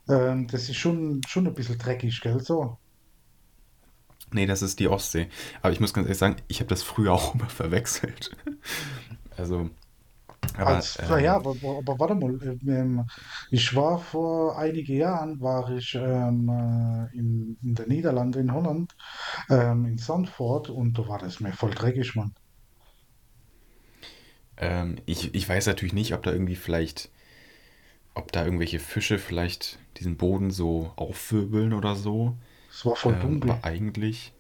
ähm, 0.10 0.48
das 0.48 0.70
ist 0.70 0.78
schon, 0.78 1.22
schon 1.28 1.48
ein 1.48 1.54
bisschen 1.54 1.78
dreckig, 1.78 2.20
gell? 2.22 2.40
So. 2.40 2.78
Nee, 4.32 4.48
das 4.48 4.62
ist 4.62 4.80
die 4.80 4.88
Ostsee. 4.88 5.30
Aber 5.62 5.72
ich 5.72 5.80
muss 5.80 5.94
ganz 5.94 6.08
ehrlich 6.08 6.18
sagen, 6.18 6.38
ich 6.48 6.60
habe 6.60 6.70
das 6.70 6.84
früher 6.84 7.14
auch 7.14 7.36
immer 7.36 7.50
verwechselt. 7.50 8.36
Also, 9.38 9.70
aber 10.58 10.76
Als, 10.76 10.98
ja, 11.20 11.36
ähm, 11.36 11.36
aber, 11.36 11.52
aber 11.52 12.00
warte 12.00 12.16
mal, 12.16 12.40
ähm, 12.68 13.06
ich 13.52 13.76
war 13.76 14.00
vor 14.00 14.58
einigen 14.58 14.98
Jahren, 14.98 15.40
war 15.42 15.70
ich 15.72 15.96
ähm, 15.96 16.50
äh, 16.50 17.18
in, 17.18 17.58
in 17.62 17.76
den 17.76 17.88
Niederlanden, 17.90 18.40
in 18.42 18.54
Holland, 18.54 18.96
ähm, 19.50 19.86
in 19.86 19.98
Zandvoort 19.98 20.70
und 20.70 20.98
da 21.00 21.08
war 21.08 21.20
das 21.20 21.40
Meer 21.40 21.54
voll 21.54 21.72
dreckig, 21.72 22.16
Mann. 22.16 22.34
ähm, 24.58 24.98
ich, 25.06 25.34
ich 25.36 25.48
weiß 25.48 25.68
natürlich 25.68 25.94
nicht, 25.94 26.14
ob 26.14 26.24
da 26.24 26.32
irgendwie 26.32 26.56
vielleicht, 26.56 27.10
ob 28.16 28.32
da 28.32 28.44
irgendwelche 28.46 28.80
Fische 28.80 29.18
vielleicht 29.20 29.80
diesen 29.98 30.18
Boden 30.18 30.52
so 30.52 30.92
aufwirbeln 30.96 31.74
oder 31.74 31.96
so. 31.96 32.36
Es 32.70 32.84
war 32.86 32.98
voll 32.98 33.16
Ähm, 33.16 33.20
dunkel. 33.20 33.54
aber 33.54 33.64
eigentlich, 33.64 34.34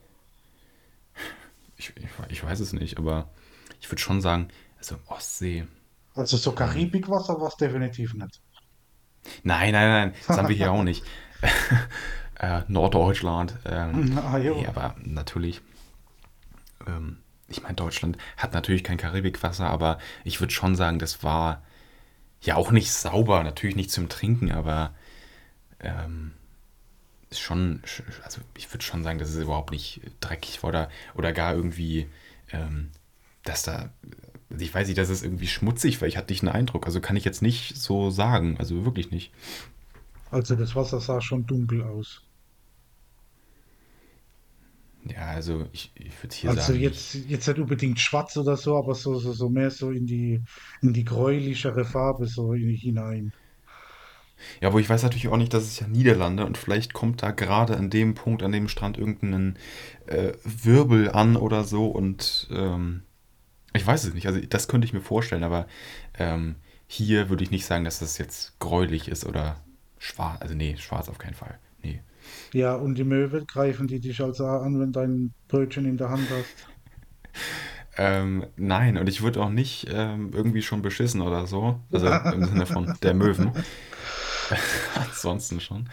ich, 1.77 1.93
ich, 1.97 2.05
ich 2.29 2.43
weiß 2.43 2.59
es 2.59 2.73
nicht, 2.73 2.97
aber 2.97 3.29
ich 3.81 3.89
würde 3.91 4.01
schon 4.01 4.21
sagen, 4.21 4.47
also 4.77 4.97
Ostsee. 5.07 5.65
Also 6.15 6.37
so 6.37 6.55
Hm. 6.55 6.55
Karibikwasser 6.55 7.39
war 7.39 7.49
es 7.49 7.55
definitiv 7.57 8.13
nicht. 8.15 8.41
Nein, 9.43 9.71
nein, 9.73 9.89
nein, 9.89 10.13
das 10.27 10.37
haben 10.37 10.47
wir 10.47 10.55
hier 10.55 10.71
auch 10.71 10.83
nicht. 10.83 11.05
äh, 12.39 12.61
Norddeutschland. 12.67 13.59
Ähm, 13.65 14.09
Ah, 14.15 14.37
nee, 14.39 14.65
aber 14.67 14.95
natürlich, 15.03 15.61
ähm, 16.87 17.17
ich 17.47 17.61
meine, 17.61 17.75
Deutschland 17.75 18.17
hat 18.37 18.53
natürlich 18.53 18.83
kein 18.83 18.97
Karibikwasser, 18.97 19.67
aber 19.69 19.99
ich 20.23 20.39
würde 20.39 20.53
schon 20.53 20.75
sagen, 20.75 20.99
das 20.99 21.23
war 21.23 21.63
ja 22.41 22.55
auch 22.55 22.71
nicht 22.71 22.91
sauber, 22.93 23.43
natürlich 23.43 23.75
nicht 23.75 23.91
zum 23.91 24.09
Trinken, 24.09 24.51
aber 24.51 24.93
ähm, 25.81 26.33
ist 27.29 27.41
schon, 27.41 27.83
also 28.23 28.41
ich 28.57 28.71
würde 28.73 28.85
schon 28.85 29.03
sagen, 29.03 29.19
dass 29.19 29.29
es 29.29 29.37
überhaupt 29.37 29.71
nicht 29.71 30.01
dreckig 30.21 30.63
oder, 30.63 30.89
oder 31.15 31.33
gar 31.33 31.53
irgendwie, 31.55 32.09
ähm, 32.51 32.91
dass 33.43 33.63
da, 33.63 33.91
also 34.53 34.63
ich 34.63 34.73
weiß 34.73 34.87
nicht, 34.87 34.99
dass 34.99 35.09
es 35.09 35.23
irgendwie 35.23 35.47
schmutzig 35.47 35.99
war. 35.99 36.07
Ich 36.07 36.15
hatte 36.15 36.31
nicht 36.31 36.43
einen 36.43 36.51
Eindruck. 36.53 36.85
Also 36.85 37.01
kann 37.01 37.15
ich 37.15 37.25
jetzt 37.25 37.41
nicht 37.41 37.75
so 37.75 38.11
sagen. 38.11 38.55
Also 38.59 38.85
wirklich 38.85 39.09
nicht. 39.09 39.31
Also 40.31 40.55
das 40.57 40.75
Wasser 40.75 40.99
sah 40.99 41.21
schon 41.21 41.45
dunkel 41.45 41.81
aus. 41.81 42.21
Ja, 45.05 45.27
also 45.27 45.67
ich, 45.73 45.91
ich 45.95 46.23
würde 46.23 46.35
hier 46.35 46.49
Also 46.51 46.61
sagen, 46.61 46.79
jetzt, 46.79 47.15
ich. 47.15 47.29
jetzt 47.29 47.47
nicht 47.47 47.59
unbedingt 47.59 47.99
schwarz 47.99 48.37
oder 48.37 48.55
so, 48.55 48.77
aber 48.77 48.95
so, 48.95 49.19
so, 49.19 49.33
so 49.33 49.49
mehr 49.49 49.69
so 49.71 49.91
in 49.91 50.05
die, 50.05 50.41
in 50.81 50.93
die 50.93 51.03
gräulichere 51.03 51.83
Farbe 51.85 52.27
so 52.27 52.53
in, 52.53 52.69
hinein. 52.69 53.33
Ja, 54.61 54.69
aber 54.69 54.79
ich 54.79 54.89
weiß 54.89 55.03
natürlich 55.03 55.27
auch 55.27 55.37
nicht, 55.37 55.53
dass 55.53 55.63
es 55.63 55.79
ja 55.79 55.87
Niederlande 55.87 56.45
und 56.45 56.57
vielleicht 56.57 56.93
kommt 56.93 57.21
da 57.23 57.31
gerade 57.31 57.77
an 57.77 57.89
dem 57.89 58.13
Punkt, 58.15 58.43
an 58.43 58.51
dem 58.51 58.67
Strand 58.67 58.97
irgendein 58.97 59.57
äh, 60.07 60.33
Wirbel 60.43 61.09
an 61.11 61.35
oder 61.35 61.63
so 61.63 61.87
und 61.87 62.47
ähm, 62.51 63.03
ich 63.73 63.85
weiß 63.85 64.03
es 64.05 64.13
nicht. 64.13 64.27
Also 64.27 64.39
das 64.39 64.67
könnte 64.67 64.85
ich 64.85 64.93
mir 64.93 65.01
vorstellen, 65.01 65.43
aber 65.43 65.67
ähm, 66.17 66.55
hier 66.87 67.29
würde 67.29 67.43
ich 67.43 67.51
nicht 67.51 67.65
sagen, 67.65 67.83
dass 67.83 67.99
das 67.99 68.17
jetzt 68.17 68.59
gräulich 68.59 69.07
ist 69.07 69.25
oder 69.25 69.57
schwarz. 69.97 70.41
Also 70.41 70.55
nee, 70.55 70.75
schwarz 70.77 71.09
auf 71.09 71.17
keinen 71.17 71.33
Fall. 71.33 71.57
Nee. 71.81 72.01
Ja, 72.53 72.75
und 72.75 72.95
die 72.95 73.03
Möwe 73.03 73.45
greifen 73.45 73.87
die 73.87 73.99
dich 73.99 74.21
also 74.21 74.45
an, 74.45 74.79
wenn 74.79 74.91
du 74.91 74.99
ein 74.99 75.33
Brötchen 75.47 75.85
in 75.85 75.97
der 75.97 76.09
Hand 76.09 76.27
hast. 76.29 76.67
Ähm, 77.97 78.47
nein, 78.55 78.97
und 78.97 79.07
ich 79.07 79.21
würde 79.21 79.41
auch 79.41 79.49
nicht 79.49 79.87
ähm, 79.91 80.31
irgendwie 80.33 80.61
schon 80.61 80.81
beschissen 80.81 81.21
oder 81.21 81.45
so. 81.45 81.79
Also 81.91 82.07
im 82.07 82.45
Sinne 82.45 82.65
von 82.65 82.95
der 83.03 83.13
Möwen. 83.13 83.51
Ansonsten 84.95 85.59
schon. 85.59 85.89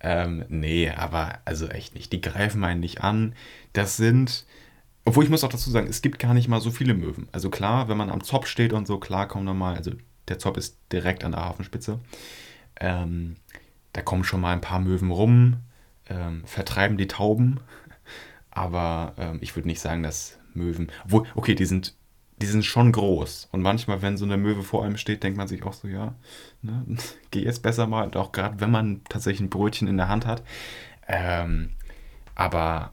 Ähm, 0.00 0.44
nee, 0.48 0.90
aber 0.90 1.38
also 1.44 1.68
echt 1.68 1.94
nicht. 1.94 2.12
Die 2.12 2.20
greifen 2.20 2.64
einen 2.64 2.80
nicht 2.80 3.02
an. 3.02 3.34
Das 3.72 3.96
sind. 3.96 4.44
Obwohl 5.04 5.24
ich 5.24 5.30
muss 5.30 5.42
auch 5.42 5.48
dazu 5.48 5.70
sagen, 5.70 5.88
es 5.88 6.02
gibt 6.02 6.18
gar 6.18 6.34
nicht 6.34 6.48
mal 6.48 6.60
so 6.60 6.70
viele 6.70 6.94
Möwen. 6.94 7.28
Also 7.32 7.50
klar, 7.50 7.88
wenn 7.88 7.96
man 7.96 8.10
am 8.10 8.22
Zopf 8.22 8.46
steht 8.46 8.72
und 8.72 8.86
so, 8.86 8.98
klar 8.98 9.26
kommen 9.26 9.46
da 9.46 9.52
mal, 9.54 9.76
also 9.76 9.92
der 10.28 10.38
Zopf 10.38 10.56
ist 10.56 10.78
direkt 10.92 11.24
an 11.24 11.32
der 11.32 11.44
Hafenspitze. 11.44 11.98
Ähm, 12.78 13.36
da 13.92 14.02
kommen 14.02 14.24
schon 14.24 14.40
mal 14.40 14.52
ein 14.52 14.60
paar 14.60 14.80
Möwen 14.80 15.10
rum, 15.10 15.56
ähm, 16.08 16.42
vertreiben 16.44 16.96
die 16.96 17.08
Tauben. 17.08 17.60
Aber 18.50 19.14
ähm, 19.18 19.38
ich 19.40 19.56
würde 19.56 19.68
nicht 19.68 19.80
sagen, 19.80 20.02
dass 20.02 20.38
Möwen. 20.54 20.90
Obwohl, 21.04 21.26
okay, 21.34 21.54
die 21.54 21.64
sind, 21.64 21.96
die 22.36 22.46
sind 22.46 22.64
schon 22.64 22.92
groß. 22.92 23.48
Und 23.50 23.62
manchmal, 23.62 24.02
wenn 24.02 24.16
so 24.16 24.24
eine 24.24 24.36
Möwe 24.36 24.62
vor 24.62 24.84
einem 24.84 24.98
steht, 24.98 25.22
denkt 25.24 25.36
man 25.36 25.48
sich 25.48 25.64
auch 25.64 25.72
so, 25.72 25.88
ja, 25.88 26.14
ne, 26.60 26.84
geh 27.32 27.42
jetzt 27.42 27.62
besser 27.62 27.88
mal. 27.88 28.04
Und 28.04 28.16
auch 28.16 28.30
gerade 28.30 28.60
wenn 28.60 28.70
man 28.70 29.02
tatsächlich 29.08 29.40
ein 29.40 29.50
Brötchen 29.50 29.88
in 29.88 29.96
der 29.96 30.08
Hand 30.08 30.26
hat. 30.26 30.44
Ähm, 31.08 31.70
aber 32.34 32.92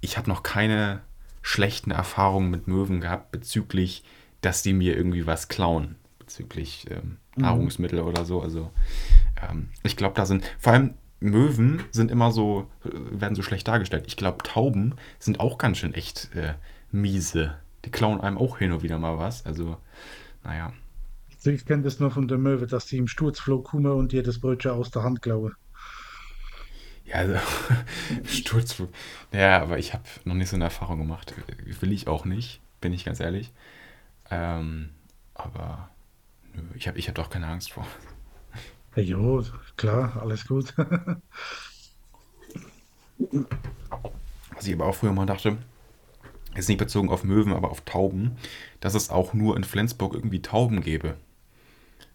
ich 0.00 0.18
habe 0.18 0.28
noch 0.28 0.42
keine 0.42 1.00
schlechten 1.44 1.92
Erfahrungen 1.92 2.50
mit 2.50 2.66
Möwen 2.66 3.00
gehabt 3.00 3.30
bezüglich, 3.30 4.02
dass 4.40 4.62
die 4.62 4.72
mir 4.72 4.96
irgendwie 4.96 5.26
was 5.26 5.46
klauen. 5.46 5.94
Bezüglich 6.18 6.86
ähm, 6.90 7.18
Mhm. 7.36 7.42
Nahrungsmittel 7.42 8.00
oder 8.00 8.24
so. 8.24 8.40
Also 8.40 8.70
ähm, 9.42 9.68
ich 9.82 9.96
glaube, 9.96 10.14
da 10.14 10.26
sind 10.26 10.44
vor 10.58 10.72
allem 10.72 10.94
Möwen 11.20 11.82
sind 11.90 12.10
immer 12.10 12.32
so, 12.32 12.68
äh, 12.84 13.20
werden 13.20 13.34
so 13.34 13.42
schlecht 13.42 13.66
dargestellt. 13.66 14.04
Ich 14.06 14.16
glaube, 14.16 14.38
Tauben 14.42 14.94
sind 15.18 15.40
auch 15.40 15.58
ganz 15.58 15.78
schön 15.78 15.94
echt 15.94 16.30
äh, 16.34 16.54
miese. 16.90 17.56
Die 17.84 17.90
klauen 17.90 18.20
einem 18.20 18.38
auch 18.38 18.58
hin 18.58 18.72
und 18.72 18.82
wieder 18.82 18.98
mal 18.98 19.18
was. 19.18 19.44
Also, 19.46 19.76
naja. 20.42 20.72
Ich 21.44 21.66
kenne 21.66 21.82
das 21.82 22.00
nur 22.00 22.10
von 22.10 22.26
der 22.26 22.38
Möwe, 22.38 22.66
dass 22.66 22.86
die 22.86 22.96
im 22.96 23.06
Sturzflug 23.06 23.64
kommen 23.64 23.92
und 23.92 24.12
dir 24.12 24.22
das 24.22 24.38
Brötchen 24.38 24.70
aus 24.70 24.90
der 24.90 25.02
Hand 25.02 25.20
klauen. 25.20 25.54
Ja, 27.04 27.16
also, 27.16 27.36
Sturzflug. 28.26 28.90
Ja, 29.32 29.60
aber 29.62 29.78
ich 29.78 29.92
habe 29.92 30.04
noch 30.24 30.34
nicht 30.34 30.48
so 30.48 30.56
eine 30.56 30.64
Erfahrung 30.64 30.98
gemacht. 30.98 31.34
Will 31.80 31.92
ich 31.92 32.08
auch 32.08 32.24
nicht, 32.24 32.60
bin 32.80 32.92
ich 32.92 33.04
ganz 33.04 33.20
ehrlich. 33.20 33.52
Ähm, 34.30 34.90
aber 35.34 35.90
nö, 36.54 36.62
ich 36.76 36.88
habe 36.88 36.98
ich 36.98 37.08
hab 37.08 37.14
doch 37.16 37.30
keine 37.30 37.48
Angst 37.48 37.72
vor. 37.72 37.86
Ja, 38.96 39.02
jo, 39.02 39.44
klar, 39.76 40.16
alles 40.22 40.46
gut. 40.46 40.74
Was 44.54 44.66
ich 44.66 44.74
aber 44.74 44.86
auch 44.86 44.94
früher 44.94 45.12
mal 45.12 45.26
dachte, 45.26 45.58
ist 46.54 46.68
nicht 46.68 46.78
bezogen 46.78 47.10
auf 47.10 47.24
Möwen, 47.24 47.52
aber 47.52 47.70
auf 47.70 47.82
Tauben, 47.82 48.36
dass 48.80 48.94
es 48.94 49.10
auch 49.10 49.34
nur 49.34 49.56
in 49.56 49.64
Flensburg 49.64 50.14
irgendwie 50.14 50.42
Tauben 50.42 50.82
gäbe. 50.82 51.16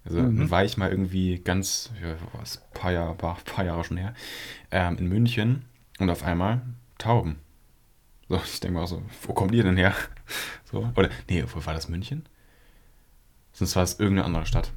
Also 0.05 0.17
dann 0.17 0.37
Mhm. 0.37 0.51
war 0.51 0.63
ich 0.65 0.77
mal 0.77 0.89
irgendwie 0.89 1.39
ganz, 1.39 1.91
ja, 2.01 2.15
was, 2.33 2.63
paar 2.73 2.91
Jahre, 2.91 3.11
ein 3.11 3.17
paar 3.45 3.65
Jahre 3.65 3.83
schon 3.83 3.97
her, 3.97 4.13
ähm, 4.71 4.97
in 4.97 5.07
München 5.07 5.65
und 5.99 6.09
auf 6.09 6.23
einmal 6.23 6.61
Tauben. 6.97 7.37
So, 8.29 8.37
ich 8.43 8.59
denke 8.59 8.79
mal 8.79 8.87
so, 8.87 9.03
wo 9.23 9.33
kommt 9.33 9.53
ihr 9.53 9.63
denn 9.63 9.77
her? 9.77 9.95
So, 10.71 10.87
oder, 10.95 11.09
nee, 11.29 11.43
wo 11.53 11.65
war 11.65 11.73
das 11.73 11.89
München? 11.89 12.27
Sonst 13.53 13.75
war 13.75 13.83
es 13.83 13.99
irgendeine 13.99 14.25
andere 14.25 14.45
Stadt. 14.45 14.71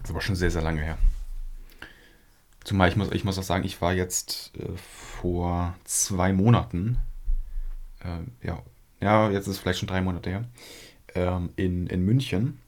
Das 0.00 0.04
ist 0.04 0.10
aber 0.10 0.20
schon 0.22 0.36
sehr, 0.36 0.50
sehr 0.50 0.62
lange 0.62 0.82
her. 0.82 0.98
Zumal 2.64 2.88
ich 2.88 2.96
muss, 2.96 3.10
ich 3.10 3.24
muss 3.24 3.38
auch 3.38 3.42
sagen, 3.42 3.64
ich 3.64 3.80
war 3.80 3.92
jetzt 3.92 4.52
äh, 4.56 4.76
vor 4.76 5.74
zwei 5.84 6.32
Monaten, 6.32 6.98
äh, 8.04 8.46
ja, 8.46 8.62
ja, 9.00 9.30
jetzt 9.30 9.46
ist 9.46 9.56
es 9.56 9.58
vielleicht 9.58 9.80
schon 9.80 9.88
drei 9.88 10.00
Monate 10.00 10.30
her, 10.30 10.44
ähm, 11.14 11.50
in, 11.56 11.86
in 11.88 12.04
München. 12.04 12.60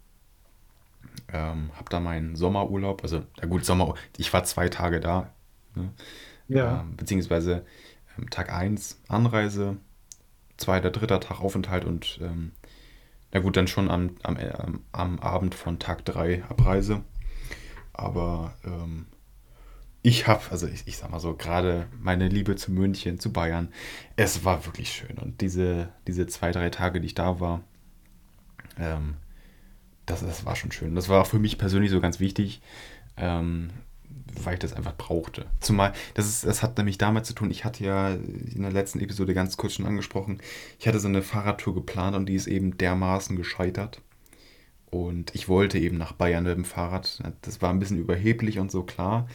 Ähm, 1.34 1.70
hab 1.76 1.90
da 1.90 1.98
meinen 1.98 2.36
Sommerurlaub, 2.36 3.02
also, 3.02 3.24
na 3.40 3.48
gut, 3.48 3.64
Sommer, 3.64 3.94
ich 4.16 4.32
war 4.32 4.44
zwei 4.44 4.68
Tage 4.68 5.00
da, 5.00 5.32
ne? 5.74 5.90
Ja, 6.46 6.82
ähm, 6.82 6.96
beziehungsweise 6.96 7.66
ähm, 8.16 8.30
Tag 8.30 8.52
eins 8.52 9.00
Anreise, 9.08 9.78
zweiter, 10.58 10.90
dritter 10.90 11.18
Tag 11.18 11.40
Aufenthalt 11.40 11.84
und 11.84 12.20
ähm, 12.22 12.52
na 13.32 13.40
gut, 13.40 13.56
dann 13.56 13.66
schon 13.66 13.90
am, 13.90 14.10
am, 14.22 14.36
äh, 14.36 14.52
am 14.92 15.18
Abend 15.18 15.56
von 15.56 15.80
Tag 15.80 16.04
3 16.04 16.44
Abreise. 16.44 17.02
Aber 17.92 18.54
ähm, 18.64 19.06
ich 20.02 20.28
habe, 20.28 20.42
also 20.50 20.68
ich, 20.68 20.86
ich 20.86 20.98
sag 20.98 21.10
mal 21.10 21.18
so, 21.18 21.34
gerade 21.34 21.88
meine 22.00 22.28
Liebe 22.28 22.54
zu 22.54 22.70
München, 22.70 23.18
zu 23.18 23.32
Bayern, 23.32 23.72
es 24.14 24.44
war 24.44 24.64
wirklich 24.66 24.92
schön. 24.92 25.18
Und 25.18 25.40
diese, 25.40 25.88
diese 26.06 26.28
zwei, 26.28 26.52
drei 26.52 26.70
Tage, 26.70 27.00
die 27.00 27.06
ich 27.06 27.14
da 27.14 27.40
war, 27.40 27.62
ähm, 28.78 29.16
das, 30.06 30.20
das 30.20 30.44
war 30.44 30.56
schon 30.56 30.72
schön. 30.72 30.94
Das 30.94 31.08
war 31.08 31.24
für 31.24 31.38
mich 31.38 31.58
persönlich 31.58 31.90
so 31.90 32.00
ganz 32.00 32.20
wichtig, 32.20 32.60
ähm, 33.16 33.70
weil 34.42 34.54
ich 34.54 34.60
das 34.60 34.72
einfach 34.72 34.96
brauchte. 34.96 35.46
Zumal, 35.60 35.92
das 36.14 36.26
ist, 36.26 36.44
das 36.44 36.62
hat 36.62 36.76
nämlich 36.76 36.98
damit 36.98 37.26
zu 37.26 37.34
tun, 37.34 37.50
ich 37.50 37.64
hatte 37.64 37.84
ja 37.84 38.10
in 38.10 38.62
der 38.62 38.72
letzten 38.72 39.00
Episode 39.00 39.34
ganz 39.34 39.56
kurz 39.56 39.74
schon 39.74 39.86
angesprochen, 39.86 40.40
ich 40.78 40.88
hatte 40.88 41.00
so 41.00 41.08
eine 41.08 41.22
Fahrradtour 41.22 41.74
geplant 41.74 42.16
und 42.16 42.26
die 42.26 42.34
ist 42.34 42.46
eben 42.46 42.76
dermaßen 42.76 43.36
gescheitert. 43.36 44.00
Und 44.90 45.34
ich 45.34 45.48
wollte 45.48 45.78
eben 45.78 45.98
nach 45.98 46.12
Bayern 46.12 46.44
mit 46.44 46.56
dem 46.56 46.64
Fahrrad. 46.64 47.20
Das 47.42 47.60
war 47.60 47.70
ein 47.70 47.80
bisschen 47.80 47.98
überheblich 47.98 48.60
und 48.60 48.70
so 48.70 48.84
klar. 48.84 49.26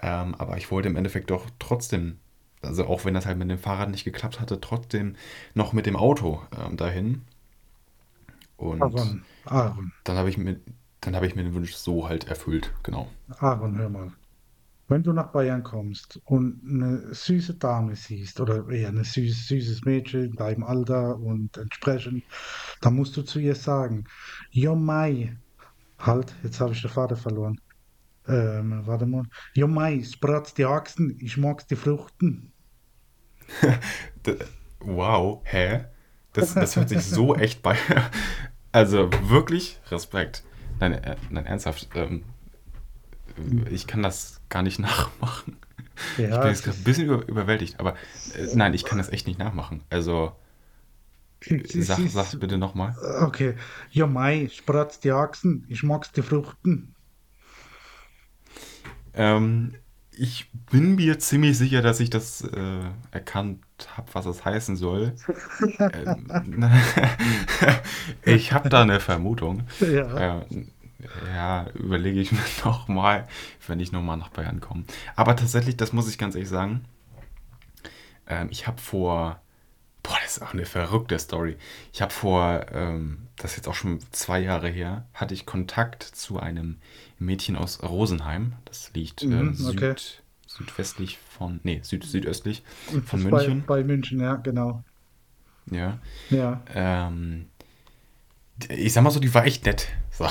Ähm, 0.00 0.34
aber 0.36 0.56
ich 0.56 0.70
wollte 0.70 0.88
im 0.88 0.96
Endeffekt 0.96 1.30
doch 1.30 1.50
trotzdem, 1.58 2.18
also 2.62 2.86
auch 2.86 3.04
wenn 3.04 3.12
das 3.12 3.26
halt 3.26 3.36
mit 3.36 3.50
dem 3.50 3.58
Fahrrad 3.58 3.90
nicht 3.90 4.04
geklappt 4.04 4.40
hatte, 4.40 4.58
trotzdem 4.58 5.16
noch 5.52 5.74
mit 5.74 5.84
dem 5.84 5.96
Auto 5.96 6.40
ähm, 6.58 6.78
dahin. 6.78 7.22
Und 8.56 8.80
Aaron, 8.80 9.22
Aaron, 9.46 9.92
dann 10.04 10.16
habe 10.16 10.28
ich 10.28 10.38
mir, 10.38 10.60
dann 11.00 11.14
habe 11.16 11.26
ich 11.26 11.34
mir 11.34 11.44
den 11.44 11.54
Wunsch 11.54 11.74
so 11.74 12.08
halt 12.08 12.28
erfüllt, 12.28 12.72
genau. 12.82 13.10
Aaron, 13.38 13.76
hör 13.78 13.88
mal. 13.88 14.12
Wenn 14.88 15.02
du 15.02 15.12
nach 15.12 15.32
Bayern 15.32 15.64
kommst 15.64 16.20
und 16.26 16.60
eine 16.64 17.12
süße 17.12 17.54
Dame 17.54 17.96
siehst 17.96 18.38
oder 18.40 18.68
eher 18.68 18.88
ein 18.88 19.02
süß, 19.02 19.48
süßes 19.48 19.84
Mädchen 19.84 20.24
in 20.26 20.36
deinem 20.36 20.62
Alter 20.62 21.18
und 21.18 21.56
entsprechend, 21.56 22.22
dann 22.80 22.94
musst 22.94 23.16
du 23.16 23.22
zu 23.22 23.40
ihr 23.40 23.56
sagen, 23.56 24.04
Jo 24.50 24.76
Mai, 24.76 25.36
halt, 25.98 26.34
jetzt 26.44 26.60
habe 26.60 26.72
ich 26.72 26.82
den 26.82 26.90
Vater 26.90 27.16
verloren. 27.16 27.60
Ähm, 28.28 28.82
warte 28.86 29.06
mal. 29.06 29.24
Jo 29.54 29.66
Mai, 29.66 30.04
spratz 30.04 30.54
die 30.54 30.64
Achsen, 30.64 31.16
ich 31.20 31.36
mag's 31.36 31.66
die 31.66 31.76
Fruchten. 31.76 32.52
Wow, 34.80 35.42
hä? 35.44 35.86
Das, 36.32 36.54
das 36.54 36.76
hört 36.76 36.90
sich 36.90 37.02
so 37.02 37.34
echt 37.36 37.62
bei. 37.62 37.76
Also 38.76 39.10
wirklich 39.22 39.80
Respekt. 39.90 40.44
Nein, 40.80 40.92
äh, 40.92 41.16
nein 41.30 41.46
ernsthaft. 41.46 41.88
Ähm, 41.94 42.24
ich 43.70 43.86
kann 43.86 44.02
das 44.02 44.40
gar 44.48 44.62
nicht 44.62 44.78
nachmachen. 44.80 45.56
Ich 46.28 46.40
bin 46.40 46.40
Ja, 46.40 46.46
jetzt 46.50 46.62
gerade 46.62 46.76
ein 46.78 46.84
bisschen 46.84 47.06
über, 47.06 47.26
überwältigt, 47.26 47.80
aber 47.80 47.94
äh, 48.34 48.46
nein, 48.54 48.74
ich 48.74 48.84
kann 48.84 48.98
das 48.98 49.08
echt 49.08 49.26
nicht 49.26 49.38
nachmachen. 49.38 49.82
Also 49.88 50.32
sag, 51.74 52.00
sag 52.08 52.38
bitte 52.40 52.58
nochmal. 52.58 52.96
okay. 53.20 53.56
Jo 53.90 54.06
Mai, 54.06 54.48
spratz 54.52 55.00
die 55.00 55.12
Achsen, 55.12 55.64
ich 55.68 55.82
mag's 55.82 56.12
die 56.12 56.22
Fruchten. 56.22 56.94
Ähm, 59.14 59.74
ich 60.12 60.50
bin 60.70 60.94
mir 60.96 61.18
ziemlich 61.18 61.58
sicher, 61.58 61.82
dass 61.82 62.00
ich 62.00 62.10
das 62.10 62.42
äh, 62.42 62.80
erkannt 63.10 63.65
habe, 63.96 64.08
was 64.12 64.24
das 64.24 64.44
heißen 64.44 64.76
soll. 64.76 65.14
Ähm, 65.78 66.70
ich 68.24 68.52
habe 68.52 68.68
da 68.68 68.82
eine 68.82 69.00
Vermutung. 69.00 69.64
Ja, 69.80 70.38
Äh, 70.38 70.46
ja, 71.34 71.66
überlege 71.74 72.20
ich 72.20 72.32
mir 72.32 72.38
nochmal, 72.64 73.28
wenn 73.66 73.80
ich 73.80 73.92
nochmal 73.92 74.16
nach 74.16 74.30
Bayern 74.30 74.60
komme. 74.60 74.84
Aber 75.14 75.36
tatsächlich, 75.36 75.76
das 75.76 75.92
muss 75.92 76.08
ich 76.08 76.18
ganz 76.18 76.34
ehrlich 76.34 76.48
sagen, 76.48 76.84
ähm, 78.26 78.48
ich 78.50 78.66
habe 78.66 78.80
vor, 78.80 79.40
boah, 80.02 80.16
das 80.22 80.36
ist 80.38 80.42
auch 80.42 80.52
eine 80.54 80.66
verrückte 80.66 81.18
Story. 81.18 81.56
Ich 81.92 82.02
habe 82.02 82.12
vor, 82.12 82.66
ähm, 82.72 83.28
das 83.36 83.52
ist 83.52 83.56
jetzt 83.58 83.68
auch 83.68 83.74
schon 83.74 84.00
zwei 84.12 84.40
Jahre 84.40 84.68
her, 84.68 85.06
hatte 85.14 85.34
ich 85.34 85.46
Kontakt 85.46 86.02
zu 86.02 86.38
einem 86.40 86.78
Mädchen 87.18 87.56
aus 87.56 87.82
Rosenheim. 87.82 88.54
Das 88.64 88.92
liegt 88.94 89.30
äh, 89.30 89.42
mhm, 89.42 89.56
okay. 89.66 89.94
süd, 89.94 90.22
südwestlich 90.56 91.18
von, 91.18 91.60
nee, 91.64 91.80
süd, 91.82 92.04
südöstlich 92.04 92.62
Und 92.92 93.04
von 93.08 93.20
das 93.22 93.30
bei, 93.30 93.38
München. 93.48 93.64
bei 93.66 93.84
München, 93.84 94.20
ja, 94.20 94.36
genau. 94.36 94.82
Ja. 95.70 95.98
Ja. 96.30 96.62
Ähm, 96.74 97.46
ich 98.68 98.92
sag 98.92 99.02
mal 99.02 99.10
so, 99.10 99.20
die 99.20 99.32
war 99.34 99.44
echt 99.44 99.66
nett. 99.66 99.88
So. 100.10 100.28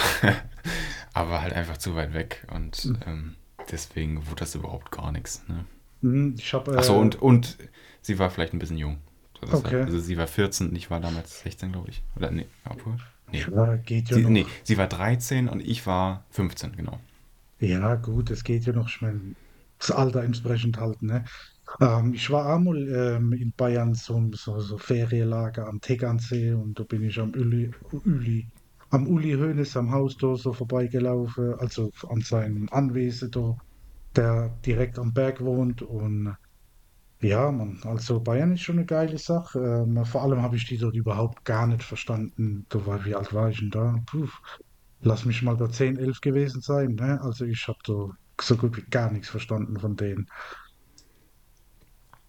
Aber 1.13 1.41
halt 1.41 1.53
einfach 1.53 1.77
zu 1.77 1.95
weit 1.95 2.13
weg 2.13 2.45
und 2.53 2.93
ähm, 3.05 3.35
deswegen 3.71 4.27
wurde 4.27 4.39
das 4.41 4.55
überhaupt 4.55 4.91
gar 4.91 5.11
nichts. 5.11 5.43
Ne? 5.47 5.65
Mhm, 6.01 6.35
Ich 6.37 6.53
Ach 6.53 6.65
so, 6.65 6.71
habe, 6.93 6.99
und, 6.99 7.21
und 7.21 7.57
sie 8.01 8.19
war 8.19 8.29
vielleicht 8.29 8.53
ein 8.53 8.59
bisschen 8.59 8.77
jung. 8.77 8.97
So, 9.41 9.47
äh, 9.47 9.55
okay. 9.59 9.81
also 9.83 9.99
sie 9.99 10.17
war 10.17 10.27
14 10.27 10.69
und 10.69 10.75
ich 10.75 10.89
war 10.89 10.99
damals 10.99 11.41
16, 11.41 11.71
glaube 11.71 11.89
ich. 11.89 12.01
Oder 12.15 12.31
nee, 12.31 12.47
obwohl. 12.69 12.97
Nee. 13.31 13.45
Ja, 13.53 13.75
geht 13.77 14.09
ja 14.09 14.17
Sie, 14.17 14.23
nee, 14.25 14.43
noch. 14.43 14.49
sie 14.63 14.77
war 14.77 14.87
13 14.87 15.47
und 15.49 15.59
ich 15.61 15.85
war 15.87 16.23
15, 16.31 16.75
genau. 16.75 16.99
Ja, 17.59 17.95
gut, 17.95 18.29
es 18.31 18.43
geht 18.43 18.65
ja 18.65 18.73
noch 18.73 18.89
schnell. 18.89 19.19
Das 19.79 19.91
Alter 19.91 20.23
entsprechend 20.23 20.77
halt, 20.79 21.01
ne? 21.01 21.25
Ähm, 21.81 22.13
ich 22.13 22.29
war 22.31 22.55
einmal 22.55 22.77
ähm, 22.89 23.33
in 23.33 23.53
Bayern 23.53 23.93
so, 23.95 24.29
so, 24.33 24.59
so 24.59 24.77
Ferienlager 24.77 25.67
am 25.67 25.79
Tegernsee 25.81 26.53
und 26.53 26.79
da 26.79 26.83
bin 26.83 27.03
ich 27.03 27.19
am 27.19 27.31
Uli, 27.33 27.71
Uli, 27.91 28.49
am 28.89 29.07
Uli 29.07 29.33
Hoeneß 29.33 29.77
am 29.77 29.91
Haus 29.91 30.17
da 30.17 30.35
so 30.35 30.53
vorbeigelaufen, 30.53 31.55
also 31.59 31.91
an 32.09 32.21
seinem 32.21 32.67
Anwesen 32.71 33.31
da, 33.31 33.55
der 34.15 34.49
direkt 34.65 34.99
am 34.99 35.13
Berg 35.13 35.41
wohnt 35.41 35.81
und 35.83 36.35
ja, 37.21 37.51
man, 37.51 37.81
also 37.83 38.21
Bayern 38.21 38.53
ist 38.53 38.61
schon 38.61 38.77
eine 38.77 38.85
geile 38.85 39.17
Sache. 39.17 39.59
Ähm, 39.59 40.05
vor 40.05 40.23
allem 40.23 40.41
habe 40.41 40.57
ich 40.57 40.67
die 40.67 40.77
dort 40.77 40.95
überhaupt 40.95 41.43
gar 41.45 41.67
nicht 41.67 41.83
verstanden. 41.83 42.65
Da 42.69 42.85
war, 42.85 43.05
wie 43.05 43.15
alt 43.15 43.33
war 43.33 43.49
ich 43.49 43.59
denn 43.59 43.69
da? 43.71 43.95
Puh, 44.07 44.27
lass 45.01 45.25
mich 45.25 45.41
mal 45.41 45.57
da 45.57 45.69
10, 45.69 45.97
11 45.97 46.21
gewesen 46.21 46.61
sein, 46.61 46.95
ne? 46.95 47.19
Also 47.21 47.45
ich 47.45 47.67
habe 47.67 47.79
da 47.85 48.09
so 48.41 48.57
gut 48.57 48.77
wie 48.77 48.83
gar 48.89 49.11
nichts 49.11 49.29
verstanden 49.29 49.79
von 49.79 49.95
denen. 49.95 50.29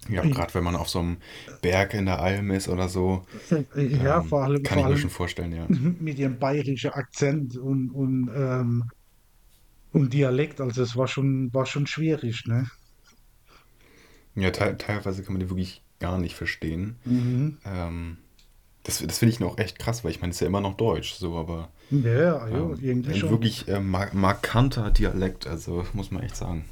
Ja, 0.09 0.23
Ich, 0.23 0.33
gerade 0.35 0.55
wenn 0.55 0.65
man 0.65 0.77
auf 0.77 0.89
so 0.89 1.01
einem 1.01 1.17
Berg 1.63 1.95
in 1.95 2.07
der 2.07 2.21
Alm 2.21 2.51
ist 2.51 2.69
oder 2.69 2.89
so, 2.89 3.27
äh, 3.75 3.87
ja, 3.87 4.21
ähm, 4.21 4.29
vor 4.29 4.45
allem, 4.45 4.63
kann 4.63 4.79
vor 4.79 4.89
ich 4.89 4.95
mir 4.95 5.01
schon 5.01 5.11
vorstellen, 5.11 5.53
ja. 5.53 5.67
mit 5.69 6.19
ihrem 6.19 6.39
bayerischen 6.39 6.91
Akzent 6.91 7.57
und, 7.57 7.91
und, 7.91 8.31
ähm, 8.35 8.85
und 9.93 10.13
Dialekt, 10.13 10.61
also 10.61 10.83
es 10.83 10.97
war 10.97 11.09
schon, 11.09 11.53
war 11.53 11.67
schon 11.67 11.87
schwierig, 11.87 12.45
ne? 12.47 12.71
Ja, 14.35 14.51
te 14.51 14.77
teilweise 14.77 15.23
kann 15.23 15.33
man 15.33 15.41
die 15.41 15.51
wirklich 15.51 15.83
gar 15.99 16.19
nicht 16.19 16.35
verstehen. 16.35 16.97
Mhm. 17.05 17.59
Ähm, 17.65 18.19
das 18.87 18.99
das 19.07 19.19
finde 19.19 19.33
ich 19.35 19.41
noch 19.41 19.59
echt 19.59 19.79
krass, 19.79 20.05
weil 20.05 20.11
ich 20.13 20.21
meine, 20.21 20.31
es 20.31 20.37
ist 20.37 20.41
ja 20.41 20.47
immer 20.47 20.61
noch 20.61 20.77
Deutsch, 20.77 21.15
so, 21.15 21.37
aber 21.37 21.71
Ja, 21.91 22.47
ja, 22.49 22.49
ähm, 22.51 22.79
irgendwie 22.81 23.13
ein 23.13 23.13
schon. 23.15 23.31
wirklich 23.31 23.69
äh, 23.69 23.81
mar 23.81 24.11
markanter 24.15 24.91
Dialekt, 24.93 25.47
also 25.47 25.87
muss 25.95 26.11
man 26.13 26.23
echt 26.25 26.37
sagen. 26.37 26.67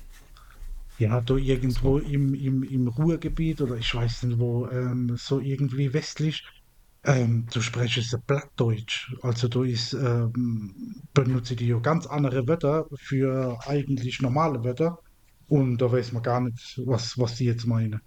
Ja, 0.96 1.20
da 1.20 1.34
So. 1.68 1.90
irgendwo 1.90 1.98
im, 1.98 2.34
im, 2.34 2.62
im 2.62 2.88
Ruhrgebiet 2.88 3.60
oder 3.60 3.76
ich 3.76 3.92
weiß 3.94 4.22
nicht 4.24 4.38
wo, 4.38 4.68
ähm, 4.68 5.16
so 5.16 5.40
irgendwie 5.40 5.92
westlich. 5.92 6.42
Ähm, 7.04 7.46
du 7.52 7.60
sprichst 7.60 8.16
Plattdeutsch, 8.26 9.12
also 9.22 9.48
du 9.48 9.64
ist, 9.64 9.92
ähm, 9.94 11.02
benutze 11.12 11.56
die 11.56 11.66
ja 11.68 11.78
ganz 11.80 12.06
andere 12.06 12.46
Wörter 12.48 12.86
für 12.98 13.58
eigentlich 13.66 14.20
normale 14.22 14.64
Wörter 14.64 14.98
und 15.46 15.78
da 15.78 15.92
weiß 15.92 16.12
man 16.12 16.22
gar 16.22 16.40
nicht, 16.40 16.80
was, 16.86 17.18
was 17.18 17.36
die 17.36 17.44
jetzt 17.46 17.66
meinen. 17.66 18.00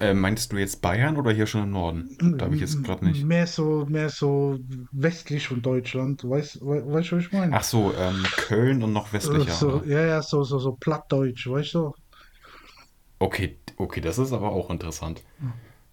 Äh, 0.00 0.14
meinst 0.14 0.52
du 0.52 0.56
jetzt 0.56 0.82
Bayern 0.82 1.16
oder 1.16 1.30
hier 1.32 1.46
schon 1.46 1.64
im 1.64 1.70
Norden? 1.70 2.16
Da 2.38 2.46
habe 2.46 2.54
ich 2.54 2.60
jetzt 2.60 2.82
gerade 2.84 3.04
nicht. 3.04 3.24
Mehr 3.24 3.46
so, 3.46 3.86
mehr 3.88 4.08
so 4.08 4.58
westlich 4.92 5.48
von 5.48 5.62
Deutschland, 5.62 6.28
weißt 6.28 6.56
du, 6.56 6.66
weißt, 6.66 7.12
was 7.12 7.24
ich 7.24 7.32
meine? 7.32 7.56
Ach 7.56 7.64
so, 7.64 7.92
ähm, 7.98 8.22
Köln 8.36 8.82
und 8.82 8.92
noch 8.92 9.12
westlicher, 9.12 9.52
So, 9.52 9.82
ja, 9.84 10.04
ja, 10.04 10.22
so, 10.22 10.44
so, 10.44 10.58
so 10.58 10.72
Plattdeutsch, 10.72 11.48
weißt 11.48 11.74
du? 11.74 11.92
Okay, 13.18 13.56
okay, 13.76 14.00
das 14.00 14.18
ist 14.18 14.32
aber 14.32 14.50
auch 14.50 14.70
interessant. 14.70 15.22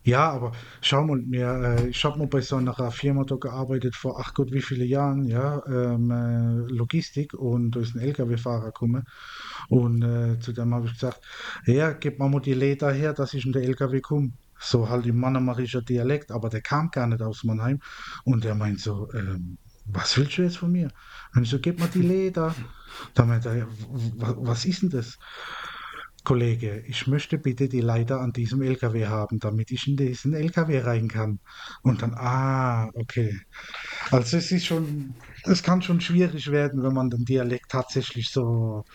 Ja, 0.03 0.32
aber 0.32 0.53
schau 0.82 1.03
mal, 1.03 1.17
mir, 1.17 1.77
äh, 1.77 1.88
ich 1.89 2.03
habe 2.03 2.17
mal 2.17 2.27
bei 2.27 2.41
so 2.41 2.55
einer 2.55 2.73
Firma 2.91 3.23
da 3.25 3.36
gearbeitet 3.36 3.95
vor, 3.95 4.19
ach 4.19 4.34
Gott, 4.34 4.51
wie 4.51 4.61
viele 4.61 4.86
Jahren, 4.86 5.25
ja, 5.25 5.61
ähm, 5.67 6.09
äh, 6.09 6.73
Logistik 6.73 7.34
und 7.34 7.71
da 7.71 7.82
ist 7.82 7.95
ein 7.95 8.01
LKW-Fahrer 8.01 8.65
gekommen 8.67 9.03
und 9.70 10.01
äh, 10.03 10.39
zu 10.39 10.51
dem 10.53 10.74
habe 10.74 10.88
ich 10.88 10.93
gesagt, 10.93 11.22
ja, 11.65 11.93
gib 11.93 12.20
mir 12.20 12.30
mal 12.30 12.41
die 12.41 12.53
Leder 12.53 12.91
her, 12.91 13.13
dass 13.13 13.34
ich 13.34 13.45
in 13.45 13.53
der 13.53 13.63
LKW 13.63 14.01
komme. 14.01 14.32
So 14.61 14.89
halt 14.89 15.05
im 15.05 15.20
Mannemarischer 15.20 15.82
Dialekt, 15.82 16.32
aber 16.32 16.49
der 16.49 16.61
kam 16.61 16.89
gar 16.91 17.07
nicht 17.07 17.22
aus 17.22 17.43
Mannheim 17.45 17.80
und 18.26 18.43
der 18.43 18.55
meint 18.55 18.82
so, 18.82 19.09
ähm, 19.13 19.57
was 19.86 20.17
willst 20.17 20.38
du 20.38 20.41
jetzt 20.43 20.57
von 20.57 20.72
mir? 20.72 20.89
Und 21.34 21.43
ich 21.43 21.49
so, 21.49 21.59
gib 21.59 21.80
mir 21.80 21.88
die 21.88 22.01
Leder. 22.01 22.55
Da 23.13 23.24
meint 23.24 23.45
er, 23.45 23.55
"Ja, 23.55 23.67
w- 23.67 24.11
w- 24.20 24.36
was 24.39 24.65
ist 24.65 24.82
denn 24.82 24.89
das? 24.89 25.15
Kollege, 26.26 26.84
ich 26.86 27.07
möchte 27.07 27.38
bitte 27.38 27.70
die 27.70 27.80
Leiter 27.82 28.20
an 28.20 28.32
diesem 28.34 28.61
LKW 28.61 29.07
haben, 29.07 29.39
damit 29.39 29.72
ich 29.72 29.88
in 29.88 29.95
diesen 29.95 30.34
LKW 30.34 30.80
rein 30.82 31.07
kann. 31.07 31.39
Und 31.82 32.01
dann, 32.01 32.13
ah, 32.13 32.89
okay. 32.93 33.39
Also 34.11 34.38
es 34.38 34.51
ist 34.51 34.65
schon, 34.65 35.15
es 35.44 35.64
kann 35.64 35.82
schon 35.82 36.02
schwierig 36.02 36.52
werden, 36.52 36.84
wenn 36.84 36.94
man 36.94 37.10
den 37.10 37.26
Dialekt 37.26 37.72
tatsächlich 37.72 38.30
so, 38.30 38.86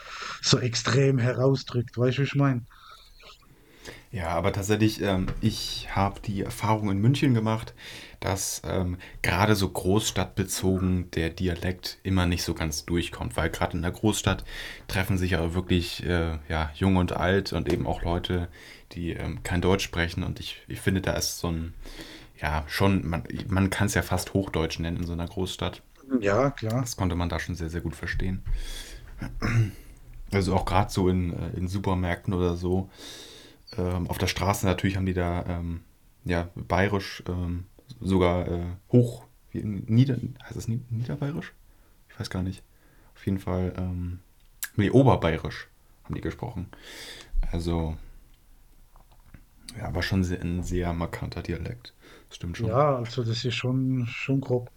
so 0.43 0.59
extrem 0.59 1.19
herausdrückt. 1.19 1.97
Weißt 1.97 2.19
du, 2.19 2.23
wie 2.23 2.27
ich 2.27 2.35
meine? 2.35 2.63
Ja, 4.15 4.29
aber 4.29 4.53
tatsächlich, 4.53 5.03
ähm, 5.03 5.27
ich 5.41 5.89
habe 5.91 6.21
die 6.21 6.43
Erfahrung 6.43 6.89
in 6.89 7.01
München 7.01 7.35
gemacht, 7.35 7.75
dass 8.21 8.63
ähm, 8.65 8.97
gerade 9.23 9.57
so 9.57 9.69
großstadtbezogen 9.69 11.11
der 11.11 11.31
Dialekt 11.31 11.99
immer 12.05 12.25
nicht 12.25 12.45
so 12.45 12.55
ganz 12.55 12.85
durchkommt, 12.85 13.37
weil 13.37 13.51
gerade 13.51 13.77
in 13.77 13.83
der 13.83 13.91
Großstadt 13.91 14.45
treffen 14.87 15.19
sich 15.19 15.33
ja 15.33 15.55
wirklich 15.55 16.07
äh, 16.07 16.39
ja, 16.49 16.71
jung 16.77 16.95
und 16.95 17.13
alt 17.13 17.53
und 17.53 17.73
eben 17.73 17.89
auch 17.89 18.03
Leute, 18.03 18.49
die 18.93 19.11
ähm, 19.11 19.43
kein 19.43 19.61
Deutsch 19.61 19.85
sprechen 19.85 20.23
und 20.23 20.39
ich, 20.39 20.63
ich 20.69 20.81
finde, 20.81 21.01
da 21.01 21.15
ist 21.15 21.39
so 21.39 21.49
ein, 21.49 21.75
ja, 22.41 22.63
schon, 22.69 23.07
man, 23.07 23.25
man 23.49 23.69
kann 23.69 23.89
es 23.89 23.95
ja 23.95 24.03
fast 24.03 24.33
Hochdeutsch 24.33 24.79
nennen 24.79 24.99
in 24.99 25.07
so 25.07 25.13
einer 25.13 25.27
Großstadt. 25.27 25.83
Ja, 26.21 26.51
klar. 26.51 26.81
Das 26.81 26.97
konnte 26.97 27.15
man 27.15 27.29
da 27.29 27.39
schon 27.41 27.55
sehr, 27.55 27.71
sehr 27.71 27.81
gut 27.81 27.97
verstehen. 27.97 28.43
Also 30.33 30.55
auch 30.55 30.65
gerade 30.65 30.91
so 30.91 31.09
in, 31.09 31.33
äh, 31.33 31.51
in 31.57 31.69
Supermärkten 31.69 32.35
oder 32.35 32.57
so. 32.57 32.91
Ähm, 33.77 34.09
auf 34.09 34.19
der 34.19 34.27
Straße 34.27 34.67
natürlich 34.67 34.97
haben 34.97 35.07
die 35.07 35.15
da 35.15 35.45
ähm, 35.47 35.83
ja, 36.25 36.49
bayerisch 36.55 37.23
ähm, 37.29 37.67
sogar 38.01 38.49
äh, 38.49 38.65
hoch. 38.93 39.25
Wie, 39.51 39.63
Nieder, 39.65 40.17
heißt 40.45 40.57
das 40.57 40.69
Ni- 40.69 40.83
Niederbayerisch? 40.91 41.53
Ich 42.11 42.21
weiß 42.21 42.31
gar 42.31 42.43
nicht. 42.43 42.63
Auf 43.15 43.27
jeden 43.27 43.39
Fall, 43.39 43.75
ähm, 43.79 44.21
nee, 44.77 44.91
Oberbayerisch 44.91 45.69
haben 46.05 46.15
die 46.17 46.21
gesprochen. 46.21 46.69
Also, 47.53 47.97
ja, 49.77 49.87
aber 49.87 50.03
schon 50.03 50.25
sehr, 50.25 50.41
ein 50.41 50.63
sehr 50.63 50.93
markanter 50.93 51.43
Dialekt. 51.43 51.95
Das 52.29 52.37
stimmt 52.37 52.57
schon. 52.59 52.71
Ja, 52.71 52.97
also 52.97 53.23
das 53.23 53.45
ist 53.45 53.55
schon, 53.55 54.07
schon 54.09 54.41
grob. 54.41 54.71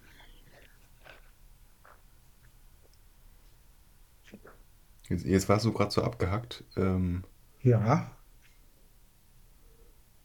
Jetzt, 5.08 5.24
jetzt 5.26 5.48
warst 5.48 5.64
du 5.64 5.72
gerade 5.72 5.90
so 5.90 6.02
abgehackt. 6.02 6.64
Ähm, 6.76 7.24
Ja. 7.62 8.10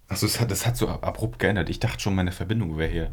achso, 0.08 0.26
das 0.28 0.40
hat, 0.40 0.52
das 0.52 0.66
hat 0.66 0.78
so 0.78 0.88
ab- 0.88 1.06
abrupt 1.06 1.40
geändert. 1.40 1.70
Ich 1.70 1.80
dachte 1.80 2.00
schon, 2.00 2.16
meine 2.16 2.32
Verbindung 2.32 2.78
wäre 2.78 2.92
hier, 2.92 3.12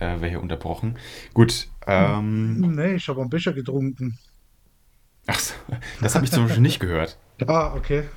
äh, 0.00 0.20
wär 0.20 0.28
hier 0.28 0.42
unterbrochen. 0.42 0.98
Gut, 1.34 1.68
Hm, 1.98 2.18
ähm, 2.18 2.74
Nee, 2.76 2.94
ich 2.96 3.08
habe 3.08 3.22
ein 3.22 3.28
Becher 3.30 3.52
getrunken. 3.52 4.18
ach 5.26 5.38
so, 5.38 5.54
das 6.00 6.14
habe 6.14 6.24
ich 6.24 6.32
zum 6.32 6.44
Beispiel 6.44 6.62
nicht 6.62 6.80
gehört. 6.80 7.18
Ah, 7.46 7.74
okay. 7.76 8.08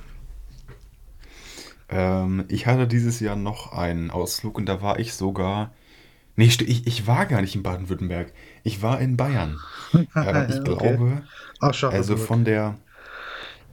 Ähm, 1.88 2.44
ich 2.48 2.66
hatte 2.66 2.86
dieses 2.86 3.20
Jahr 3.20 3.36
noch 3.36 3.72
einen 3.72 4.10
Ausflug 4.10 4.56
und 4.58 4.66
da 4.66 4.82
war 4.82 4.98
ich 4.98 5.14
sogar. 5.14 5.72
Nee, 6.36 6.46
ich, 6.46 6.86
ich 6.88 7.06
war 7.06 7.26
gar 7.26 7.42
nicht 7.42 7.56
in 7.56 7.62
Baden-Württemberg. 7.64 8.32
Ich 8.64 8.82
war 8.82 9.00
in 9.00 9.16
Bayern. 9.16 9.62
Ähm, 10.20 10.46
ich 10.48 10.64
Okay. 10.64 10.64
glaube, 10.64 11.22
also 11.88 12.16
Aschaffenburg. 12.16 12.18
von 12.18 12.44
der, 12.44 12.78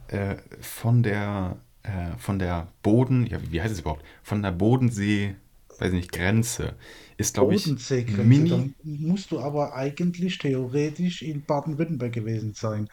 äh, 0.08 0.36
von 0.60 1.02
der, 1.02 1.56
äh, 1.82 2.16
von 2.18 2.38
der 2.38 2.68
Boden, 2.82 3.26
ja, 3.26 3.38
wie 3.50 3.60
heißt 3.62 3.72
es 3.72 3.80
überhaupt? 3.80 4.04
Von 4.22 4.42
der 4.42 4.52
Bodensee, 4.52 5.36
weiß 5.78 5.92
nicht, 5.92 6.12
Grenze 6.12 6.74
ist, 7.16 7.34
glaube 7.34 7.54
ich, 7.54 7.74
mini. 8.06 8.48
dann 8.48 8.74
musst 8.82 9.30
du 9.32 9.40
aber 9.40 9.74
eigentlich 9.74 10.38
theoretisch 10.38 11.22
in 11.22 11.44
Baden-Württemberg 11.44 12.12
gewesen 12.12 12.52
sein, 12.54 12.88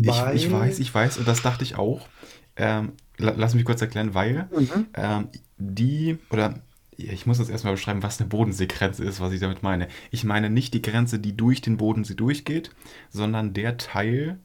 Ich, 0.00 0.32
ich 0.32 0.50
weiß, 0.50 0.50
weil, 0.50 0.78
ich 0.78 0.92
weiß, 0.94 1.18
und 1.18 1.28
das 1.28 1.42
dachte 1.42 1.64
ich 1.64 1.76
auch. 1.76 2.08
Ähm, 2.56 2.92
la- 3.18 3.34
lass 3.36 3.54
mich 3.54 3.64
kurz 3.64 3.80
erklären, 3.80 4.14
weil 4.14 4.48
Mhm. 4.50 4.94
ähm, 4.94 5.28
die, 5.58 6.18
oder 6.30 6.60
ich 6.96 7.26
muss 7.26 7.38
das 7.38 7.48
erstmal 7.48 7.74
beschreiben, 7.74 8.02
was 8.02 8.20
eine 8.20 8.28
Bodenseegrenze 8.28 9.04
ist, 9.04 9.20
was 9.20 9.32
ich 9.32 9.40
damit 9.40 9.62
meine. 9.62 9.88
Ich 10.10 10.24
meine 10.24 10.50
nicht 10.50 10.74
die 10.74 10.82
Grenze, 10.82 11.18
die 11.18 11.36
durch 11.36 11.60
den 11.62 11.76
Bodensee 11.78 12.14
durchgeht, 12.14 12.70
sondern 13.10 13.54
der 13.54 13.76
Teil 13.78 14.38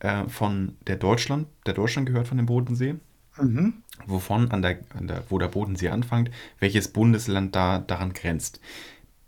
äh, 0.00 0.28
von 0.28 0.76
der 0.86 0.96
Deutschland, 0.96 1.48
der 1.66 1.74
Deutschland 1.74 2.06
gehört 2.06 2.28
von 2.28 2.36
dem 2.36 2.46
Bodensee, 2.46 2.96
Mhm. 3.40 3.82
wovon 4.06 4.50
an 4.50 4.62
der, 4.62 4.80
an 4.94 5.06
der, 5.08 5.24
wo 5.28 5.38
der 5.38 5.48
Bodensee 5.48 5.90
anfängt, 5.90 6.30
welches 6.58 6.88
Bundesland 6.88 7.54
da 7.54 7.78
daran 7.78 8.12
grenzt. 8.12 8.60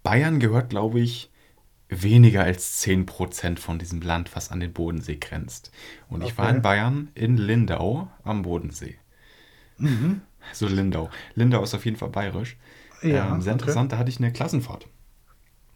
Bayern 0.02 0.40
gehört, 0.40 0.70
glaube 0.70 1.00
ich, 1.00 1.30
weniger 1.88 2.44
als 2.44 2.78
10% 2.80 3.60
von 3.60 3.78
diesem 3.78 4.00
Land, 4.00 4.34
was 4.36 4.50
an 4.50 4.60
den 4.60 4.72
Bodensee 4.72 5.16
grenzt. 5.16 5.70
Und 6.08 6.22
ich 6.22 6.38
war 6.38 6.50
in 6.50 6.56
okay, 6.56 6.62
Bayern, 6.62 7.08
in 7.14 7.36
Lindau 7.36 8.10
am 8.24 8.42
Bodensee. 8.42 8.96
Mhm. 9.78 10.22
So 10.52 10.66
Lindau. 10.68 11.10
Lindau 11.34 11.62
ist 11.62 11.74
auf 11.74 11.84
jeden 11.84 11.96
Fall 11.96 12.10
bayerisch. 12.10 12.56
Ähm, 13.02 13.10
Ja, 13.10 13.40
sehr 13.40 13.52
okay. 13.52 13.52
interessant, 13.54 13.92
da 13.92 13.98
hatte 13.98 14.10
ich 14.10 14.18
eine 14.18 14.32
Klassenfahrt. 14.32 14.86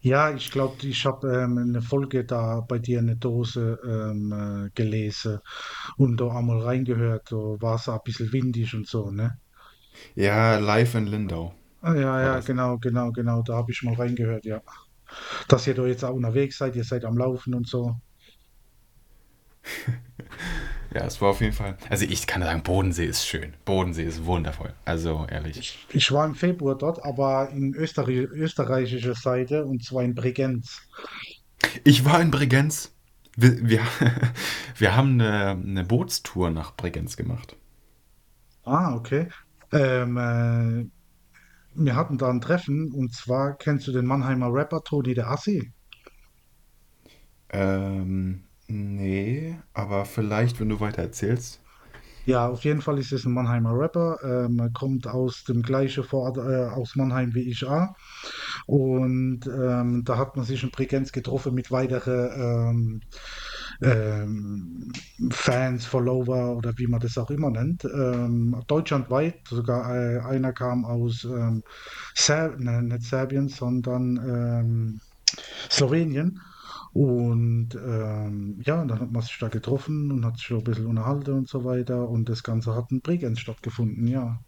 Ja, 0.05 0.31
ich 0.33 0.51
glaube, 0.51 0.85
ich 0.87 1.05
habe 1.05 1.27
ähm, 1.35 1.57
eine 1.57 1.81
Folge 1.81 2.23
da 2.25 2.61
bei 2.61 2.79
dir 2.79 2.99
in 2.99 3.07
der 3.07 3.15
Dose 3.17 3.79
ähm, 3.83 4.31
äh, 4.67 4.69
gelesen 4.75 5.39
und 5.97 6.17
da 6.21 6.29
einmal 6.29 6.61
reingehört, 6.61 7.31
da 7.31 7.35
war 7.37 7.75
es 7.75 7.89
ein 7.89 7.99
bisschen 8.05 8.31
windig 8.31 8.73
und 8.75 8.87
so, 8.87 9.11
ne? 9.11 9.39
Ja, 10.15 10.57
live 10.59 10.95
in 10.95 11.07
Lindau 11.07 11.53
Ah, 11.81 11.93
Ja, 11.95 12.19
war 12.19 12.31
ja, 12.35 12.39
das. 12.39 12.41
genau, 12.41 12.77
genau, 12.79 13.11
genau, 13.13 13.41
da 13.41 13.55
habe 13.55 13.71
ich 13.71 13.81
mal 13.83 13.93
reingehört, 13.95 14.43
ja. 14.45 14.61
Dass 15.47 15.67
ihr 15.67 15.75
da 15.75 15.85
jetzt 15.87 16.03
auch 16.05 16.13
unterwegs 16.15 16.57
seid, 16.57 16.75
ihr 16.75 16.83
seid 16.85 17.05
am 17.05 17.17
Laufen 17.17 17.55
und 17.55 17.67
so. 17.67 17.95
Ja, 20.95 21.03
es 21.03 21.19
war 21.19 21.31
auf 21.31 21.41
jeden 21.41 21.51
Fall. 21.51 21.75
Also 21.89 22.05
ich 22.05 22.25
kann 22.25 22.41
sagen, 22.41 22.63
Bodensee 22.63 23.05
ist 23.05 23.27
schön. 23.27 23.53
Bodensee 23.65 24.05
ist 24.05 24.23
wundervoll. 24.25 24.73
Also 24.85 25.27
ehrlich. 25.29 25.57
Ich, 25.59 25.87
ich 25.89 26.11
war 26.13 26.25
im 26.25 26.35
Februar 26.35 26.77
dort, 26.77 27.03
aber 27.03 27.49
in 27.49 27.75
Österreich, 27.75 28.29
österreichischer 28.31 29.13
Seite 29.13 29.65
und 29.65 29.83
zwar 29.83 30.03
in 30.03 30.15
Bregenz. 30.15 30.81
Ich 31.83 32.05
war 32.05 32.21
in 32.21 32.31
Bregenz. 32.31 32.93
Wir, 33.35 33.67
wir, 33.67 33.81
wir 34.77 34.95
haben 34.95 35.19
eine, 35.19 35.49
eine 35.49 35.83
Bootstour 35.83 36.49
nach 36.49 36.73
Bregenz 36.77 37.17
gemacht. 37.17 37.57
Ah, 38.63 38.95
okay. 38.95 39.27
Ähm, 39.73 40.15
äh, 40.15 40.85
wir 41.73 41.95
hatten 41.97 42.17
da 42.17 42.29
ein 42.29 42.39
Treffen 42.39 42.93
und 42.93 43.13
zwar 43.13 43.57
kennst 43.57 43.85
du 43.87 43.91
den 43.91 44.05
Mannheimer 44.05 44.47
Rapper 44.49 44.81
Toni 44.81 45.13
der 45.13 45.29
Assi? 45.29 45.73
Ähm, 47.49 48.44
nee, 48.67 49.57
aber 49.73 50.05
vielleicht, 50.05 50.59
wenn 50.59 50.69
du 50.69 50.79
weiter 50.79 51.01
erzählst. 51.01 51.61
Ja, 52.25 52.47
auf 52.47 52.63
jeden 52.63 52.81
Fall 52.81 52.97
ist 52.97 53.11
es 53.11 53.25
ein 53.25 53.33
Mannheimer 53.33 53.77
Rapper. 53.77 54.17
Ähm, 54.23 54.59
er 54.59 54.71
kommt 54.71 55.05
aus 55.05 55.43
dem 55.43 55.61
gleichen 55.61 56.03
Vorort, 56.03 56.37
äh, 56.37 56.65
aus 56.73 56.95
Mannheim 56.95 57.35
wie 57.35 57.51
ich 57.51 57.63
auch. 57.65 57.89
Und 58.65 59.41
ähm, 59.45 60.03
da 60.03 60.17
hat 60.17 60.35
man 60.35 60.43
sich 60.43 60.63
in 60.63 60.71
Bregenz 60.71 61.11
getroffen 61.11 61.53
mit 61.53 61.69
weiteren 61.69 63.01
ähm, 63.81 63.91
ähm, 63.91 64.91
Fans, 65.29 65.85
Follower 65.85 66.57
oder 66.57 66.73
wie 66.77 66.87
man 66.87 66.99
das 66.99 67.17
auch 67.19 67.29
immer 67.29 67.51
nennt. 67.51 67.85
Ähm, 67.85 68.59
deutschlandweit, 68.65 69.47
sogar 69.47 69.95
äh, 69.95 70.19
einer 70.21 70.51
kam 70.51 70.83
aus 70.83 71.25
ähm, 71.25 71.63
Ser 72.15 72.57
ne, 72.57 72.81
nicht 72.81 73.03
Serbien, 73.03 73.49
sondern 73.49 74.99
Slowenien. 75.69 76.41
Und 76.95 77.75
ähm, 77.75 78.61
ja, 78.65 78.85
dann 78.85 79.01
hat 79.01 79.11
man 79.11 79.21
sich 79.21 79.37
da 79.37 79.49
getroffen 79.49 80.11
und 80.11 80.25
hat 80.25 80.37
sich 80.37 80.47
so 80.47 80.57
ein 80.59 80.63
bisschen 80.63 80.85
unterhalten 80.85 81.33
und 81.33 81.49
so 81.49 81.65
weiter. 81.65 82.07
Und 82.07 82.29
das 82.29 82.41
Ganze 82.41 82.73
hat 82.73 82.89
in 82.89 83.01
Bregenz 83.01 83.41
stattgefunden, 83.41 84.07
ja. 84.07 84.39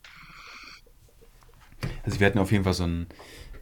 Also 2.03 2.19
wir 2.19 2.27
hatten 2.27 2.39
auf 2.39 2.51
jeden 2.51 2.63
Fall 2.63 2.73
so 2.73 2.85
ein 2.85 3.07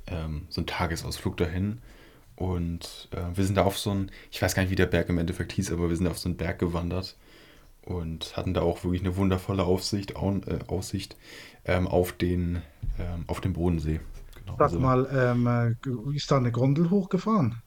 ähm, 0.08 0.46
so 0.50 0.62
einen 0.62 0.68
Tagesausflug 0.68 1.38
dahin. 1.38 1.80
Und 2.36 3.10
äh, 3.12 3.36
wir 3.36 3.46
sind 3.46 3.56
da 3.56 3.64
auf 3.64 3.78
so 3.78 3.92
einen, 3.92 4.12
ich 4.30 4.42
weiß 4.42 4.56
gar 4.56 4.62
nicht, 4.64 4.72
wie 4.72 4.76
der 4.76 4.88
Berg 4.88 5.10
im 5.10 5.18
Endeffekt 5.18 5.54
hieß, 5.54 5.72
aber 5.72 5.90
wir 5.90 5.96
sind 5.96 6.08
auf 6.08 6.18
so 6.18 6.30
einen 6.30 6.38
Berg 6.38 6.60
gewandert 6.60 7.16
und 7.82 8.36
hatten 8.36 8.54
da 8.54 8.62
auch 8.62 8.84
wirklich 8.84 9.02
eine 9.02 9.16
wundervolle 9.16 9.64
Aufsicht, 9.64 10.16
au, 10.16 10.36
äh, 10.46 10.60
Aussicht 10.68 11.16
ähm, 11.64 11.88
auf 11.88 12.12
den, 12.12 12.62
ähm, 13.00 13.24
auf 13.28 13.40
den 13.40 13.54
Bodensee. 13.54 14.02
Genau, 14.36 14.58
Sag 14.58 14.66
also 14.66 14.80
mal, 14.80 15.08
ähm, 15.12 15.48
äh, 15.48 16.16
ist 16.16 16.30
da 16.30 16.38
eine 16.38 16.52
Gondel 16.52 16.90
hochgefahren? 16.90 17.62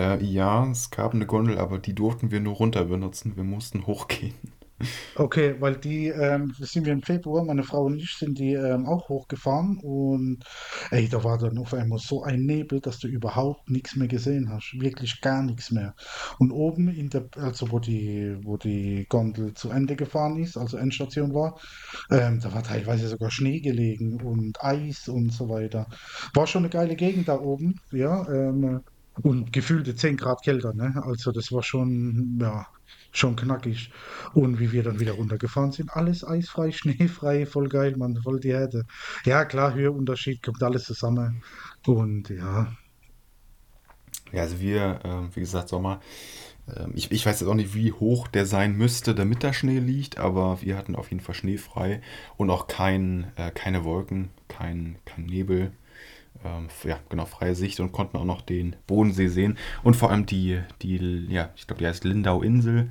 Äh, 0.00 0.24
ja, 0.24 0.66
es 0.70 0.90
gab 0.90 1.14
eine 1.14 1.26
Gondel, 1.26 1.58
aber 1.58 1.78
die 1.78 1.94
durften 1.94 2.30
wir 2.30 2.40
nur 2.40 2.54
runter 2.54 2.84
benutzen. 2.86 3.36
Wir 3.36 3.44
mussten 3.44 3.86
hochgehen. 3.86 4.34
Okay, 5.14 5.56
weil 5.58 5.76
die, 5.76 6.06
ähm, 6.06 6.54
das 6.58 6.70
sind 6.70 6.86
wir 6.86 6.94
im 6.94 7.02
Februar, 7.02 7.44
meine 7.44 7.64
Frau 7.64 7.84
und 7.84 7.98
ich 7.98 8.14
sind 8.16 8.38
die 8.38 8.54
ähm, 8.54 8.86
auch 8.86 9.10
hochgefahren 9.10 9.78
und 9.82 10.42
ey, 10.90 11.06
da 11.06 11.22
war 11.22 11.36
dann 11.36 11.58
auf 11.58 11.74
einmal 11.74 11.98
so 11.98 12.22
ein 12.22 12.46
Nebel, 12.46 12.80
dass 12.80 12.98
du 12.98 13.06
überhaupt 13.06 13.68
nichts 13.68 13.94
mehr 13.96 14.08
gesehen 14.08 14.48
hast, 14.50 14.72
wirklich 14.80 15.20
gar 15.20 15.42
nichts 15.42 15.70
mehr. 15.70 15.94
Und 16.38 16.50
oben 16.50 16.88
in 16.88 17.10
der, 17.10 17.26
also 17.36 17.70
wo 17.70 17.78
die, 17.78 18.38
wo 18.42 18.56
die 18.56 19.04
Gondel 19.10 19.52
zu 19.52 19.68
Ende 19.68 19.96
gefahren 19.96 20.38
ist, 20.38 20.56
also 20.56 20.78
Endstation 20.78 21.34
war, 21.34 21.60
ähm, 22.10 22.40
da 22.40 22.54
war 22.54 22.62
teilweise 22.62 23.08
sogar 23.08 23.30
Schnee 23.30 23.60
gelegen 23.60 24.22
und 24.22 24.64
Eis 24.64 25.08
und 25.10 25.30
so 25.30 25.50
weiter. 25.50 25.88
War 26.32 26.46
schon 26.46 26.62
eine 26.62 26.70
geile 26.70 26.96
Gegend 26.96 27.28
da 27.28 27.38
oben, 27.38 27.78
ja, 27.92 28.26
ähm, 28.28 28.80
und 29.22 29.52
gefühlte 29.52 29.94
10 29.94 30.16
Grad 30.16 30.42
kälter, 30.42 30.74
ne? 30.74 31.02
Also 31.04 31.32
das 31.32 31.52
war 31.52 31.62
schon, 31.62 32.38
ja, 32.40 32.66
schon 33.12 33.36
knackig. 33.36 33.90
Und 34.34 34.58
wie 34.60 34.72
wir 34.72 34.82
dann 34.82 35.00
wieder 35.00 35.12
runtergefahren 35.12 35.72
sind, 35.72 35.90
alles 35.92 36.24
eisfrei, 36.26 36.72
schneefrei, 36.72 37.46
voll 37.46 37.68
geil, 37.68 37.96
Mann, 37.96 38.16
voll 38.22 38.40
die 38.40 38.48
Erde. 38.48 38.84
Ja, 39.24 39.44
klar, 39.44 39.74
Höheunterschied, 39.74 40.42
kommt 40.42 40.62
alles 40.62 40.84
zusammen. 40.84 41.42
Und 41.86 42.30
ja, 42.30 42.72
Ja, 44.32 44.42
also 44.42 44.60
wir, 44.60 45.00
ähm, 45.04 45.30
wie 45.34 45.40
gesagt, 45.40 45.68
Sommer. 45.68 46.00
Ähm, 46.68 46.92
ich, 46.94 47.10
ich 47.12 47.26
weiß 47.26 47.40
jetzt 47.40 47.48
auch 47.48 47.54
nicht, 47.54 47.74
wie 47.74 47.92
hoch 47.92 48.28
der 48.28 48.46
sein 48.46 48.76
müsste, 48.76 49.14
damit 49.14 49.44
da 49.44 49.52
Schnee 49.52 49.80
liegt, 49.80 50.18
aber 50.18 50.62
wir 50.62 50.76
hatten 50.76 50.96
auf 50.96 51.10
jeden 51.10 51.22
Fall 51.22 51.34
schneefrei 51.34 52.02
und 52.36 52.50
auch 52.50 52.68
kein, 52.68 53.32
äh, 53.36 53.50
keine 53.52 53.84
Wolken, 53.84 54.30
kein, 54.48 54.96
kein 55.04 55.26
Nebel. 55.26 55.72
Ähm, 56.44 56.68
ja, 56.84 56.98
genau, 57.08 57.26
freie 57.26 57.54
Sicht 57.54 57.80
und 57.80 57.92
konnten 57.92 58.16
auch 58.16 58.24
noch 58.24 58.40
den 58.40 58.76
Bodensee 58.86 59.28
sehen 59.28 59.58
und 59.82 59.94
vor 59.94 60.10
allem 60.10 60.24
die, 60.24 60.60
die 60.80 61.26
ja, 61.28 61.50
ich 61.54 61.66
glaube, 61.66 61.80
die 61.80 61.86
heißt 61.86 62.04
Lindau-Insel. 62.04 62.90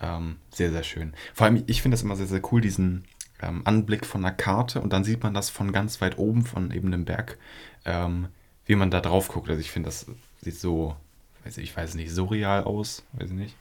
Ähm, 0.00 0.36
sehr, 0.50 0.72
sehr 0.72 0.82
schön. 0.82 1.14
Vor 1.32 1.46
allem, 1.46 1.62
ich 1.66 1.80
finde 1.80 1.94
das 1.94 2.02
immer 2.02 2.16
sehr, 2.16 2.26
sehr 2.26 2.42
cool, 2.52 2.60
diesen 2.60 3.04
ähm, 3.40 3.62
Anblick 3.64 4.04
von 4.04 4.24
einer 4.24 4.34
Karte 4.34 4.80
und 4.80 4.92
dann 4.92 5.04
sieht 5.04 5.22
man 5.22 5.32
das 5.32 5.48
von 5.48 5.72
ganz 5.72 6.00
weit 6.00 6.18
oben, 6.18 6.44
von 6.44 6.70
eben 6.70 6.90
dem 6.90 7.04
Berg, 7.04 7.38
ähm, 7.84 8.28
wie 8.66 8.74
man 8.74 8.90
da 8.90 9.00
drauf 9.00 9.28
guckt. 9.28 9.48
Also 9.48 9.60
ich 9.60 9.70
finde, 9.70 9.88
das 9.88 10.06
sieht 10.40 10.58
so, 10.58 10.96
weiß 11.44 11.58
ich, 11.58 11.64
ich 11.64 11.76
weiß 11.76 11.94
nicht, 11.94 12.10
surreal 12.10 12.64
aus, 12.64 13.04
weiß 13.12 13.30
ich 13.30 13.36
nicht, 13.36 13.56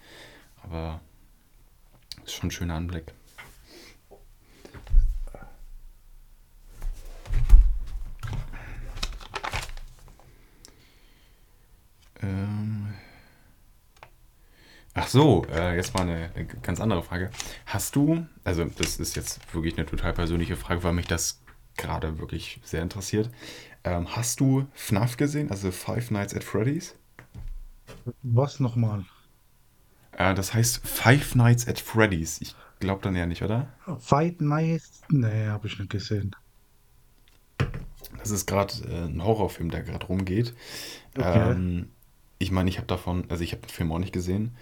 aber 0.64 1.00
ist 2.26 2.34
schon 2.34 2.48
ein 2.48 2.52
schöner 2.52 2.76
Anblick. 2.76 3.14
Ähm, 12.22 12.94
ach 14.94 15.08
so, 15.08 15.46
äh, 15.52 15.76
jetzt 15.76 15.94
mal 15.94 16.02
eine, 16.04 16.32
eine 16.36 16.46
ganz 16.46 16.80
andere 16.80 17.04
Frage. 17.04 17.32
Hast 17.66 17.96
du, 17.96 18.26
also 18.44 18.66
das 18.66 18.98
ist 18.98 19.16
jetzt 19.16 19.54
wirklich 19.54 19.78
eine 19.78 19.86
total 19.86 20.14
persönliche 20.14 20.56
Frage, 20.56 20.84
weil 20.84 20.94
mich 20.94 21.08
das 21.08 21.42
gerade 21.78 22.20
wirklich 22.20 22.60
sehr 22.64 22.82
interessiert. 22.82 23.30
Ähm, 23.84 24.16
hast 24.16 24.40
du 24.40 24.68
FNAF 24.74 25.18
gesehen, 25.18 25.50
also 25.50 25.72
Five 25.72 26.12
Nights 26.12 26.36
at 26.36 26.44
Freddy's? 26.44 26.96
was 28.24 28.60
nochmal? 28.60 29.06
Äh, 30.18 30.34
das 30.36 30.54
heißt 30.54 30.86
Five 30.88 31.36
Nights 31.36 31.68
at 31.68 31.80
Freddy's. 31.80 32.42
Ich 32.42 32.56
glaube 32.80 33.02
dann 33.02 33.16
eher 33.16 33.28
nicht, 33.28 33.44
oder? 33.44 33.68
Fight 34.00 34.42
Night? 34.42 34.84
Nee, 35.10 35.48
habe 35.48 35.68
ich 35.68 35.80
nicht 35.80 35.90
gesehen. 35.90 36.36
Das 38.18 38.30
ist 38.30 38.46
gerade 38.46 38.74
äh, 38.88 39.06
ein 39.06 39.24
Horrorfilm, 39.24 39.72
der 39.72 39.84
gerade 39.84 40.06
rumgeht. 40.06 40.54
Okay. 41.18 41.52
Ähm, 41.52 41.90
ich 42.42 42.52
meine, 42.52 42.70
ich 42.70 42.78
habe 42.78 42.88
davon, 42.88 43.26
also 43.30 43.44
ich 43.44 43.52
habe 43.52 43.62
den 43.62 43.70
Film 43.70 43.92
auch 43.92 44.00
nicht 44.00 44.14
gesehen. 44.14 44.56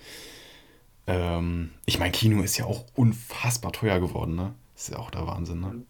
Ähm, 1.07 1.71
ich 1.85 1.99
meine, 1.99 2.11
Kino 2.11 2.41
ist 2.41 2.57
ja 2.57 2.65
auch 2.65 2.85
unfassbar 2.95 3.71
teuer 3.71 3.99
geworden, 3.99 4.35
ne? 4.35 4.53
ist 4.75 4.89
ja 4.89 4.97
auch 4.97 5.11
der 5.11 5.27
Wahnsinn, 5.27 5.59
ne? 5.61 5.83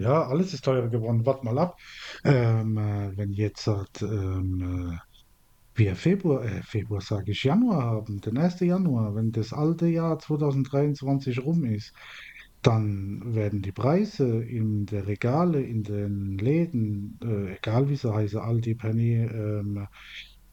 Ja, 0.00 0.26
alles 0.26 0.52
ist 0.52 0.64
teurer 0.64 0.88
geworden. 0.88 1.26
Wart 1.26 1.44
mal 1.44 1.58
ab. 1.58 1.78
Ähm, 2.24 2.76
äh, 2.78 3.16
wenn 3.16 3.32
jetzt 3.32 3.66
halt, 3.66 4.02
ähm, 4.02 4.90
äh, 4.92 4.98
wir 5.74 5.94
Februar, 5.94 6.44
äh, 6.44 6.62
Februar 6.62 7.00
sage 7.00 7.32
ich, 7.32 7.44
Januar 7.44 7.84
haben, 7.84 8.20
den 8.20 8.38
1. 8.38 8.60
Januar, 8.60 9.14
wenn 9.14 9.32
das 9.32 9.52
alte 9.52 9.86
Jahr 9.86 10.18
2023 10.18 11.44
rum 11.44 11.64
ist, 11.64 11.92
dann 12.62 13.34
werden 13.34 13.62
die 13.62 13.72
Preise 13.72 14.42
in 14.42 14.86
der 14.86 15.06
Regale, 15.06 15.62
in 15.62 15.82
den 15.84 16.38
Läden, 16.38 17.18
äh, 17.22 17.56
egal 17.56 17.88
wie 17.88 17.96
sie 17.96 18.12
heißen, 18.12 18.40
Aldi, 18.40 18.74
Penny, 18.74 19.14
ähm, 19.14 19.86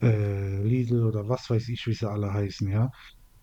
äh, 0.04 0.62
Lidl 0.64 1.04
oder 1.06 1.28
was 1.30 1.50
weiß 1.50 1.70
ich, 1.70 1.86
wie 1.88 1.94
sie 1.94 2.10
alle 2.10 2.34
heißen, 2.34 2.70
ja, 2.70 2.90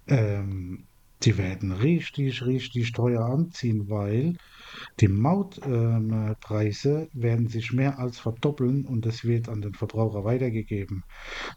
ähm, 0.06 0.86
die 1.22 1.36
werden 1.38 1.72
richtig, 1.72 2.44
richtig 2.46 2.92
teuer 2.92 3.24
anziehen, 3.26 3.88
weil 3.90 4.34
die 5.00 5.08
Mautpreise 5.08 7.02
ähm, 7.02 7.08
werden 7.12 7.48
sich 7.48 7.72
mehr 7.72 7.98
als 7.98 8.18
verdoppeln 8.18 8.86
und 8.86 9.04
das 9.06 9.24
wird 9.24 9.48
an 9.48 9.60
den 9.60 9.74
Verbraucher 9.74 10.24
weitergegeben. 10.24 11.02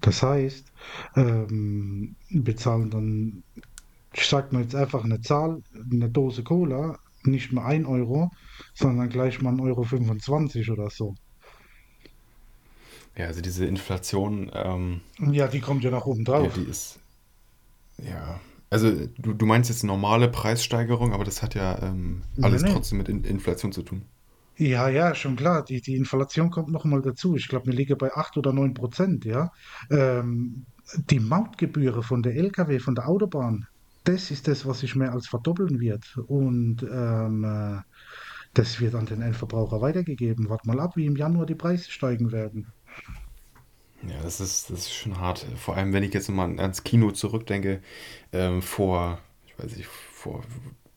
Das 0.02 0.24
heißt, 0.24 0.72
ähm, 1.16 2.18
bezahlen 2.30 2.90
dann, 2.90 3.44
ich 4.14 4.26
sag 4.26 4.54
mal 4.54 4.64
jetzt 4.64 4.76
einfach 4.76 5.04
eine 5.04 5.22
Zahl, 5.22 5.62
eine 5.92 6.10
Dose 6.10 6.44
Cola, 6.44 6.98
nicht 7.24 7.54
mehr 7.54 7.66
ein 7.66 7.86
Euro, 7.86 8.30
sondern 8.76 9.10
gleich 9.10 9.42
mal 9.42 9.54
1,25 9.54 9.62
Euro 9.64 9.84
fünfundzwanzig 9.84 10.72
oder 10.72 10.90
so. 10.90 11.16
Ja, 13.16 13.26
also 13.28 13.42
diese 13.42 13.66
Inflation, 13.66 14.52
ähm, 14.54 15.02
Ja, 15.18 15.48
die 15.48 15.60
kommt 15.60 15.84
ja 15.84 15.90
nach 15.90 16.06
oben 16.06 16.24
ja, 16.36 16.50
drauf. 16.50 16.52
die 16.52 16.64
ist, 16.64 17.00
ja. 17.98 18.40
Also 18.70 18.92
du, 19.18 19.34
du 19.34 19.46
meinst 19.46 19.70
jetzt 19.70 19.84
normale 19.84 20.30
Preissteigerung, 20.30 21.14
aber 21.14 21.24
das 21.24 21.42
hat 21.44 21.56
ja 21.56 21.80
ähm, 21.82 22.24
Nee, 22.36 22.42
alles 22.42 22.60
nee. 22.60 22.74
trotzdem 22.74 22.98
mit 23.00 23.10
In 23.10 23.24
Inflation 23.24 23.72
zu 23.72 23.84
tun. 23.84 24.06
Ja, 24.58 24.88
ja, 24.90 25.16
schon 25.16 25.36
klar. 25.36 25.64
Die, 25.66 25.82
die 25.82 25.96
Inflation 25.96 26.52
kommt 26.52 26.70
noch 26.70 26.86
mal 26.86 27.02
dazu. 27.02 27.36
Ich 27.36 27.48
glaube, 27.48 27.68
wir 27.68 27.74
liegen 27.74 27.98
bei 27.98 28.14
8 28.14 28.38
oder 28.38 28.54
9 28.54 28.74
Prozent, 28.74 29.26
ja. 29.26 29.52
Ähm, 29.90 30.66
die 31.10 31.20
Mautgebühren 31.20 32.04
von 32.04 32.22
der 32.22 32.36
LKW, 32.36 32.80
von 32.80 32.94
der 32.96 33.08
Autobahn, 33.08 33.66
das 34.04 34.32
ist 34.32 34.48
das, 34.48 34.66
was 34.66 34.80
sich 34.80 34.96
mehr 34.96 35.12
als 35.14 35.28
verdoppeln 35.28 35.80
wird. 35.80 36.18
Und 36.28 36.84
ähm, 36.84 37.44
äh, 37.44 37.82
das 38.54 38.80
wird 38.82 38.96
an 38.96 39.06
den 39.08 39.22
Endverbraucher 39.22 39.82
weitergegeben. 39.82 40.50
Wart 40.50 40.66
mal 40.66 40.80
ab, 40.80 40.96
wie 40.98 41.06
im 41.08 41.16
Januar 41.16 41.46
die 41.48 41.56
Preise 41.56 41.90
steigen 41.92 42.32
werden. 42.32 42.74
Ja, 44.08 44.22
das 44.22 44.42
ist, 44.42 44.70
das 44.70 44.80
ist 44.80 44.94
schon 44.94 45.20
hart. 45.20 45.46
Vor 45.58 45.78
allem, 45.78 45.94
wenn 45.94 46.04
ich 46.04 46.14
jetzt 46.14 46.30
mal 46.30 46.60
ans 46.60 46.84
Kino 46.84 47.12
zurückdenke, 47.12 47.82
ähm, 48.34 48.62
vor, 48.62 49.20
ich 49.46 49.58
weiß 49.58 49.78
nicht, 49.78 49.88
vor 49.88 50.44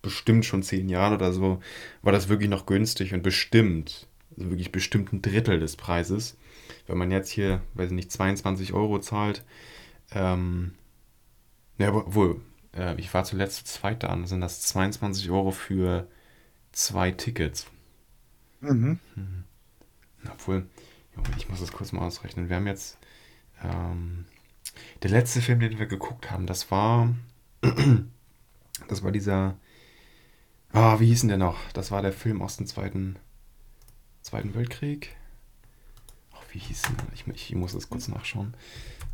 bestimmt 0.03 0.45
schon 0.45 0.63
zehn 0.63 0.89
Jahren 0.89 1.15
oder 1.15 1.33
so, 1.33 1.61
war 2.03 2.13
das 2.13 2.29
wirklich 2.29 2.49
noch 2.49 2.67
günstig 2.67 3.13
und 3.13 3.23
bestimmt, 3.23 4.07
also 4.37 4.51
wirklich 4.51 4.73
bestimmt 4.73 5.13
ein 5.13 5.23
Drittel 5.23 5.59
des 5.59 5.77
Preises. 5.77 6.37
Wenn 6.87 6.99
man 6.99 7.11
jetzt 7.11 7.31
hier, 7.31 7.61
weiß 7.75 7.91
ich 7.91 7.95
nicht, 7.97 8.13
22 8.13 8.73
Euro 8.73 9.01
zahlt, 9.01 9.45
ähm, 10.13 10.75
ja, 11.79 11.93
obwohl, 11.93 12.41
äh, 12.73 12.99
ich 13.01 13.13
war 13.13 13.25
zuletzt 13.25 13.67
zu 13.67 13.81
zweit 13.81 14.03
da, 14.03 14.17
sind 14.27 14.41
das 14.41 14.63
22 14.63 15.31
Euro 15.31 15.51
für 15.51 16.09
zwei 16.73 17.11
Tickets. 17.11 17.67
Mhm. 18.61 18.99
Obwohl, 20.33 20.55
Junge, 20.57 20.67
ich 21.37 21.49
muss 21.49 21.61
das 21.61 21.73
kurz 21.73 21.93
mal 21.93 22.03
ausrechnen. 22.03 22.49
Wir 22.49 22.57
haben 22.57 22.67
jetzt, 22.67 22.99
ähm, 23.63 24.27
der 25.03 25.11
letzte 25.11 25.41
Film, 25.41 25.61
den 25.61 25.79
wir 25.79 25.87
geguckt 25.87 26.31
haben, 26.31 26.47
das 26.47 26.71
war, 26.71 27.15
das 28.89 29.03
war 29.03 29.13
dieser, 29.13 29.57
ah, 30.73 31.01
wie 31.01 31.07
hieß 31.07 31.21
denn 31.21 31.29
der 31.29 31.39
noch? 31.39 31.59
Das 31.73 31.91
war 31.91 32.03
der 32.03 32.13
Film 32.13 32.43
aus 32.43 32.57
dem 32.57 32.67
Zweiten, 32.67 33.19
Zweiten 34.23 34.55
Weltkrieg. 34.55 35.17
Ach, 36.33 36.43
wie 36.51 36.59
hieß 36.59 36.83
denn? 36.83 36.97
Ich, 37.15 37.27
ich 37.29 37.55
muss 37.55 37.73
das 37.73 37.89
kurz 37.89 38.09
nachschauen. 38.09 38.55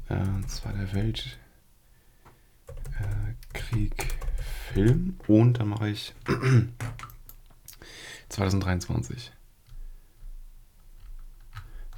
Äh, 0.09 0.47
Zweiter 0.47 0.93
Weltkrieg, 0.95 1.39
Film 4.73 5.19
und 5.27 5.55
dann 5.55 5.69
mache 5.69 5.91
ich 5.91 6.15
2023. 8.29 9.33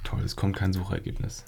Toll, 0.05 0.21
es 0.23 0.37
kommt 0.37 0.55
kein 0.55 0.71
Suchergebnis. 0.71 1.43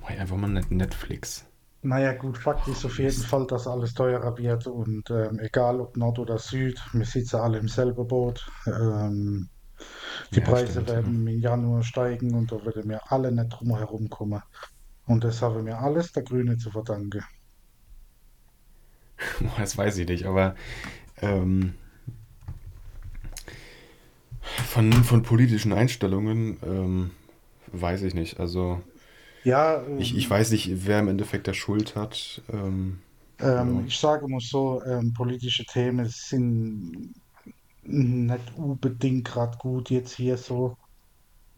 Mach 0.00 0.08
ich 0.08 0.18
einfach 0.18 0.38
mal 0.38 0.48
Net 0.48 0.70
Netflix. 0.70 1.44
Naja, 1.82 2.12
gut, 2.12 2.36
Fakt 2.36 2.68
ist 2.68 2.84
auf 2.84 2.98
jeden. 2.98 3.22
Fall, 3.22 3.46
dass 3.46 3.66
alles 3.66 3.94
teurer 3.94 4.36
wird 4.36 4.66
und 4.66 5.08
ähm, 5.10 5.38
egal 5.38 5.80
ob 5.80 5.96
Nord 5.96 6.18
oder 6.18 6.38
Süd, 6.38 6.78
wir 6.92 7.04
sitzen 7.06 7.36
alle 7.36 7.58
im 7.58 7.68
selben 7.68 8.06
Boot. 8.06 8.46
Ähm, 8.66 9.48
Die 10.34 10.40
Ja, 10.40 10.42
Preise 10.42 10.84
stimmt. 10.84 10.92
Ja. 10.92 11.02
werden 11.04 11.26
im 11.26 11.40
Januar 11.40 11.82
steigen 11.82 12.34
und 12.36 12.52
da 12.52 12.64
würde 12.64 12.84
mir 12.84 13.00
alle 13.10 13.32
nicht 13.32 13.48
drum 13.50 13.76
herum 13.76 14.08
kommen. 14.10 14.42
Und 15.06 15.24
das 15.24 15.42
habe 15.42 15.62
mir 15.62 15.78
alles 15.80 16.12
der 16.12 16.24
Grüne 16.24 16.58
zu 16.58 16.70
verdanken. 16.70 17.24
Das 19.58 19.76
weiß 19.76 19.98
ich 19.98 20.08
nicht, 20.08 20.26
aber 20.26 20.54
ähm, 21.22 21.74
von, 24.68 24.92
von 25.04 25.22
politischen 25.22 25.72
Einstellungen 25.72 26.58
ähm, 26.64 27.10
weiß 27.72 28.02
ich 28.02 28.14
nicht. 28.14 28.40
Also 28.40 28.80
Ja, 29.44 29.82
ich, 29.98 30.16
ich 30.16 30.24
ähm, 30.24 30.30
weiß 30.30 30.50
nicht, 30.52 30.86
wer 30.86 31.00
im 31.00 31.08
Endeffekt 31.08 31.48
da 31.48 31.54
Schuld 31.54 31.96
hat. 31.96 32.42
Ähm, 32.52 33.00
ähm, 33.40 33.80
ja. 33.80 33.84
ich 33.86 33.98
sage 33.98 34.28
mal 34.28 34.40
so, 34.40 34.82
ähm, 34.84 35.12
politische 35.12 35.64
Themen 35.64 36.06
sind 36.08 37.14
nicht 37.82 38.56
unbedingt 38.56 39.26
gerade 39.26 39.56
gut 39.58 39.90
jetzt 39.90 40.14
hier 40.14 40.36
so, 40.36 40.76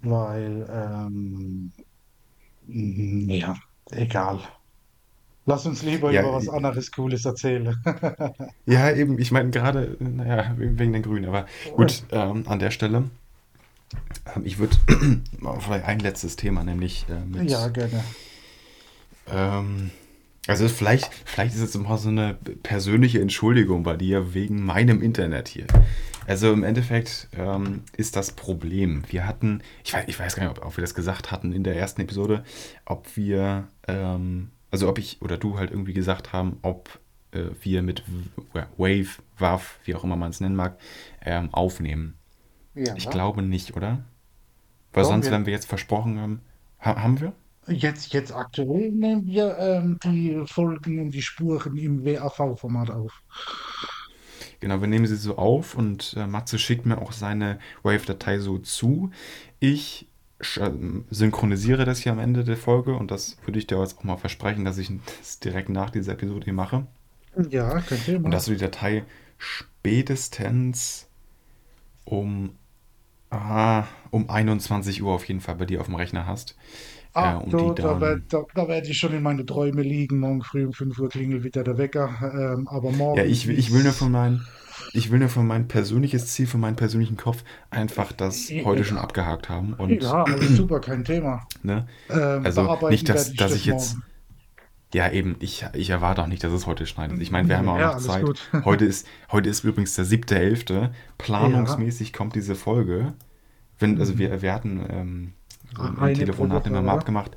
weil, 0.02 0.66
ähm, 0.70 1.72
ja, 2.66 3.56
egal. 3.90 4.40
Lass 5.48 5.64
uns 5.64 5.82
lieber 5.82 6.12
Ja, 6.12 6.20
über 6.20 6.34
was 6.34 6.46
anderes 6.50 6.92
Cooles 6.92 7.24
erzählen. 7.24 7.74
ja, 8.66 8.92
eben, 8.92 9.18
ich 9.18 9.32
meine 9.32 9.48
gerade, 9.48 9.96
naja, 9.98 10.54
wegen 10.58 10.92
den 10.92 11.02
Grünen, 11.02 11.24
aber 11.24 11.46
gut, 11.74 12.02
ähm, 12.12 12.44
an 12.46 12.58
der 12.58 12.70
Stelle, 12.70 13.04
ähm, 14.36 14.42
ich 14.44 14.58
würde 14.58 14.76
vielleicht 15.60 15.86
ein 15.86 16.00
letztes 16.00 16.36
Thema, 16.36 16.64
nämlich 16.64 17.06
äh, 17.08 17.46
Ja, 17.46 17.64
mit, 17.64 17.74
gerne. 17.74 18.04
ähm, 19.32 19.90
also 20.46 20.68
vielleicht, 20.68 21.10
vielleicht 21.24 21.54
ist 21.54 21.62
es 21.62 21.74
immer 21.74 21.96
so 21.96 22.10
eine 22.10 22.34
persönliche 22.62 23.22
Entschuldigung 23.22 23.84
bei 23.84 23.96
dir 23.96 24.34
wegen 24.34 24.62
meinem 24.62 25.00
Internet 25.00 25.48
hier. 25.48 25.66
Also 26.26 26.52
im 26.52 26.62
Endeffekt 26.62 27.28
ähm, 27.34 27.84
ist 27.96 28.16
das 28.16 28.32
Problem. 28.32 29.02
Wir 29.08 29.26
hatten, 29.26 29.62
ich 29.82 29.94
weiß, 29.94 30.04
ich 30.08 30.20
weiß 30.20 30.36
gar 30.36 30.46
nicht, 30.46 30.58
ob, 30.58 30.66
ob 30.66 30.76
wir 30.76 30.82
das 30.82 30.94
gesagt 30.94 31.30
hatten 31.30 31.54
in 31.54 31.64
der 31.64 31.74
ersten 31.76 32.02
Episode, 32.02 32.44
ob 32.84 33.16
wir, 33.16 33.68
ähm, 33.86 34.50
also 34.70 34.88
ob 34.88 34.98
ich 34.98 35.22
oder 35.22 35.36
du 35.38 35.58
halt 35.58 35.70
irgendwie 35.70 35.94
gesagt 35.94 36.32
haben, 36.32 36.58
ob 36.62 37.00
äh, 37.32 37.46
wir 37.62 37.82
mit 37.82 38.02
W- 38.54 38.64
Wave, 38.76 39.22
WAV, 39.38 39.78
wie 39.84 39.94
auch 39.94 40.04
immer 40.04 40.16
man 40.16 40.30
es 40.30 40.40
nennen 40.40 40.56
mag, 40.56 40.78
ähm, 41.24 41.52
aufnehmen. 41.54 42.14
Ich 42.94 43.10
Ja. 43.10 43.10
glaube 43.10 43.42
nicht, 43.42 43.76
oder? 43.76 44.04
Weil 44.92 45.04
Doch, 45.04 45.06
sonst, 45.06 45.30
wir, 45.30 45.32
wenn 45.32 45.46
wir 45.46 45.52
jetzt 45.54 45.68
versprochen 45.68 46.18
haben, 46.20 46.42
ha 46.80 47.02
haben 47.02 47.20
wir? 47.20 47.34
jetzt, 47.68 48.12
jetzt 48.14 48.32
aktuell 48.34 48.90
nehmen 48.92 49.26
wir 49.26 49.56
ähm, 49.58 49.98
die 50.02 50.42
Folgen 50.46 51.00
und 51.00 51.10
die 51.12 51.22
Spuren 51.22 51.76
im 51.76 52.04
WAV-Format 52.04 52.90
auf. 52.90 53.22
Genau, 54.60 54.80
wir 54.80 54.88
nehmen 54.88 55.06
sie 55.06 55.16
so 55.16 55.36
auf 55.38 55.74
und 55.74 56.14
äh, 56.16 56.26
Matze 56.26 56.58
schickt 56.58 56.86
mir 56.86 56.98
auch 56.98 57.12
seine 57.12 57.58
Wave-Datei 57.82 58.38
so 58.38 58.58
zu. 58.58 59.10
Ich 59.60 60.07
synchronisiere 61.10 61.84
das 61.84 62.00
hier 62.00 62.12
am 62.12 62.18
Ende 62.18 62.44
der 62.44 62.56
Folge 62.56 62.94
und 62.94 63.10
das 63.10 63.38
würde 63.44 63.58
ich 63.58 63.66
dir 63.66 63.78
jetzt 63.80 63.98
auch 63.98 64.04
mal 64.04 64.16
versprechen, 64.16 64.64
dass 64.64 64.78
ich 64.78 64.90
das 65.18 65.40
direkt 65.40 65.68
nach 65.68 65.90
dieser 65.90 66.12
Episode 66.12 66.44
hier 66.44 66.52
mache. 66.54 66.86
Ja, 67.50 67.80
kein 67.80 68.02
Und 68.22 68.30
Thema. 68.30 68.30
dass 68.32 68.46
du 68.46 68.52
die 68.52 68.58
Datei 68.58 69.04
spätestens 69.38 71.08
um, 72.04 72.58
ah, 73.30 73.84
um 74.10 74.30
21 74.30 75.02
Uhr 75.02 75.12
auf 75.14 75.26
jeden 75.28 75.40
Fall 75.40 75.56
bei 75.56 75.66
dir 75.66 75.80
auf 75.80 75.86
dem 75.86 75.96
Rechner 75.96 76.26
hast. 76.26 76.56
Äh, 77.14 77.20
Ah, 77.20 77.38
und 77.38 77.52
du, 77.52 77.72
da, 77.74 78.00
werd, 78.00 78.32
werde 78.68 78.88
ich 78.88 78.98
schon 78.98 79.12
in 79.14 79.22
meine 79.22 79.44
Träume 79.44 79.82
liegen. 79.82 80.20
Morgen 80.20 80.42
früh 80.42 80.64
um 80.66 80.72
5 80.72 80.98
Uhr 80.98 81.08
klingelt 81.08 81.42
wieder 81.44 81.64
der 81.64 81.78
Wecker. 81.78 82.54
Ähm, 82.56 82.68
aber 82.68 82.90
ja, 82.90 82.96
morgen 82.96 83.24
ich, 83.24 83.48
ich 83.48 83.72
will 83.72 83.82
nur 83.82 83.92
von 83.92 84.12
bis. 84.12 84.46
Ich 84.92 85.10
will 85.10 85.18
nur 85.18 85.28
von 85.28 85.46
mein 85.46 85.68
persönliches 85.68 86.28
Ziel, 86.28 86.46
von 86.46 86.60
meinem 86.60 86.76
persönlichen 86.76 87.16
Kopf 87.16 87.44
einfach 87.70 88.12
das 88.12 88.50
heute 88.64 88.84
schon 88.84 88.98
abgehakt 88.98 89.48
haben 89.48 89.74
und 89.74 90.02
ja, 90.02 90.24
super, 90.40 90.80
kein 90.80 91.04
Thema. 91.04 91.46
Ne? 91.62 91.86
Ähm, 92.10 92.44
Also 92.44 92.88
nicht, 92.88 93.08
dass, 93.08 93.30
ich 93.30 93.36
dass 93.36 93.50
das 93.50 93.58
ich 93.58 93.66
jetzt, 93.66 93.94
morgen. 93.94 94.06
ja 94.94 95.10
eben, 95.10 95.36
ich, 95.40 95.64
ich 95.74 95.90
erwarte 95.90 96.22
auch 96.22 96.26
nicht, 96.26 96.42
dass 96.44 96.52
es 96.52 96.66
heute 96.66 96.86
schneidet. 96.86 97.20
Ich 97.20 97.30
meine, 97.30 97.48
wir 97.48 97.58
haben 97.58 97.68
auch 97.68 97.78
Ja, 97.78 97.94
noch 97.94 98.00
Zeit. 98.00 98.24
Heute 98.64 98.84
ist, 98.84 99.06
heute 99.30 99.48
ist 99.48 99.64
übrigens 99.64 99.94
der 99.94 100.04
siebte 100.04 100.38
Elfte. 100.38 100.74
Ja, 100.74 100.90
Planungsmäßig 101.18 102.12
kommt 102.12 102.34
diese 102.34 102.54
Folge. 102.54 103.12
Wenn, 103.78 103.98
also 104.00 104.18
wir, 104.18 104.42
wir 104.42 104.52
hatten 104.54 104.84
ähm, 104.90 105.32
pro 105.74 106.06
Telefonat 106.06 106.66
immer 106.66 106.82
mal 106.82 106.94
abgemacht, 106.94 107.36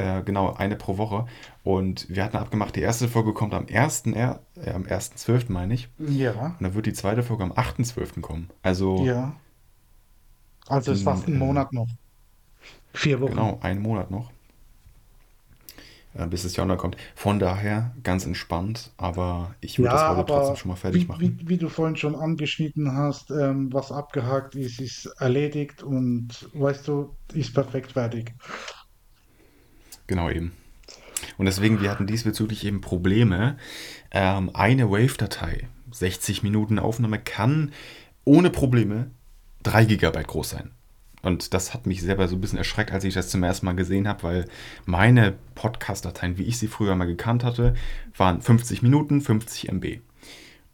äh, 0.00 0.22
genau, 0.24 0.54
eine 0.54 0.76
pro 0.76 0.96
Woche. 0.98 1.26
Und 1.62 2.06
wir 2.08 2.24
hatten 2.24 2.36
abgemacht, 2.36 2.76
die 2.76 2.80
erste 2.82 3.08
Folge 3.08 3.32
kommt 3.34 3.54
am 3.54 3.66
1., 3.70 4.12
er, 4.14 4.42
äh, 4.56 4.70
am 4.72 4.84
1.12., 4.86 5.52
meine 5.52 5.74
ich. 5.74 5.88
Ja, 5.98 6.58
Und 6.58 6.64
dann 6.64 6.74
wird 6.74 6.86
die 6.86 6.92
zweite 6.92 7.22
Folge 7.22 7.44
am 7.44 7.52
8.12. 7.52 8.22
kommen. 8.22 8.50
Also 8.62 9.06
ja. 9.06 9.40
Also 10.68 10.92
ist 10.92 11.02
in, 11.02 11.02
fast 11.02 11.28
ein 11.28 11.34
äh, 11.34 11.36
Monat 11.36 11.72
noch. 11.74 11.88
Vier 12.94 13.20
Wochen. 13.20 13.30
genau, 13.36 13.58
einen 13.62 13.80
Monat 13.82 14.10
noch. 14.10 14.30
äh, 16.14 16.26
bis 16.26 16.44
es 16.44 16.56
ja 16.56 16.62
online 16.62 16.78
kommt. 16.78 16.96
Von 17.14 17.38
daher 17.38 17.94
ganz 18.02 18.26
entspannt, 18.26 18.92
aber 18.96 19.54
ich 19.60 19.80
würde 19.80 19.90
das 19.90 20.04
Ja, 20.04 20.14
heute 20.16 20.32
trotzdem 20.32 20.56
schon 20.56 20.68
mal 20.70 20.76
fertig 20.76 21.08
wie, 21.08 21.08
machen. 21.08 21.36
wie, 21.38 21.48
wie 21.48 21.58
du 21.58 21.68
vorhin 21.68 21.96
schon 21.96 22.14
angeschnitten 22.16 22.92
hast, 22.94 23.30
ähm, 23.30 23.72
was 23.72 23.92
abgehakt 23.92 24.54
ist, 24.54 24.80
ist 24.80 25.06
erledigt 25.18 25.82
und 25.82 26.48
weißt 26.54 26.86
du, 26.88 27.16
ist 27.32 27.54
perfekt 27.54 27.92
fertig. 27.92 28.34
Genau 30.10 30.28
eben. 30.28 30.50
Und 31.38 31.46
deswegen, 31.46 31.80
wir 31.80 31.88
hatten 31.88 32.08
diesbezüglich 32.08 32.66
eben 32.66 32.80
Probleme. 32.80 33.56
Ähm, 34.10 34.50
eine 34.54 34.90
Wave-Datei, 34.90 35.68
60 35.92 36.42
Minuten 36.42 36.80
Aufnahme, 36.80 37.20
kann 37.20 37.70
ohne 38.24 38.50
Probleme 38.50 39.12
3 39.62 39.84
Gigabyte 39.84 40.26
groß 40.26 40.50
sein. 40.50 40.72
Und 41.22 41.54
das 41.54 41.74
hat 41.74 41.86
mich 41.86 42.02
selber 42.02 42.26
so 42.26 42.34
ein 42.34 42.40
bisschen 42.40 42.58
erschreckt, 42.58 42.90
als 42.90 43.04
ich 43.04 43.14
das 43.14 43.28
zum 43.28 43.44
ersten 43.44 43.66
Mal 43.66 43.76
gesehen 43.76 44.08
habe, 44.08 44.24
weil 44.24 44.44
meine 44.84 45.34
Podcast-Dateien, 45.54 46.38
wie 46.38 46.42
ich 46.42 46.58
sie 46.58 46.66
früher 46.66 46.96
mal 46.96 47.06
gekannt 47.06 47.44
hatte, 47.44 47.74
waren 48.16 48.42
50 48.42 48.82
Minuten, 48.82 49.20
50 49.20 49.68
MB. 49.70 50.00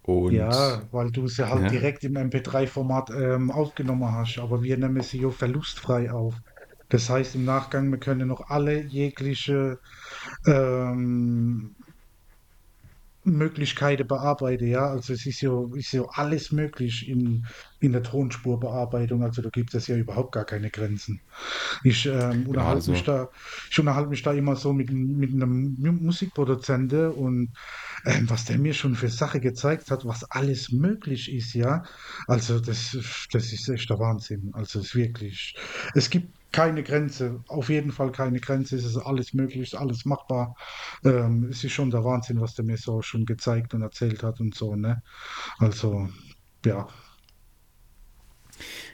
Und, 0.04 0.32
Ja, 0.32 0.80
weil 0.92 1.10
du 1.10 1.26
es 1.26 1.36
ja 1.36 1.50
halt 1.50 1.64
ne, 1.64 1.68
direkt 1.68 2.04
im 2.04 2.14
MP3-Format 2.14 3.10
ähm, 3.10 3.50
aufgenommen 3.50 4.10
hast, 4.12 4.38
aber 4.38 4.62
wir 4.62 4.78
nehmen 4.78 5.02
sie 5.02 5.20
ja 5.20 5.28
verlustfrei 5.28 6.10
auf. 6.10 6.36
Das 6.88 7.10
heißt, 7.10 7.34
im 7.34 7.44
Nachgang, 7.44 7.90
wir 7.90 7.98
können 7.98 8.28
noch 8.28 8.42
alle 8.48 8.82
jegliche 8.84 9.78
ähm, 10.46 11.76
Möglichkeiten 13.28 14.06
bearbeiten, 14.06 14.68
ja. 14.68 14.86
Also 14.88 15.12
es 15.12 15.26
ist 15.26 15.40
ja, 15.40 15.50
ist 15.74 15.90
ja 15.92 16.04
alles 16.12 16.52
möglich 16.52 17.08
in, 17.08 17.44
in 17.80 17.90
der 17.90 18.04
Tonspurbearbeitung. 18.04 19.24
Also 19.24 19.42
da 19.42 19.48
gibt 19.50 19.74
es 19.74 19.88
ja 19.88 19.96
überhaupt 19.96 20.30
gar 20.32 20.44
keine 20.44 20.70
Grenzen. 20.70 21.20
Ich 21.82 22.06
ähm, 22.06 22.46
genau, 22.48 22.48
unterhalte 22.48 22.88
mich 22.90 23.02
also, 23.02 23.04
da, 23.04 23.28
ich 23.70 23.78
unterhalte 23.80 24.10
mich 24.10 24.22
da 24.22 24.32
immer 24.32 24.56
so 24.56 24.72
mit, 24.72 24.92
mit 24.92 25.32
einem 25.34 25.74
Mu- 25.78 25.92
Musikproduzenten 25.92 27.10
und 27.12 27.50
ähm, 28.04 28.30
was 28.30 28.44
der 28.44 28.58
mir 28.58 28.74
schon 28.74 28.94
für 28.94 29.08
Sache 29.08 29.40
gezeigt 29.40 29.90
hat, 29.90 30.04
was 30.04 30.24
alles 30.30 30.70
möglich 30.70 31.32
ist, 31.32 31.54
ja. 31.54 31.82
Also 32.28 32.60
das, 32.60 32.96
das 33.32 33.52
ist 33.52 33.68
echt 33.68 33.90
der 33.90 33.98
Wahnsinn. 33.98 34.50
Also 34.54 34.80
es 34.80 34.86
ist 34.86 34.94
wirklich, 34.94 35.54
es 35.94 36.10
gibt 36.10 36.34
keine 36.56 36.82
Grenze, 36.82 37.44
auf 37.48 37.68
jeden 37.68 37.92
Fall 37.92 38.10
keine 38.12 38.40
Grenze, 38.40 38.76
es 38.76 38.86
ist 38.86 38.96
alles 38.96 39.34
möglich, 39.34 39.60
ist 39.60 39.74
alles 39.74 40.06
machbar. 40.06 40.56
Ähm, 41.04 41.48
es 41.50 41.62
ist 41.62 41.72
schon 41.72 41.90
der 41.90 42.02
Wahnsinn, 42.02 42.40
was 42.40 42.54
der 42.54 42.64
mir 42.64 42.78
so 42.78 43.02
schon 43.02 43.26
gezeigt 43.26 43.74
und 43.74 43.82
erzählt 43.82 44.22
hat 44.22 44.40
und 44.40 44.54
so, 44.54 44.74
ne? 44.74 45.02
Also, 45.58 46.08
ja. 46.64 46.88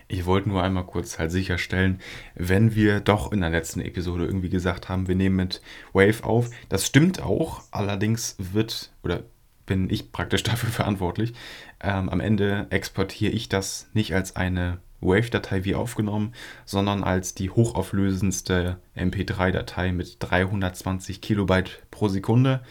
Ich 0.09 0.27
wollte 0.27 0.49
nur 0.49 0.61
einmal 0.61 0.87
kurz 0.87 1.21
halt 1.21 1.31
sicherstellen, 1.31 2.01
wenn 2.35 2.75
wir 2.75 2.99
doch 2.99 3.31
in 3.31 3.43
der 3.43 3.51
letzten 3.51 3.81
Episode 3.81 4.27
irgendwie 4.27 4.51
gesagt 4.51 4.89
haben, 4.89 5.07
wir 5.07 5.15
nehmen 5.15 5.37
mit 5.37 5.63
Wave 5.93 6.25
auf. 6.25 6.51
Das 6.69 6.85
stimmt 6.85 7.23
auch, 7.23 7.63
allerdings 7.71 8.35
wird 8.41 8.93
oder 9.05 9.23
bin 9.67 9.89
ich 9.89 10.11
praktisch 10.11 10.43
dafür 10.51 10.71
verantwortlich. 10.71 11.33
Ähm, 11.81 12.09
am 12.09 12.19
Ende 12.19 12.67
exportiere 12.71 13.33
ich 13.33 13.49
das 13.49 13.89
nicht 13.95 14.17
als 14.17 14.35
eine 14.35 14.81
Wave-Datei 15.03 15.65
wie 15.65 15.75
aufgenommen, 15.75 16.33
sondern 16.65 17.05
als 17.05 17.35
die 17.35 17.51
hochauflösendste 17.51 18.79
MP3-Datei 18.97 19.93
mit 19.93 20.17
320 20.21 21.21
Kilobyte 21.21 21.83
pro 21.91 22.09
Sekunde. 22.09 22.63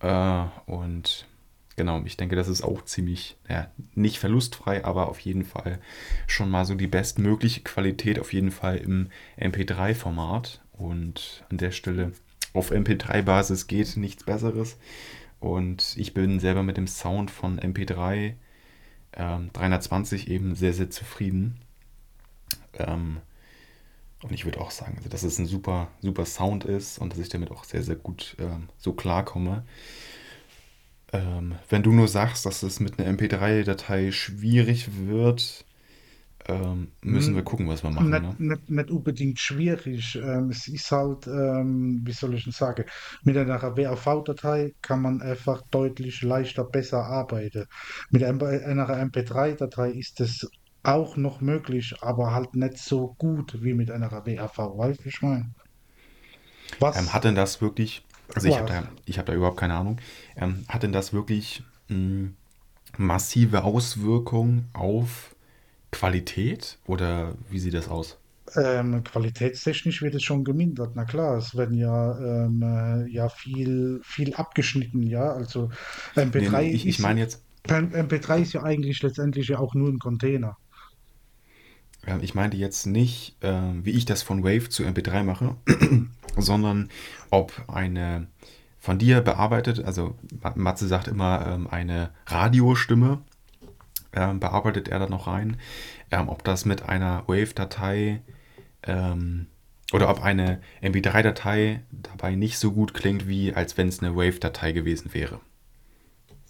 Äh, 0.00 0.44
und 0.66 1.26
genau, 1.76 2.02
ich 2.04 2.16
denke, 2.16 2.36
das 2.36 2.48
ist 2.48 2.62
auch 2.62 2.84
ziemlich, 2.84 3.36
ja, 3.48 3.70
nicht 3.94 4.18
verlustfrei, 4.18 4.84
aber 4.84 5.08
auf 5.08 5.20
jeden 5.20 5.44
Fall 5.44 5.80
schon 6.26 6.50
mal 6.50 6.64
so 6.64 6.74
die 6.74 6.86
bestmögliche 6.86 7.62
Qualität, 7.62 8.18
auf 8.18 8.32
jeden 8.32 8.50
Fall 8.50 8.76
im 8.76 9.08
MP3-Format. 9.38 10.62
Und 10.72 11.44
an 11.50 11.58
der 11.58 11.72
Stelle 11.72 12.12
auf 12.52 12.70
MP3-Basis 12.70 13.66
geht 13.66 13.96
nichts 13.96 14.24
Besseres. 14.24 14.78
Und 15.40 15.94
ich 15.96 16.14
bin 16.14 16.40
selber 16.40 16.62
mit 16.62 16.76
dem 16.76 16.86
Sound 16.86 17.30
von 17.30 17.58
MP3 17.58 18.34
ähm, 19.18 19.50
320 19.52 20.28
eben 20.28 20.54
sehr, 20.54 20.72
sehr 20.72 20.90
zufrieden. 20.90 21.58
Ähm, 22.74 23.18
und 24.22 24.32
ich 24.32 24.44
würde 24.44 24.60
auch 24.60 24.70
sagen, 24.70 24.94
also, 24.96 25.08
dass 25.08 25.22
es 25.22 25.38
ein 25.38 25.46
super, 25.46 25.88
super 26.00 26.24
Sound 26.24 26.64
ist 26.64 26.98
und 26.98 27.12
dass 27.12 27.20
ich 27.20 27.28
damit 27.28 27.50
auch 27.50 27.64
sehr, 27.64 27.82
sehr 27.82 27.96
gut 27.96 28.36
ähm, 28.38 28.68
so 28.76 28.92
klarkomme. 28.92 29.64
Ähm, 31.12 31.54
wenn 31.68 31.82
du 31.82 31.92
nur 31.92 32.08
sagst, 32.08 32.44
dass 32.44 32.62
es 32.62 32.80
mit 32.80 32.98
einer 32.98 33.10
MP3-Datei 33.16 34.12
schwierig 34.12 34.88
wird, 35.06 35.64
ähm, 36.48 36.92
müssen 37.02 37.34
wir 37.34 37.42
gucken, 37.42 37.68
was 37.68 37.82
wir 37.82 37.90
machen, 37.90 38.08
ne? 38.08 38.20
Nicht, 38.20 38.40
nicht, 38.40 38.70
nicht 38.70 38.90
unbedingt 38.90 39.38
schwierig. 39.38 40.16
Ähm, 40.16 40.48
es 40.48 40.66
ist 40.66 40.90
halt, 40.90 41.26
ähm, 41.26 42.00
wie 42.04 42.12
soll 42.12 42.34
ich 42.34 42.44
denn 42.44 42.54
sagen, 42.54 42.86
mit 43.22 43.36
einer 43.36 43.60
WAV-Datei 43.60 44.74
kann 44.80 45.02
man 45.02 45.20
einfach 45.20 45.62
deutlich 45.70 46.22
leichter, 46.22 46.64
besser 46.64 47.04
arbeiten. 47.04 47.66
Mit 48.10 48.24
einer 48.24 48.40
MP3-Datei 48.40 49.90
ist 49.90 50.20
es 50.20 50.48
auch 50.82 51.18
noch 51.18 51.42
möglich, 51.42 51.94
aber 52.00 52.32
halt 52.32 52.54
nicht 52.54 52.78
so 52.78 53.14
gut 53.18 53.62
wie 53.62 53.74
mit 53.74 53.90
einer 53.90 54.10
WAV. 54.10 54.58
Weißt 54.58 55.04
du, 55.04 55.08
ich 55.08 55.20
meine? 55.20 55.40
Ähm, 55.44 55.54
Was? 56.80 57.12
hat 57.12 57.24
denn 57.24 57.34
das 57.34 57.60
wirklich, 57.60 58.06
also 58.34 58.48
ich 58.48 58.56
habe 58.56 58.68
da, 58.68 58.88
ich 59.04 59.18
habe 59.18 59.26
da 59.26 59.34
überhaupt 59.34 59.58
keine 59.58 59.74
Ahnung, 59.74 60.00
ähm, 60.36 60.64
hat 60.68 60.82
denn 60.82 60.92
das 60.92 61.12
wirklich 61.12 61.62
mh, 61.88 62.30
massive 62.96 63.64
Auswirkungen 63.64 64.70
auf 64.72 65.34
Qualität 65.90 66.78
oder 66.86 67.34
wie 67.50 67.58
sieht 67.58 67.74
das 67.74 67.88
aus? 67.88 68.18
Ähm, 68.56 69.04
qualitätstechnisch 69.04 70.02
wird 70.02 70.14
es 70.14 70.22
schon 70.22 70.44
gemindert. 70.44 70.92
Na 70.94 71.04
klar, 71.04 71.36
es 71.36 71.54
werden 71.54 71.76
ja, 71.76 72.18
ähm, 72.18 72.62
äh, 72.62 73.10
ja 73.10 73.28
viel, 73.28 74.00
viel 74.02 74.34
abgeschnitten, 74.34 75.02
ja. 75.02 75.32
Also 75.32 75.70
Nee, 76.16 76.24
nee, 76.24 76.30
MP3 76.30 76.62
ich, 76.62 76.86
ich 76.86 76.98
ist, 76.98 77.02
meine 77.02 77.20
jetzt, 77.20 77.42
MP3 77.66 78.40
ist 78.40 78.52
ja 78.54 78.62
eigentlich 78.62 79.02
letztendlich 79.02 79.48
ja 79.48 79.58
auch 79.58 79.74
nur 79.74 79.88
ein 79.90 79.98
Container. 79.98 80.56
ich 82.22 82.34
meinte 82.34 82.56
jetzt 82.56 82.86
nicht, 82.86 83.36
ähm, 83.42 83.84
wie 83.84 83.90
ich 83.90 84.06
das 84.06 84.22
von 84.22 84.42
Wave 84.42 84.70
zu 84.70 84.84
MP3 84.84 85.24
mache, 85.24 85.56
sondern 86.36 86.88
ob 87.30 87.52
eine 87.68 88.28
von 88.78 88.98
dir 88.98 89.20
bearbeitet, 89.20 89.84
also 89.84 90.14
Matze 90.54 90.86
sagt 90.86 91.08
immer 91.08 91.46
ähm, 91.46 91.66
eine 91.66 92.10
Radiostimme, 92.26 93.20
ähm, 94.12 94.40
bearbeitet 94.40 94.88
er 94.88 94.98
da 94.98 95.08
noch 95.08 95.26
rein, 95.26 95.58
ähm, 96.10 96.28
ob 96.28 96.44
das 96.44 96.64
mit 96.64 96.82
einer 96.82 97.24
Wave-Datei 97.28 98.22
ähm, 98.84 99.46
oder 99.92 100.10
ob 100.10 100.22
eine 100.22 100.60
MP3-Datei 100.82 101.82
dabei 101.90 102.34
nicht 102.34 102.58
so 102.58 102.72
gut 102.72 102.94
klingt, 102.94 103.26
wie 103.28 103.54
als 103.54 103.76
wenn 103.78 103.88
es 103.88 104.00
eine 104.02 104.16
Wave-Datei 104.16 104.72
gewesen 104.72 105.14
wäre. 105.14 105.40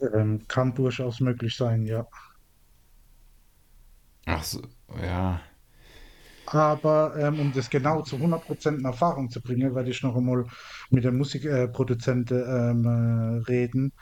Ähm, 0.00 0.46
kann 0.48 0.74
durchaus 0.74 1.20
möglich 1.20 1.56
sein, 1.56 1.86
ja. 1.86 2.06
Ach 4.26 4.44
so, 4.44 4.62
ja. 5.02 5.40
Aber 6.50 7.14
ähm, 7.18 7.40
um 7.40 7.52
das 7.52 7.68
genau 7.68 8.00
zu 8.02 8.16
100% 8.16 8.78
in 8.78 8.84
Erfahrung 8.84 9.28
zu 9.28 9.42
bringen, 9.42 9.74
werde 9.74 9.90
ich 9.90 10.02
noch 10.02 10.16
einmal 10.16 10.46
mit 10.88 11.04
dem 11.04 11.18
Musikproduzenten 11.18 12.38
ähm, 12.38 12.84
äh, 12.86 13.50
reden, 13.50 13.92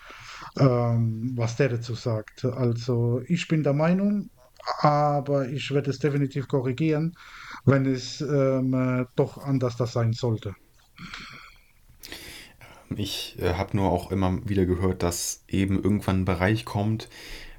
ähm, 0.57 1.33
was 1.35 1.57
der 1.57 1.71
dazu 1.71 1.95
sagt. 1.95 2.45
Also 2.45 3.21
ich 3.27 3.49
bin 3.49 3.65
der 3.65 3.73
Meinung, 3.73 4.31
aber 4.79 5.49
ich 5.49 5.73
werde 5.73 5.91
es 5.91 5.99
definitiv 5.99 6.47
korrigieren, 6.47 7.17
wenn 7.65 7.85
es 7.85 8.21
ähm, 8.21 8.75
äh, 8.75 9.07
doch 9.17 9.39
anders 9.39 9.77
das 9.77 9.93
sein 9.93 10.13
sollte. 10.13 10.55
Ich 12.95 13.37
äh, 13.41 13.55
habe 13.55 13.77
nur 13.77 13.91
auch 13.91 14.13
immer 14.13 14.39
wieder 14.49 14.67
gehört, 14.67 15.03
dass 15.03 15.45
eben 15.49 15.83
irgendwann 15.83 16.21
ein 16.21 16.25
Bereich 16.25 16.65
kommt, 16.65 17.09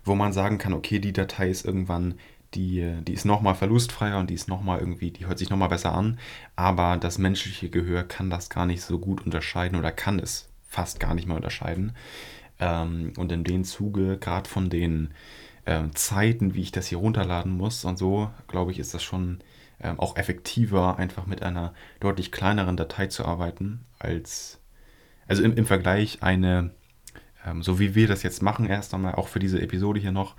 wo 0.06 0.16
man 0.16 0.32
sagen 0.32 0.58
kann, 0.58 0.72
okay, 0.72 1.00
die 1.00 1.12
Datei 1.12 1.50
ist 1.50 1.66
irgendwann, 1.66 2.16
die, 2.54 2.94
die 3.02 3.14
ist 3.14 3.26
nochmal 3.26 3.56
verlustfreier 3.56 4.20
und 4.20 4.30
die 4.30 4.34
ist 4.34 4.48
nochmal 4.48 4.80
irgendwie, 4.80 5.12
die 5.12 5.26
hört 5.26 5.40
sich 5.40 5.50
nochmal 5.50 5.70
besser 5.70 5.94
an, 5.94 6.20
aber 6.56 6.98
das 6.98 7.18
menschliche 7.18 7.70
Gehör 7.70 8.04
kann 8.04 8.30
das 8.30 8.50
gar 8.50 8.66
nicht 8.66 8.82
so 8.82 9.00
gut 9.00 9.26
unterscheiden 9.26 9.78
oder 9.78 9.92
kann 9.92 10.20
es 10.20 10.50
fast 10.68 11.00
gar 11.00 11.14
nicht 11.14 11.28
mehr 11.28 11.36
unterscheiden. 11.36 11.94
Ähm, 12.60 13.14
und 13.18 13.32
in 13.32 13.44
dem 13.44 13.64
Zuge, 13.64 14.18
gerade 14.18 14.50
von 14.50 14.70
den 14.70 15.14
ähm, 15.66 15.94
Zeiten, 15.96 16.54
wie 16.54 16.62
ich 16.62 16.72
das 16.72 16.88
hier 16.88 16.98
runterladen 16.98 17.52
muss 17.52 17.86
und 17.86 17.98
so, 17.98 18.30
glaube 18.48 18.72
ich, 18.72 18.80
ist 18.80 18.94
das 18.94 19.04
schon 19.04 19.40
ähm, 19.82 20.00
auch 20.00 20.16
effektiver, 20.16 20.98
einfach 20.98 21.26
mit 21.26 21.44
einer 21.44 21.74
deutlich 22.00 22.32
kleineren 22.32 22.78
Datei 22.78 23.08
zu 23.08 23.26
arbeiten, 23.26 23.86
als, 24.00 24.60
also 25.28 25.44
im, 25.44 25.56
im 25.56 25.66
Vergleich 25.66 26.24
eine, 26.24 26.72
ähm, 27.48 27.64
so 27.64 27.80
wie 27.80 27.96
wir 27.96 28.08
das 28.08 28.24
jetzt 28.24 28.42
machen, 28.42 28.68
erst 28.68 28.94
einmal 28.94 29.16
auch 29.16 29.28
für 29.28 29.40
diese 29.40 29.62
Episode 29.62 30.00
hier 30.00 30.12
noch, 30.12 30.36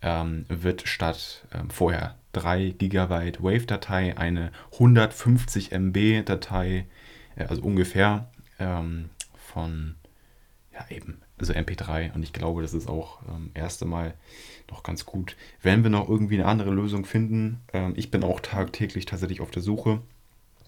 ähm, 0.00 0.44
wird 0.48 0.86
statt 0.86 1.46
ähm, 1.52 1.70
vorher 1.70 2.16
3 2.32 2.74
Gigabyte 2.78 3.42
Wave-Datei 3.42 4.16
eine 4.16 4.52
150 4.72 5.72
MB 5.72 6.24
Datei, 6.24 6.86
äh, 7.36 7.44
also 7.44 7.62
ungefähr 7.62 8.30
ähm, 8.58 9.10
von 9.34 9.96
ja, 10.72 10.86
eben. 10.90 11.20
Also 11.38 11.52
MP3. 11.54 12.14
Und 12.14 12.22
ich 12.22 12.32
glaube, 12.32 12.62
das 12.62 12.72
ist 12.72 12.88
auch 12.88 13.20
ähm, 13.28 13.50
erste 13.54 13.84
Mal 13.84 14.14
noch 14.70 14.82
ganz 14.82 15.04
gut. 15.04 15.36
Wenn 15.60 15.82
wir 15.82 15.90
noch 15.90 16.08
irgendwie 16.08 16.36
eine 16.36 16.46
andere 16.46 16.70
Lösung 16.70 17.04
finden, 17.04 17.60
ähm, 17.72 17.94
ich 17.96 18.10
bin 18.10 18.22
auch 18.22 18.40
tagtäglich 18.40 19.06
tatsächlich 19.06 19.40
auf 19.40 19.50
der 19.50 19.62
Suche. 19.62 20.00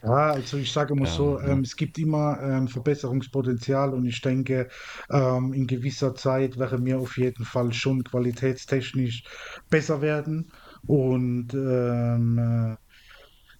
Ja, 0.04 0.32
also 0.32 0.58
ich 0.58 0.70
sage 0.72 0.94
mal 0.94 1.06
so, 1.06 1.38
Ähm, 1.40 1.60
ne? 1.60 1.62
es 1.62 1.76
gibt 1.76 1.98
immer 1.98 2.38
ähm, 2.42 2.68
Verbesserungspotenzial 2.68 3.94
und 3.94 4.04
ich 4.04 4.20
denke, 4.20 4.68
ähm, 5.10 5.52
in 5.54 5.66
gewisser 5.66 6.14
Zeit 6.14 6.58
wäre 6.58 6.78
mir 6.78 6.98
auf 6.98 7.16
jeden 7.16 7.44
Fall 7.44 7.72
schon 7.72 8.04
qualitätstechnisch 8.04 9.22
besser 9.70 10.02
werden 10.02 10.52
und 10.86 11.54
ähm, 11.54 12.38
äh, 12.38 12.76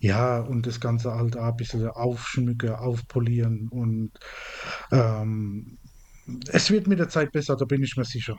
ja, 0.07 0.40
und 0.40 0.66
das 0.66 0.80
Ganze 0.80 1.12
halt 1.14 1.36
auch 1.38 1.45
ein 1.53 1.57
bisschen 1.57 1.88
aufschmücken, 1.88 2.70
aufpolieren 2.70 3.68
und 3.70 4.12
ähm, 4.92 5.78
es 6.49 6.70
wird 6.70 6.88
mit 6.88 7.01
der 7.01 7.09
Zeit 7.11 7.32
besser, 7.32 7.57
da 7.57 7.66
bin 7.66 7.82
ich 7.84 7.97
mir 7.97 8.05
sicher. 8.05 8.36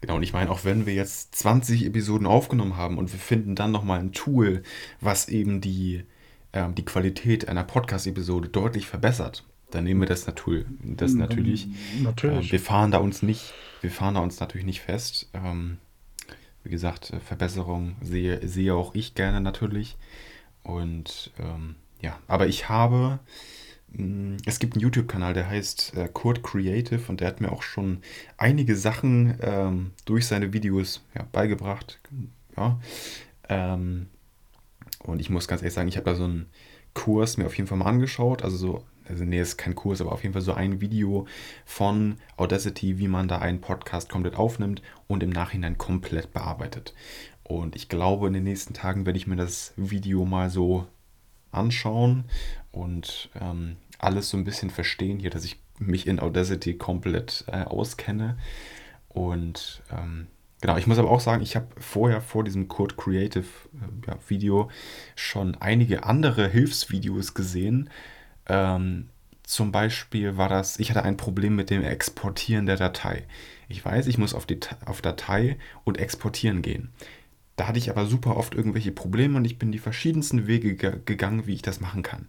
Genau, 0.00 0.16
und 0.16 0.22
ich 0.22 0.32
meine, 0.32 0.50
auch 0.50 0.64
wenn 0.64 0.86
wir 0.86 0.94
jetzt 0.94 1.34
20 1.34 1.84
Episoden 1.84 2.26
aufgenommen 2.26 2.76
haben 2.76 2.98
und 2.98 3.12
wir 3.12 3.18
finden 3.20 3.54
dann 3.54 3.70
nochmal 3.70 4.00
ein 4.00 4.12
Tool, 4.12 4.62
was 5.00 5.28
eben 5.28 5.60
die, 5.60 6.04
ähm, 6.52 6.74
die 6.74 6.84
Qualität 6.84 7.48
einer 7.48 7.64
Podcast-Episode 7.64 8.48
deutlich 8.48 8.86
verbessert, 8.86 9.44
dann 9.70 9.84
nehmen 9.84 10.00
wir 10.00 10.08
das, 10.08 10.26
natür 10.26 10.64
das 10.82 11.14
natürlich. 11.14 11.64
Ähm, 11.66 11.74
Ähm, 11.96 12.02
Natürlich. 12.04 12.52
wir 12.52 12.60
fahren 12.60 12.90
da 12.90 12.98
uns 12.98 13.22
nicht, 13.22 13.52
wir 13.80 13.90
fahren 13.90 14.14
da 14.14 14.20
uns 14.20 14.38
natürlich 14.38 14.66
nicht 14.66 14.80
fest. 14.82 15.30
Ähm, 15.32 15.78
wie 16.64 16.70
gesagt, 16.70 17.10
äh, 17.10 17.20
Verbesserung 17.20 17.96
sehe, 18.02 18.46
sehe 18.46 18.74
auch 18.74 18.94
ich 18.94 19.14
gerne 19.14 19.40
natürlich. 19.40 19.96
Und 20.62 21.32
ähm, 21.38 21.76
ja, 22.00 22.18
aber 22.28 22.46
ich 22.46 22.68
habe, 22.68 23.18
mh, 23.92 24.36
es 24.46 24.58
gibt 24.58 24.74
einen 24.74 24.82
YouTube-Kanal, 24.82 25.34
der 25.34 25.48
heißt 25.48 25.94
äh, 25.96 26.08
Kurt 26.12 26.42
Creative 26.42 27.00
und 27.08 27.20
der 27.20 27.28
hat 27.28 27.40
mir 27.40 27.50
auch 27.50 27.62
schon 27.62 28.02
einige 28.36 28.76
Sachen 28.76 29.38
ähm, 29.40 29.90
durch 30.04 30.26
seine 30.26 30.52
Videos 30.52 31.02
ja, 31.14 31.26
beigebracht. 31.32 31.98
Ja, 32.56 32.78
ähm, 33.48 34.08
und 35.04 35.20
ich 35.20 35.30
muss 35.30 35.48
ganz 35.48 35.62
ehrlich 35.62 35.74
sagen, 35.74 35.88
ich 35.88 35.96
habe 35.96 36.10
da 36.10 36.14
so 36.14 36.24
einen 36.24 36.46
Kurs 36.94 37.36
mir 37.36 37.46
auf 37.46 37.56
jeden 37.56 37.68
Fall 37.68 37.78
mal 37.78 37.86
angeschaut. 37.86 38.42
Also 38.42 38.56
so, 38.56 38.84
also 39.08 39.24
nee, 39.24 39.40
ist 39.40 39.56
kein 39.56 39.74
Kurs, 39.74 40.00
aber 40.00 40.12
auf 40.12 40.22
jeden 40.22 40.32
Fall 40.32 40.42
so 40.42 40.52
ein 40.52 40.80
Video 40.80 41.26
von 41.64 42.16
Audacity, 42.36 42.98
wie 42.98 43.08
man 43.08 43.28
da 43.28 43.38
einen 43.38 43.60
Podcast 43.60 44.08
komplett 44.08 44.36
aufnimmt 44.36 44.82
und 45.08 45.22
im 45.22 45.30
Nachhinein 45.30 45.78
komplett 45.78 46.32
bearbeitet. 46.32 46.94
Und 47.42 47.76
ich 47.76 47.88
glaube, 47.88 48.28
in 48.28 48.34
den 48.34 48.44
nächsten 48.44 48.74
Tagen 48.74 49.06
werde 49.06 49.18
ich 49.18 49.26
mir 49.26 49.36
das 49.36 49.72
Video 49.76 50.24
mal 50.24 50.50
so 50.50 50.86
anschauen 51.50 52.24
und 52.70 53.30
ähm, 53.40 53.76
alles 53.98 54.30
so 54.30 54.36
ein 54.36 54.44
bisschen 54.44 54.70
verstehen 54.70 55.18
hier, 55.18 55.30
dass 55.30 55.44
ich 55.44 55.60
mich 55.78 56.06
in 56.06 56.20
Audacity 56.20 56.76
komplett 56.76 57.44
äh, 57.48 57.64
auskenne. 57.64 58.38
Und 59.08 59.82
ähm, 59.90 60.28
genau, 60.62 60.78
ich 60.78 60.86
muss 60.86 60.98
aber 60.98 61.10
auch 61.10 61.20
sagen, 61.20 61.42
ich 61.42 61.54
habe 61.54 61.66
vorher 61.78 62.22
vor 62.22 62.44
diesem 62.44 62.68
Code 62.68 62.94
Creative 62.94 63.44
äh, 63.74 64.08
ja, 64.08 64.16
Video 64.28 64.70
schon 65.14 65.56
einige 65.56 66.04
andere 66.04 66.48
Hilfsvideos 66.48 67.34
gesehen. 67.34 67.90
Ähm, 68.46 69.10
zum 69.42 69.72
Beispiel 69.72 70.38
war 70.38 70.48
das, 70.48 70.78
ich 70.78 70.90
hatte 70.90 71.02
ein 71.02 71.18
Problem 71.18 71.54
mit 71.56 71.68
dem 71.68 71.82
Exportieren 71.82 72.64
der 72.64 72.76
Datei. 72.76 73.24
Ich 73.68 73.84
weiß, 73.84 74.06
ich 74.06 74.16
muss 74.16 74.32
auf, 74.32 74.46
die, 74.46 74.58
auf 74.86 75.02
Datei 75.02 75.58
und 75.84 75.98
exportieren 75.98 76.62
gehen. 76.62 76.90
Da 77.56 77.68
hatte 77.68 77.78
ich 77.78 77.90
aber 77.90 78.06
super 78.06 78.36
oft 78.36 78.54
irgendwelche 78.54 78.92
Probleme 78.92 79.36
und 79.36 79.44
ich 79.44 79.58
bin 79.58 79.72
die 79.72 79.78
verschiedensten 79.78 80.46
Wege 80.46 80.74
ge 80.74 80.94
gegangen, 81.04 81.46
wie 81.46 81.54
ich 81.54 81.62
das 81.62 81.80
machen 81.80 82.02
kann. 82.02 82.28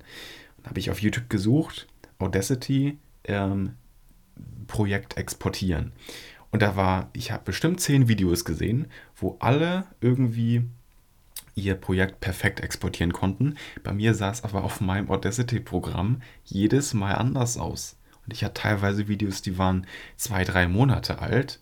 Dann 0.57 0.71
habe 0.71 0.79
ich 0.79 0.91
auf 0.91 1.01
YouTube 1.01 1.29
gesucht, 1.29 1.88
Audacity, 2.19 2.97
ähm, 3.23 3.75
Projekt 4.67 5.17
exportieren. 5.17 5.91
Und 6.54 6.62
da 6.62 6.76
war, 6.76 7.10
ich 7.14 7.32
habe 7.32 7.45
bestimmt 7.45 7.82
zehn 7.82 8.08
Videos 8.08 8.45
gesehen, 8.45 8.86
wo 9.16 9.38
alle 9.39 9.88
irgendwie 10.01 10.62
ihr 11.56 11.74
Projekt 11.74 12.20
perfekt 12.20 12.60
exportieren 12.60 13.12
konnten. 13.12 13.56
Bei 13.84 13.91
mir 13.91 14.14
sah 14.14 14.30
es 14.30 14.43
aber 14.43 14.64
auf 14.64 14.80
meinem 14.80 15.10
Audacity-Programm 15.10 16.22
jedes 16.45 16.93
Mal 16.93 17.16
anders 17.16 17.58
aus. 17.58 17.97
Und 18.24 18.34
ich 18.34 18.43
hatte 18.43 18.62
teilweise 18.62 19.08
Videos, 19.08 19.41
die 19.41 19.58
waren 19.58 19.88
zwei, 20.16 20.43
drei 20.43 20.68
Monate 20.68 21.18
alt, 21.18 21.60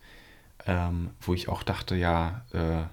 ähm, 0.66 1.12
wo 1.22 1.32
ich 1.32 1.48
auch 1.48 1.62
dachte, 1.62 1.96
ja, 1.96 2.44
äh, 2.52 2.84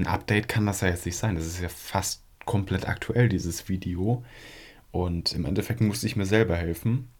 ein 0.00 0.06
Update 0.06 0.48
kann 0.48 0.64
das 0.64 0.80
ja 0.80 0.88
jetzt 0.88 1.04
nicht 1.04 1.18
sein. 1.18 1.34
Das 1.34 1.44
ist 1.44 1.60
ja 1.60 1.68
fast 1.68 2.22
komplett 2.46 2.88
aktuell, 2.88 3.28
dieses 3.28 3.68
Video. 3.68 4.24
Und 4.92 5.34
im 5.34 5.44
Endeffekt 5.44 5.82
musste 5.82 6.06
ich 6.06 6.16
mir 6.16 6.24
selber 6.24 6.56
helfen. 6.56 7.10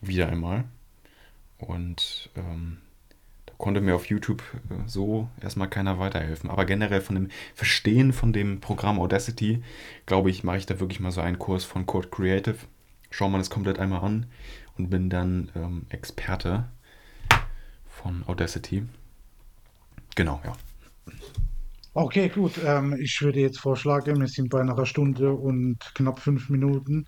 Wieder 0.00 0.28
einmal. 0.28 0.64
Und 1.58 2.30
ähm, 2.34 2.78
konnte 3.60 3.80
mir 3.80 3.94
auf 3.94 4.06
YouTube 4.06 4.42
äh, 4.70 4.88
so 4.88 5.28
erstmal 5.40 5.68
keiner 5.68 5.98
weiterhelfen. 5.98 6.50
Aber 6.50 6.64
generell 6.64 7.00
von 7.00 7.14
dem 7.14 7.28
Verstehen 7.54 8.12
von 8.12 8.32
dem 8.32 8.60
Programm 8.60 8.98
Audacity, 8.98 9.62
glaube 10.06 10.30
ich, 10.30 10.42
mache 10.42 10.56
ich 10.56 10.66
da 10.66 10.80
wirklich 10.80 11.00
mal 11.00 11.12
so 11.12 11.20
einen 11.20 11.38
Kurs 11.38 11.64
von 11.64 11.86
Code 11.86 12.08
Creative. 12.08 12.56
Schau 13.10 13.28
mal 13.28 13.38
das 13.38 13.50
komplett 13.50 13.78
einmal 13.78 14.02
an 14.02 14.26
und 14.76 14.90
bin 14.90 15.10
dann 15.10 15.50
ähm, 15.54 15.86
Experte 15.90 16.68
von 17.86 18.24
Audacity. 18.26 18.84
Genau, 20.16 20.40
ja. 20.44 20.52
Okay, 21.92 22.28
gut. 22.28 22.52
Ähm, 22.64 22.96
ich 23.00 23.20
würde 23.20 23.40
jetzt 23.40 23.58
vorschlagen, 23.58 24.20
wir 24.20 24.28
sind 24.28 24.48
bei 24.48 24.60
einer 24.60 24.86
Stunde 24.86 25.32
und 25.32 25.78
knapp 25.94 26.20
fünf 26.20 26.48
Minuten. 26.48 27.06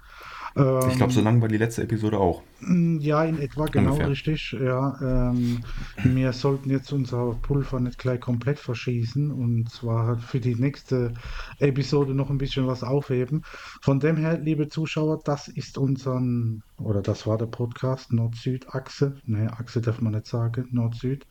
Ich 0.54 0.96
glaube, 0.96 1.12
so 1.12 1.20
Ähm, 1.20 1.24
lang 1.24 1.40
war 1.40 1.48
die 1.48 1.56
letzte 1.56 1.82
Episode 1.82 2.18
auch. 2.18 2.42
Mm, 2.60 2.98
Ja, 3.00 3.24
in 3.24 3.38
etwa 3.38 3.68
genau 3.68 3.92
Ungefähr. 3.92 4.10
richtig. 4.10 4.52
Ja, 4.60 5.30
ähm, 5.30 5.64
wir 6.02 6.32
sollten 6.34 6.68
jetzt 6.70 6.92
unser 6.92 7.32
Pulver 7.40 7.80
nicht 7.80 7.98
gleich 7.98 8.20
komplett 8.20 8.58
verschießen 8.58 9.30
und 9.30 9.70
zwar 9.70 10.18
für 10.18 10.40
die 10.40 10.54
nächste 10.54 11.14
Episode 11.58 12.14
noch 12.14 12.28
ein 12.28 12.36
bisschen 12.38 12.66
was 12.66 12.82
aufheben. 12.84 13.42
Von 13.80 13.98
dem 14.00 14.16
her, 14.18 14.38
liebe 14.38 14.68
Zuschauer, 14.68 15.20
das 15.24 15.48
ist 15.48 15.78
unseren, 15.78 16.62
oder 16.76 17.00
das 17.00 17.26
war 17.26 17.38
der 17.38 17.46
Podcast 17.46 18.12
Nord-Süd-Achse. 18.12 19.16
Ne, 19.24 19.50
Achse 19.58 19.80
darf 19.80 20.00
man 20.02 20.12
nicht 20.12 20.26
sagen, 20.26 20.68
Nord-Süd. 20.70 21.26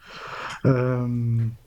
Ähm, 0.63 1.57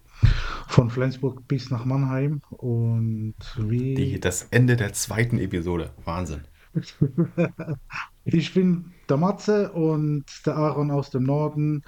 von 0.68 0.90
Flensburg 0.90 1.46
bis 1.46 1.70
nach 1.70 1.84
Mannheim 1.84 2.40
und 2.50 3.34
Die, 3.58 3.96
wie 3.96 4.18
das 4.20 4.48
Ende 4.50 4.76
der 4.76 4.92
zweiten 4.92 5.38
Episode. 5.38 5.90
Wahnsinn. 6.04 6.42
Ich 8.26 8.54
bin 8.54 8.92
der 9.08 9.18
Matze 9.18 9.70
und 9.72 10.24
der 10.46 10.56
Aaron 10.56 10.90
aus 10.90 11.10
dem 11.10 11.24
Norden. 11.24 11.82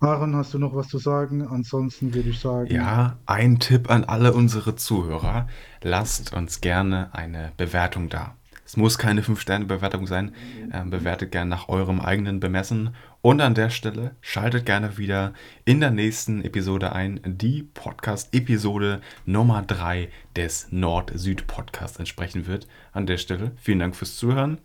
Aaron, 0.00 0.34
hast 0.34 0.54
du 0.54 0.58
noch 0.58 0.74
was 0.74 0.88
zu 0.88 0.96
sagen? 0.96 1.46
Ansonsten 1.46 2.14
würde 2.14 2.30
ich 2.30 2.40
sagen, 2.40 2.74
Ja, 2.74 3.18
ein 3.26 3.58
Tipp 3.58 3.90
an 3.90 4.04
alle 4.04 4.32
unsere 4.32 4.74
Zuhörer. 4.74 5.48
Lasst 5.82 6.32
uns 6.32 6.62
gerne 6.62 7.14
eine 7.14 7.52
Bewertung 7.58 8.08
da. 8.08 8.36
Es 8.72 8.78
muss 8.78 8.96
keine 8.96 9.22
fünf 9.22 9.38
sterne 9.38 9.66
bewertung 9.66 10.06
sein. 10.06 10.34
Ähm, 10.72 10.88
bewertet 10.88 11.30
gerne 11.30 11.50
nach 11.50 11.68
eurem 11.68 12.00
eigenen 12.00 12.40
Bemessen. 12.40 12.94
Und 13.20 13.42
an 13.42 13.54
der 13.54 13.68
Stelle 13.68 14.16
schaltet 14.22 14.64
gerne 14.64 14.96
wieder 14.96 15.34
in 15.66 15.80
der 15.80 15.90
nächsten 15.90 16.42
Episode 16.42 16.94
ein, 16.94 17.20
die 17.22 17.64
Podcast-Episode 17.64 19.02
Nummer 19.26 19.60
3 19.60 20.08
des 20.34 20.68
Nord-Süd-Podcasts 20.70 21.98
entsprechen 21.98 22.46
wird. 22.46 22.66
An 22.92 23.04
der 23.04 23.18
Stelle 23.18 23.52
vielen 23.60 23.80
Dank 23.80 23.94
fürs 23.94 24.16
Zuhören. 24.16 24.56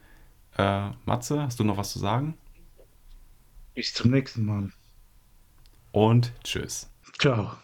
Äh, 0.58 0.92
Matze, 1.04 1.42
hast 1.42 1.60
du 1.60 1.66
noch 1.66 1.76
was 1.76 1.92
zu 1.92 2.00
sagen? 2.00 2.38
bis 3.76 3.94
zum 3.94 4.12
nächsten 4.12 4.46
Mal. 4.46 4.72
Und 5.92 6.32
tschüss. 6.46 6.90
Ciao. 7.20 7.58